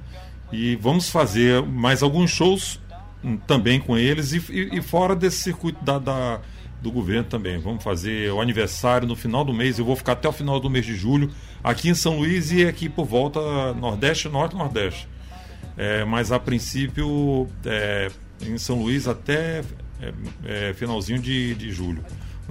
E 0.52 0.76
vamos 0.78 1.10
fazer 1.10 1.62
mais 1.64 2.02
alguns 2.02 2.32
shows 2.32 2.80
hum, 3.24 3.38
também 3.38 3.80
com 3.80 3.98
eles 3.98 4.32
e, 4.34 4.38
e- 4.52 4.78
e 4.78 4.82
fora 4.82 5.16
desse 5.16 5.38
circuito 5.44 5.84
da, 5.84 6.00
da- 6.00 6.40
do 6.82 6.92
governo 6.92 7.26
também. 7.26 7.60
Vamos 7.60 7.84
fazer 7.84 8.32
o 8.32 8.40
aniversário 8.40 9.06
no 9.08 9.16
final 9.16 9.44
do 9.44 9.54
mês. 9.54 9.78
Eu 9.78 9.84
vou 9.86 9.96
ficar 9.98 10.14
até 10.14 10.30
o 10.30 10.32
final 10.32 10.60
do 10.62 10.70
mês 10.70 10.86
de 10.86 10.96
julho 10.96 11.30
aqui 11.64 11.90
em 11.90 11.94
São 11.94 12.18
Luís 12.20 12.52
e 12.52 12.66
aqui 12.66 12.88
por 12.88 13.06
volta 13.06 13.74
Nordeste, 13.74 14.30
Norte, 14.30 14.56
Nordeste. 14.56 15.08
É, 15.78 16.04
mas 16.06 16.32
a 16.32 16.40
princípio 16.40 17.48
é, 17.66 18.10
em 18.42 18.58
São 18.58 18.82
Luís 18.82 19.08
até 19.10 19.62
é, 20.02 20.14
é, 20.70 20.74
finalzinho 20.74 21.20
de, 21.20 21.54
de 21.56 21.70
julho. 21.72 22.04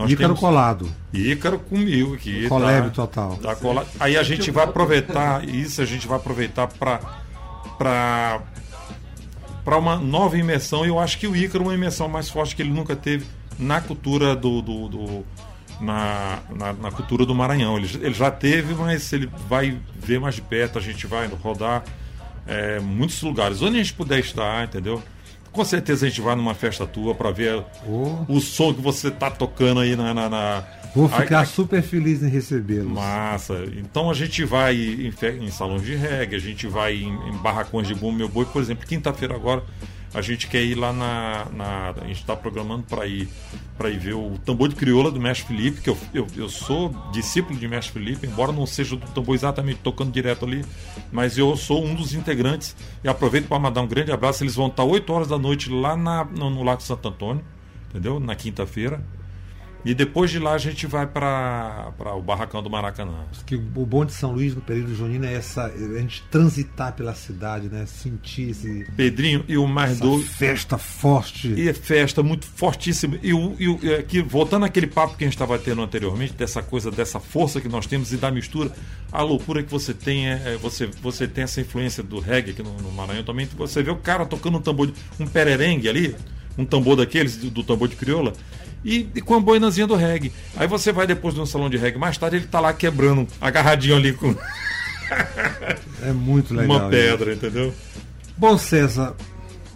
Ícaro 0.07 0.35
colado. 0.37 0.89
Ícaro 1.13 1.59
comigo 1.59 2.15
aqui. 2.15 2.49
Colébio 2.49 2.91
tá- 2.91 3.07
total. 3.07 3.37
tá 3.39 3.57
cola- 3.57 3.87
Aí 3.99 4.17
a 4.17 4.23
gente 4.23 4.51
vai 4.51 4.65
aproveitar 4.65 5.49
isso, 5.49 5.81
a 5.83 5.85
gente 5.85 6.07
vai 6.07 6.17
aproveitar 6.19 6.67
para 6.69 7.01
para 7.79 8.41
para 9.65 9.77
uma 9.77 9.97
nova 9.97 10.37
imersão. 10.39 10.85
E 10.85 10.89
eu 10.89 10.99
acho 10.99 11.19
que 11.19 11.27
o 11.27 11.37
Ícaro 11.37 11.65
é 11.65 11.67
uma 11.69 11.75
imersão 11.75 12.09
mais 12.09 12.29
forte 12.31 12.57
que 12.57 12.63
ele 12.63 12.71
nunca 12.73 12.97
teve 12.97 13.27
na 13.59 13.81
cultura 13.81 14.35
do, 14.35 14.63
do- 14.63 14.89
do- 14.89 15.25
na, 15.81 16.39
na, 16.57 16.73
na 16.73 16.91
cultura 16.91 17.25
do 17.27 17.35
Maranhão. 17.35 17.77
Ele, 17.77 17.89
ele 18.01 18.15
já 18.15 18.31
teve, 18.31 18.75
mas 18.75 19.13
ele 19.13 19.29
vai 19.49 19.79
ver 19.95 20.19
mais 20.21 20.35
de 20.35 20.43
perto. 20.43 20.79
A 20.79 20.81
gente 20.81 21.07
vai 21.07 21.27
rodar 21.29 21.85
é, 22.47 22.81
muitos 22.81 23.21
lugares 23.23 23.61
onde 23.63 23.77
a 23.79 23.83
gente 23.83 23.93
puder 23.95 24.19
estar, 24.21 24.65
entendeu? 24.65 25.03
Com 25.53 25.65
certeza 25.65 26.07
a 26.07 26.09
gente 26.09 26.21
vai 26.21 26.35
numa 26.37 26.55
festa 26.55 26.87
tua 26.87 27.15
para 27.15 27.31
ver 27.31 27.65
o 28.29 28.41
som 28.41 28.73
que 28.75 28.81
você 28.81 29.11
tá 29.11 29.31
tocando 29.31 29.81
aí 29.81 29.97
na. 29.97 30.13
na- 30.15 30.29
na- 30.29 30.65
Vou 30.95 31.09
ficar 31.09 31.47
super 31.47 31.83
feliz 31.83 32.23
em 32.23 32.29
recebê-los. 32.29 32.91
Massa. 32.91 33.65
Então 33.77 34.11
a 34.11 34.15
gente 34.15 34.43
vai 34.45 34.75
em, 34.75 35.13
em 35.41 35.51
salões 35.51 35.83
de 35.83 35.95
reggae, 35.95 36.35
a 36.37 36.41
gente 36.41 36.67
vai 36.67 36.95
em, 36.97 37.13
em 37.29 37.33
barracões 37.43 37.87
de 37.87 37.95
bom 37.95 38.11
meu 38.11 38.29
boi, 38.29 38.47
por 38.47 38.61
exemplo, 38.63 38.87
quinta-feira 38.87 39.35
agora 39.35 39.63
a 40.15 40.21
gente 40.23 40.47
quer 40.49 40.63
ir 40.63 40.75
lá 40.75 40.93
na, 40.93 41.47
na- 41.53 41.95
a 42.01 42.07
gente 42.07 42.21
está 42.21 42.35
programando 42.37 42.85
para 42.85 43.07
ir 43.07 43.29
para 43.77 43.91
ir 43.91 43.99
ver 43.99 44.15
o 44.15 44.37
tambor 44.45 44.69
de 44.69 44.75
crioula 44.75 45.09
do 45.11 45.21
Mestre 45.21 45.47
Felipe, 45.47 45.81
que 45.81 45.89
eu, 45.89 45.97
eu, 46.13 46.27
eu 46.37 46.49
sou 46.49 46.89
discípulo 47.13 47.57
de 47.59 47.69
Mestre 47.69 47.93
Felipe, 47.93 48.27
embora 48.27 48.51
não 48.51 48.67
seja 48.67 48.97
do 48.97 49.07
tambor 49.13 49.37
exatamente 49.37 49.79
tocando 49.85 50.11
direto 50.11 50.45
ali, 50.45 50.65
mas 51.13 51.39
eu 51.39 51.57
sou 51.57 51.85
um 51.85 51.95
dos 51.95 52.13
integrantes 52.13 52.75
e 53.05 53.09
aproveito 53.09 53.47
para 53.47 53.59
mandar 53.59 53.83
um 53.83 53.87
grande 53.87 54.11
abraço. 54.11 54.43
Eles 54.43 54.57
vão 54.57 54.67
estar 54.67 54.83
8 54.83 55.13
horas 55.13 55.29
da 55.29 55.39
noite 55.39 55.71
lá 55.71 55.97
na, 55.97 56.25
no, 56.25 56.51
no 56.51 56.65
Lago 56.65 56.83
Santo 56.83 57.07
Antônio, 57.07 57.45
entendeu? 57.91 58.19
Na 58.19 58.35
quinta-feira. 58.35 59.01
E 59.89 59.95
depois 59.95 60.31
de 60.31 60.39
lá 60.39 60.53
a 60.53 60.59
gente 60.59 60.87
vai 60.87 61.07
para 61.07 61.91
o 62.15 62.21
Barracão 62.21 62.63
do 62.63 62.69
Maracanã. 62.69 63.25
Que 63.47 63.55
o 63.57 63.61
bom 63.87 64.05
de 64.05 64.13
São 64.13 64.33
Luís 64.33 64.55
no 64.55 64.61
período 64.61 64.95
junino 64.95 65.25
é 65.25 65.33
essa, 65.33 65.65
a 65.65 65.99
gente 66.01 66.23
transitar 66.31 66.93
pela 66.93 67.15
cidade, 67.15 67.71
né? 67.71 67.87
Sentir 67.87 68.51
esse, 68.51 68.87
Pedrinho, 68.95 69.43
e 69.49 69.57
o 69.57 69.67
mais 69.67 69.99
doido. 69.99 70.27
festa 70.29 70.77
forte. 70.77 71.49
E 71.55 71.71
é 71.71 71.73
festa 71.73 72.23
muito 72.23 72.45
fortíssima. 72.45 73.19
E, 73.23 73.33
o, 73.33 73.57
e 73.59 73.67
o- 73.67 73.79
e 73.83 73.95
aqui, 73.95 74.21
voltando 74.21 74.67
àquele 74.67 74.87
papo 74.87 75.17
que 75.17 75.25
a 75.25 75.27
gente 75.27 75.35
estava 75.35 75.59
tendo 75.59 75.81
anteriormente, 75.81 76.35
dessa 76.35 76.63
coisa, 76.63 76.91
dessa 76.91 77.19
força 77.19 77.59
que 77.59 77.69
nós 77.69 77.87
temos 77.87 78.13
e 78.13 78.19
da 78.19 78.31
mistura, 78.31 78.71
a 79.11 79.23
loucura 79.23 79.63
que 79.63 79.71
você 79.71 79.95
tem, 79.95 80.29
é, 80.29 80.43
é, 80.53 80.57
você, 80.59 80.87
você 81.01 81.27
tem 81.27 81.45
essa 81.45 81.63
influência 81.63 82.03
do 82.03 82.21
reggae 82.21 82.51
aqui 82.51 82.63
no, 82.63 82.75
no 82.77 82.93
Maranhão 82.93 83.25
também. 83.25 83.49
Você 83.57 83.83
vê 83.83 83.91
o 83.91 83.97
cara 83.97 84.27
tocando 84.27 84.59
um 84.59 84.61
tambor, 84.61 84.89
de- 84.89 84.95
um 85.19 85.27
pererengue 85.27 85.89
ali, 85.89 86.15
um 86.59 86.65
tambor 86.67 86.97
daqueles, 86.97 87.37
do 87.39 87.63
tambor 87.65 87.89
de 87.89 87.97
crioula, 87.97 88.33
e, 88.85 89.09
e 89.15 89.21
com 89.21 89.35
a 89.35 89.41
boinazinha 89.41 89.87
do 89.87 89.95
reggae. 89.97 90.33
Aí 90.57 90.67
você 90.67 90.93
vai 90.93 91.07
depois 91.07 91.35
de 91.35 91.41
um 91.41 91.47
salão 91.47 91.69
de 91.71 91.77
reggae, 91.77 91.99
mais 91.99 92.17
tarde 92.19 92.37
ele 92.37 92.47
tá 92.47 92.61
lá 92.61 92.73
quebrando, 92.73 93.27
agarradinho 93.41 93.97
ali 93.97 94.13
com 94.13 94.35
É 96.03 96.13
muito 96.13 96.55
legal. 96.55 96.77
uma 96.79 96.89
pedra, 96.91 97.33
entendeu? 97.33 97.73
Bom, 98.37 98.57
César, 98.59 99.15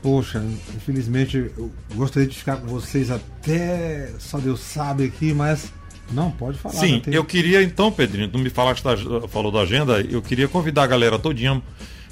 poxa, 0.02 0.42
infelizmente 0.76 1.50
eu 1.56 1.70
gostaria 1.94 2.28
de 2.28 2.36
ficar 2.36 2.56
com 2.56 2.66
vocês 2.66 3.10
até 3.10 4.10
só 4.18 4.38
Deus 4.38 4.60
sabe 4.60 5.04
aqui, 5.04 5.32
mas 5.32 5.72
não, 6.12 6.30
pode 6.30 6.58
falar. 6.58 6.74
Sim, 6.74 6.92
não 6.94 7.00
tem- 7.00 7.14
eu 7.14 7.24
queria 7.24 7.62
então, 7.62 7.90
Pedrinho, 7.90 8.28
tu 8.28 8.38
me 8.38 8.50
falaste 8.50 8.84
da, 8.84 8.96
falou 9.28 9.50
da 9.50 9.60
agenda, 9.60 10.00
eu 10.00 10.20
queria 10.20 10.46
convidar 10.46 10.84
a 10.84 10.86
galera 10.86 11.18
todinha 11.18 11.60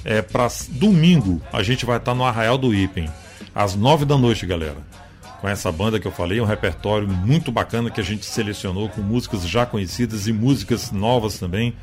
é, 0.04 0.22
para 0.22 0.48
domingo 0.70 1.42
a 1.52 1.62
gente 1.62 1.84
vai 1.84 1.98
estar 1.98 2.14
no 2.14 2.24
Arraial 2.24 2.56
do 2.56 2.74
Ipen, 2.74 3.08
às 3.54 3.74
nove 3.74 4.04
da 4.06 4.16
noite, 4.16 4.46
galera. 4.46 4.78
Com 5.40 5.48
essa 5.48 5.72
banda 5.72 5.98
que 5.98 6.06
eu 6.06 6.12
falei, 6.12 6.40
um 6.40 6.44
repertório 6.44 7.08
muito 7.08 7.50
bacana 7.50 7.90
que 7.90 8.00
a 8.00 8.04
gente 8.04 8.26
selecionou 8.26 8.88
com 8.90 9.00
músicas 9.00 9.48
já 9.48 9.64
conhecidas 9.64 10.26
e 10.26 10.32
músicas 10.32 10.92
novas 10.92 11.38
também. 11.38 11.74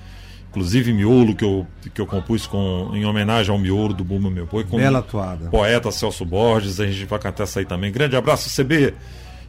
Inclusive 0.50 0.94
Miolo, 0.94 1.36
que 1.36 1.44
eu, 1.44 1.68
que 1.94 2.00
eu 2.00 2.06
compus 2.06 2.46
com, 2.46 2.92
em 2.94 3.04
homenagem 3.06 3.52
ao 3.52 3.60
Miolo 3.60 3.94
do 3.94 4.04
Buma 4.04 4.30
Meu 4.30 4.46
Boi. 4.46 4.64
Com 4.64 4.78
Bela 4.78 5.00
atuada. 5.00 5.50
Poeta 5.50 5.92
Celso 5.92 6.24
Borges, 6.24 6.80
a 6.80 6.86
gente 6.86 7.06
vai 7.06 7.20
cantar 7.20 7.44
essa 7.44 7.60
aí 7.60 7.66
também. 7.66 7.92
Grande 7.92 8.16
abraço, 8.16 8.50
CB! 8.50 8.94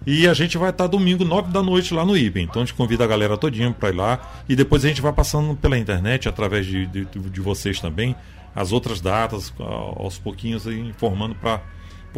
E 0.07 0.27
a 0.27 0.33
gente 0.33 0.57
vai 0.57 0.71
estar 0.71 0.87
domingo, 0.87 1.25
9 1.25 1.51
da 1.53 1.63
noite, 1.63 1.93
lá 1.93 2.05
no 2.05 2.17
IBEM. 2.17 2.45
Então 2.45 2.63
a 2.63 2.65
gente 2.65 2.75
convida 2.75 3.05
a 3.05 3.07
galera 3.07 3.37
todinha 3.37 3.71
para 3.71 3.91
ir 3.91 3.95
lá. 3.95 4.43
E 4.49 4.57
depois 4.57 4.85
a 4.85 4.89
gente 4.89 5.03
vai 5.03 5.13
passando 5.13 5.55
pela 5.55 5.79
internet, 5.79 6.29
através 6.29 6.65
de, 6.65 6.87
de, 6.87 7.05
de 7.05 7.41
vocês 7.41 7.81
também, 7.81 8.17
as 8.55 8.73
outras 8.73 9.01
datas, 9.01 9.53
aos 9.59 10.19
pouquinhos, 10.19 10.67
informando 10.67 11.35
para. 11.35 11.61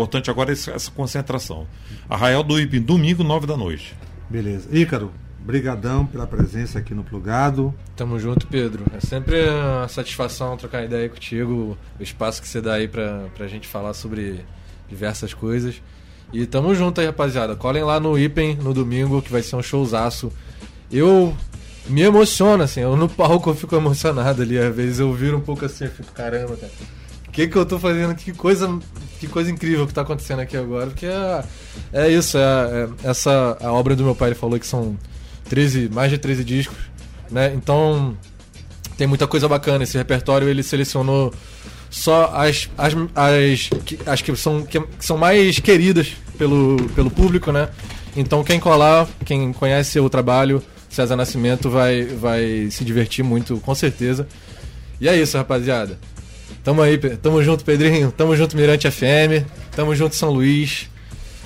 Importante 0.00 0.30
agora 0.30 0.50
esse- 0.52 0.70
essa 0.70 0.90
concentração. 0.90 1.66
Arraial 2.08 2.42
do 2.42 2.58
IBEM, 2.58 2.80
domingo, 2.80 3.22
9 3.22 3.46
da 3.46 3.56
noite. 3.56 3.94
Beleza. 4.30 4.66
Ícaro, 4.72 5.12
brigadão 5.40 6.06
pela 6.06 6.26
presença 6.26 6.78
aqui 6.78 6.94
no 6.94 7.04
Plugado. 7.04 7.74
Tamo 7.96 8.18
junto, 8.18 8.46
Pedro. 8.46 8.84
É 8.96 9.00
sempre 9.00 9.46
uma 9.50 9.86
satisfação 9.88 10.56
trocar 10.56 10.84
ideia 10.84 11.06
contigo, 11.08 11.76
o 11.98 12.02
espaço 12.02 12.40
que 12.40 12.48
você 12.48 12.60
dá 12.62 12.74
aí 12.74 12.88
pra, 12.88 13.26
pra 13.36 13.46
gente 13.46 13.68
falar 13.68 13.92
sobre 13.92 14.40
diversas 14.88 15.34
coisas. 15.34 15.82
E 16.32 16.46
tamo 16.46 16.74
junto 16.74 17.00
aí, 17.00 17.06
rapaziada. 17.06 17.54
Colhem 17.54 17.82
lá 17.84 18.00
no 18.00 18.18
Ipen 18.18 18.56
no 18.56 18.72
domingo, 18.72 19.20
que 19.20 19.30
vai 19.30 19.42
ser 19.42 19.56
um 19.56 19.62
showzaço. 19.62 20.32
Eu 20.90 21.36
me 21.88 22.00
emociono, 22.02 22.62
assim, 22.62 22.80
eu 22.80 22.96
no 22.96 23.08
palco 23.08 23.50
eu 23.50 23.54
fico 23.54 23.74
emocionado 23.76 24.40
ali. 24.40 24.56
Às 24.58 24.74
vezes 24.74 24.98
eu 25.00 25.12
viro 25.12 25.36
um 25.36 25.40
pouco 25.40 25.64
assim, 25.66 25.84
eu 25.84 25.90
fico, 25.90 26.10
caramba, 26.12 26.56
cara. 26.56 26.72
Que, 27.40 27.48
que 27.48 27.56
eu 27.56 27.64
tô 27.64 27.78
fazendo? 27.78 28.14
Que 28.14 28.32
coisa, 28.32 28.78
que 29.18 29.26
coisa 29.26 29.50
incrível 29.50 29.86
que 29.86 29.94
tá 29.94 30.02
acontecendo 30.02 30.40
aqui 30.40 30.56
agora. 30.58 30.88
Porque 30.88 31.06
é, 31.06 31.44
é 31.90 32.08
isso, 32.10 32.36
é, 32.36 32.40
é- 32.42 33.08
essa 33.08 33.56
a 33.62 33.72
obra 33.72 33.96
do 33.96 34.04
meu 34.04 34.14
pai, 34.14 34.28
ele 34.28 34.34
falou 34.34 34.58
que 34.60 34.66
são 34.66 34.94
13, 35.48 35.88
mais 35.88 36.10
de 36.10 36.18
13 36.18 36.44
discos, 36.44 36.76
né? 37.30 37.52
Então 37.54 38.14
tem 38.98 39.06
muita 39.06 39.26
coisa 39.26 39.48
bacana. 39.48 39.84
Esse 39.84 39.96
repertório 39.96 40.48
ele 40.50 40.62
selecionou 40.62 41.32
só 41.88 42.30
as, 42.34 42.68
as, 42.76 42.92
as, 43.14 43.70
que, 43.86 43.98
as 44.04 44.20
que, 44.20 44.36
são, 44.36 44.62
que, 44.62 44.78
que 44.78 45.04
são 45.04 45.16
mais 45.16 45.58
queridas 45.58 46.12
pelo, 46.36 46.76
pelo 46.94 47.10
público, 47.10 47.50
né? 47.50 47.70
Então 48.14 48.44
quem 48.44 48.60
colar, 48.60 49.08
quem 49.24 49.50
conhece 49.54 49.98
o 49.98 50.10
trabalho, 50.10 50.62
César 50.90 51.16
Nascimento 51.16 51.70
vai, 51.70 52.04
vai 52.04 52.68
se 52.70 52.84
divertir 52.84 53.24
muito, 53.24 53.56
com 53.60 53.74
certeza. 53.74 54.28
E 55.00 55.08
é 55.08 55.16
isso, 55.16 55.38
rapaziada. 55.38 55.98
Tamo 56.62 56.82
aí, 56.82 56.98
tamo 56.98 57.42
junto, 57.42 57.64
Pedrinho. 57.64 58.12
Tamo 58.12 58.36
junto, 58.36 58.56
Mirante 58.56 58.90
FM. 58.90 59.46
Tamo 59.74 59.94
junto, 59.94 60.14
São 60.14 60.30
Luís. 60.30 60.88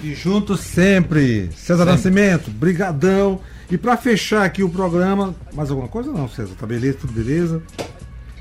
E 0.02 0.14
juntos 0.14 0.60
sempre. 0.60 1.50
César 1.56 1.84
Sempre. 1.84 1.92
Nascimento, 1.92 2.50
brigadão. 2.50 3.40
E 3.70 3.78
pra 3.78 3.96
fechar 3.96 4.44
aqui 4.44 4.62
o 4.62 4.68
programa, 4.68 5.34
mais 5.52 5.70
alguma 5.70 5.88
coisa 5.88 6.12
não, 6.12 6.28
César? 6.28 6.54
Tá 6.58 6.66
beleza, 6.66 6.98
tudo 7.00 7.12
beleza? 7.12 7.62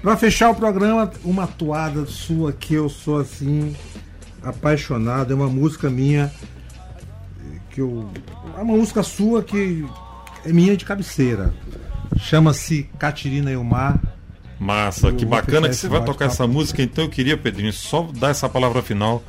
Pra 0.02 0.18
fechar 0.18 0.50
o 0.50 0.56
programa, 0.56 1.12
uma 1.24 1.48
toada 1.48 2.06
sua 2.06 2.52
que 2.52 2.74
eu 2.74 2.90
sou 2.90 3.20
assim 3.20 3.74
apaixonado, 4.42 5.32
é 5.32 5.36
uma 5.36 5.48
música 5.48 5.90
minha 5.90 6.30
que 7.70 7.82
eu 7.82 8.10
é 8.58 8.62
uma 8.62 8.78
música 8.78 9.02
sua 9.02 9.42
que 9.42 9.86
é 10.46 10.54
minha 10.54 10.78
de 10.78 10.86
cabeceira. 10.86 11.54
Chama-se 12.18 12.84
Catirina 13.00 13.52
e 13.52 13.56
o 13.56 13.64
Mar. 13.64 14.00
Massa, 14.64 15.08
Eu 15.10 15.16
que 15.16 15.26
bacana 15.26 15.68
que 15.70 15.76
você 15.76 15.88
vai 15.88 16.04
tocar 16.06 16.26
essa 16.26 16.48
música. 16.48 16.82
Então 16.82 17.04
eu 17.04 17.10
queria, 17.10 17.38
Pedrinho, 17.38 17.74
só 17.74 18.08
dar 18.16 18.30
essa 18.30 18.48
palavra 18.50 18.82
final, 18.82 19.24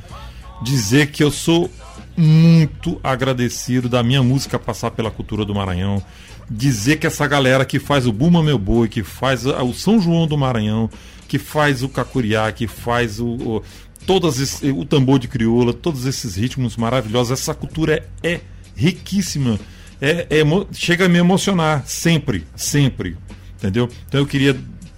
dizer 0.63 1.11
que 1.11 1.23
eu 1.23 1.31
sou 1.31 1.71
muito 2.17 3.01
agradecido 3.03 3.89
da 3.89 4.03
minha 4.03 4.23
música 4.23 4.59
passar 4.59 4.91
pela 4.93 5.11
cultura 5.11 5.45
do 5.45 5.55
Maranhão. 5.55 6.03
Dizer 6.49 6.97
que 6.99 7.07
essa 7.07 7.27
galera 7.27 7.65
que 7.65 7.79
faz 7.79 8.07
o 8.07 8.13
Buma 8.13 8.43
Meu 8.43 8.59
Boi, 8.59 8.89
que 8.89 9.03
faz 9.03 9.45
o 9.47 9.73
São 9.73 10.01
João 10.01 10.27
do 10.27 10.37
Maranhão, 10.37 10.89
que 11.27 11.39
faz 11.39 11.83
o 11.83 11.89
Cacuriá, 11.89 12.53
que 12.53 12.67
faz 12.67 13.19
o, 13.19 13.27
o, 13.27 13.63
todas 14.07 14.39
esse- 14.39 14.71
o 14.71 14.85
tambor 14.85 15.19
de 15.19 15.27
crioula, 15.27 15.73
todos 15.73 16.05
esses 16.07 16.37
ritmos 16.37 16.77
maravilhosos, 16.77 17.33
essa 17.41 17.55
cultura 17.55 18.07
é, 18.23 18.29
é 18.35 18.41
riquíssima. 18.77 19.59
É, 20.01 20.27
é 20.31 20.45
chega 20.73 21.07
a 21.07 21.09
me 21.09 21.19
emocionar, 21.19 21.83
sempre, 21.87 22.45
sempre. 22.55 23.17
Entendeu? 23.57 23.89
Então 24.07 24.21
eu 24.21 24.27
queria 24.27 24.55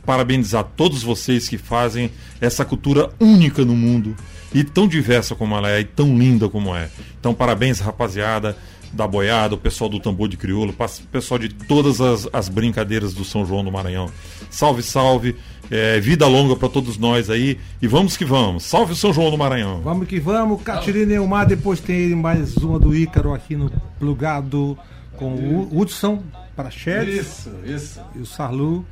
parabenizar 0.06 0.64
todos 0.76 1.02
vocês 1.02 1.48
que 1.48 1.58
fazem 1.58 2.10
essa 2.40 2.64
cultura 2.64 3.10
única 3.20 3.64
no 3.64 3.74
mundo 3.74 4.14
e 4.54 4.62
tão 4.62 4.86
diversa 4.86 5.34
como 5.34 5.56
ela 5.56 5.70
é 5.70 5.80
e 5.80 5.84
tão 5.84 6.16
linda 6.16 6.48
como 6.48 6.74
é. 6.74 6.88
Então 7.18 7.34
parabéns, 7.34 7.80
rapaziada. 7.80 8.56
da 8.92 9.06
boiada, 9.06 9.54
o 9.54 9.58
pessoal 9.58 9.90
do 9.90 9.98
tambor 10.00 10.28
de 10.28 10.36
crioulo, 10.36 10.72
o 10.72 11.06
pessoal 11.08 11.38
de 11.38 11.48
todas 11.50 12.00
as, 12.00 12.28
as 12.32 12.48
brincadeiras 12.48 13.12
do 13.12 13.24
São 13.24 13.44
João 13.44 13.62
do 13.64 13.70
Maranhão. 13.70 14.08
Salve, 14.48 14.82
salve. 14.82 15.34
é, 15.70 15.98
vida 16.00 16.26
longa 16.26 16.54
para 16.56 16.68
todos 16.68 16.96
nós 16.96 17.28
aí. 17.28 17.58
E 17.82 17.86
vamos 17.88 18.16
que 18.16 18.24
vamos. 18.24 18.62
Salve 18.62 18.92
o 18.92 18.96
São 18.96 19.12
João 19.12 19.30
do 19.30 19.36
Maranhão. 19.36 19.80
Vamos 19.82 20.06
que 20.06 20.20
vamos, 20.20 20.62
Catirina 20.62 21.06
Neumar, 21.06 21.46
depois 21.46 21.80
tem 21.80 22.14
mais 22.14 22.56
uma 22.56 22.78
do 22.78 22.94
Ícaro 22.94 23.34
aqui 23.34 23.56
no 23.56 23.70
plugado 23.98 24.78
com 25.16 25.34
o 25.34 25.68
Hudson 25.78 26.22
Prachetes 26.54 27.14
Isso, 27.16 27.50
isso. 27.66 28.00
e 28.14 28.20
o 28.20 28.24
Sarlu 28.26 28.84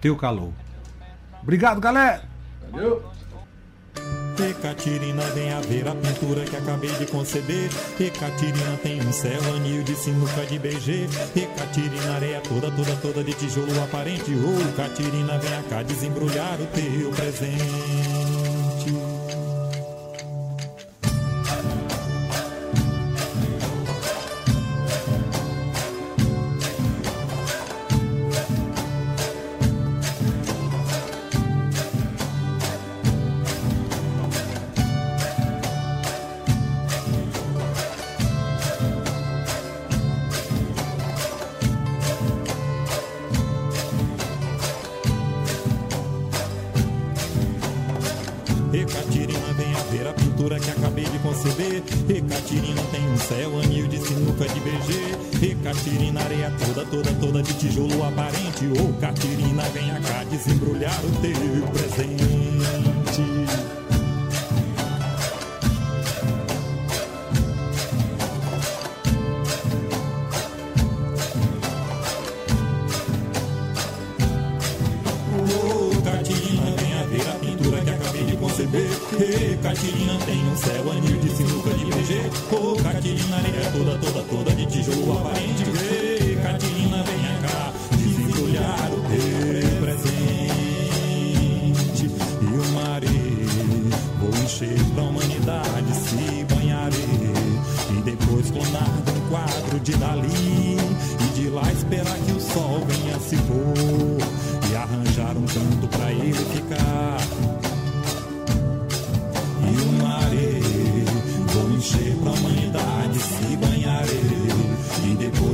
Teu 0.00 0.16
Calor. 0.16 0.52
Obrigado, 1.42 1.80
galera! 1.80 2.22
Valeu. 2.70 3.02
E 4.40 4.54
Catirina 4.54 5.24
vem 5.34 5.52
a 5.52 5.60
ver 5.60 5.88
a 5.88 5.94
pintura 5.96 6.44
que 6.44 6.56
acabei 6.56 6.90
de 6.90 7.06
conceber. 7.06 7.68
E 7.98 8.08
Catirina 8.08 8.76
tem 8.80 9.00
um 9.00 9.12
céu, 9.12 9.40
anil 9.56 9.82
de 9.82 9.96
sinuca 9.96 10.46
de 10.46 10.60
BG. 10.60 11.08
E 11.34 11.46
Catirina 11.58 12.14
areia 12.14 12.40
toda, 12.42 12.70
toda, 12.70 12.94
toda 13.02 13.24
de 13.24 13.32
tijolo 13.32 13.82
aparente. 13.82 14.32
Ô 14.32 14.76
Catirina 14.76 15.38
vem 15.38 15.62
cá 15.68 15.82
desembrulhar 15.82 16.56
o 16.60 16.66
teu 16.66 17.10
presente. 17.10 18.17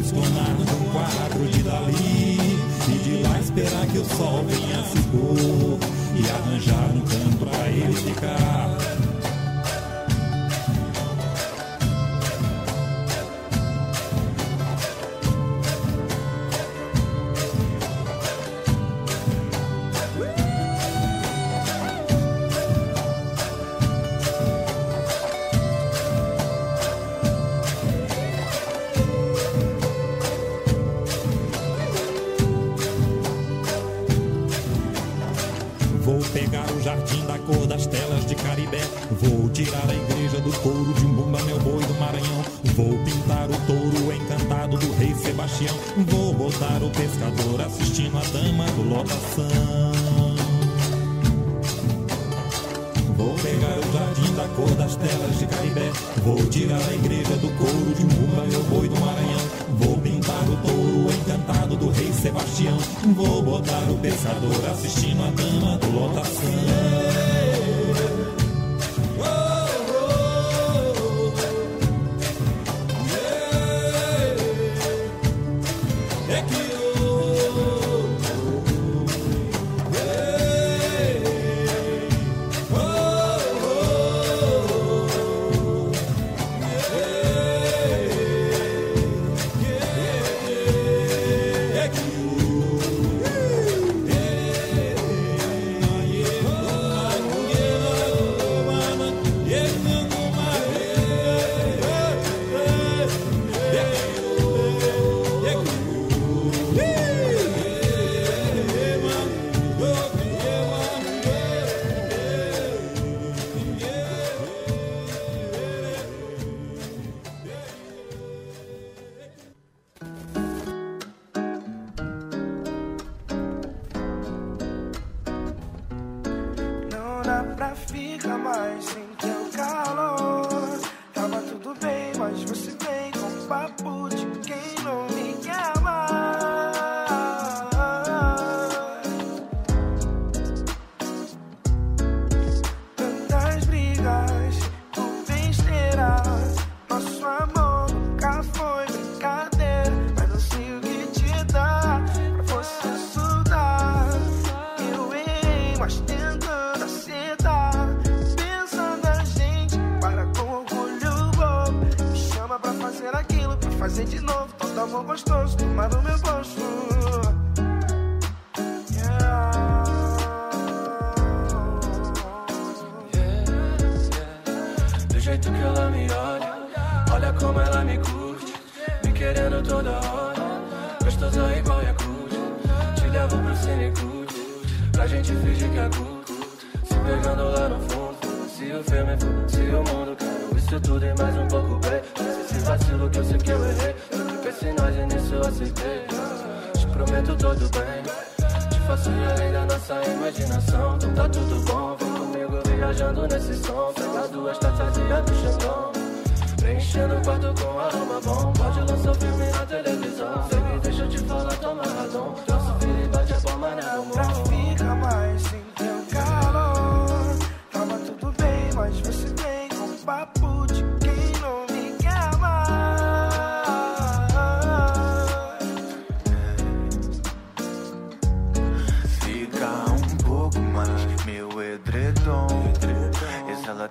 E 0.05 0.07
depois 0.07 0.29
clonar 0.29 0.51
um 0.51 0.93
quadro 0.93 1.49
de 1.49 1.63
Dali. 1.63 2.59
E 2.89 2.99
de 3.03 3.23
lá 3.23 3.41
esperar 3.41 3.87
que 3.87 3.99
o 3.99 4.05
sol 4.05 4.45
venha 4.47 4.83
se 4.85 4.99
pôr. 5.09 5.79
E 6.15 6.31
arranjar 6.31 6.91
um 6.95 7.01
canto 7.01 7.37
pra 7.39 7.69
ele 7.69 7.93
ficar. 7.95 9.04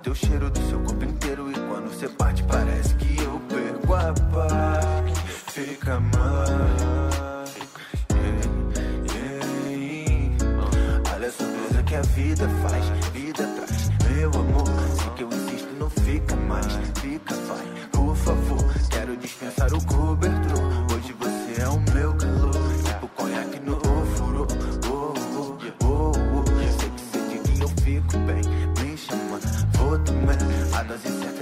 Teu 0.04 0.12
o 0.12 0.16
cheiro 0.16 0.50
do 0.50 0.60
seu 0.68 0.78
corpo 0.80 1.02
inteiro 1.02 1.50
e 1.50 1.54
quando 1.54 1.88
você 1.88 2.06
parte 2.10 2.42
parece 2.42 2.94
que 2.96 3.22
eu 3.22 3.40
perco 3.48 3.94
a 3.94 4.12
paz. 4.12 5.18
Fica 5.50 5.98
mal. 5.98 6.44
É, 8.10 8.28
é, 9.16 9.40
é. 10.28 11.14
Olha 11.14 11.30
só 11.32 11.44
surpresa 11.44 11.82
que 11.84 11.94
a 11.94 12.02
vida 12.02 12.46
faz, 12.62 12.84
vida 13.14 13.46
traz. 13.56 13.88
Meu 14.14 14.30
amor, 14.30 14.68
se 14.94 15.10
que 15.16 15.22
eu 15.24 15.28
insisto, 15.28 15.72
não 15.80 15.88
fica 15.88 16.36
mais, 16.36 16.66
fica 17.00 17.34
mais. 17.34 17.43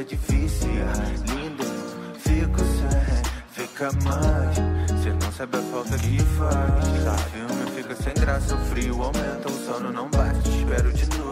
é 0.02 0.04
difícil, 0.04 0.68
é 0.68 1.32
linda, 1.32 1.64
fico 2.18 2.58
sem, 2.58 3.66
fica 3.66 3.92
mais. 4.04 4.56
Cê 5.00 5.10
não 5.10 5.32
sabe 5.32 5.58
a 5.58 5.62
falta 5.62 5.96
que 5.98 6.18
faz. 6.18 7.30
Filme 7.30 7.70
fica 7.76 7.94
sem 7.94 8.14
graça, 8.14 8.54
o 8.54 8.58
frio 8.66 9.00
aumenta, 9.00 9.48
o 9.48 9.64
sono 9.64 9.92
não 9.92 10.10
bate. 10.10 10.50
Espero 10.58 10.92
de 10.92 11.06
novo. 11.18 11.31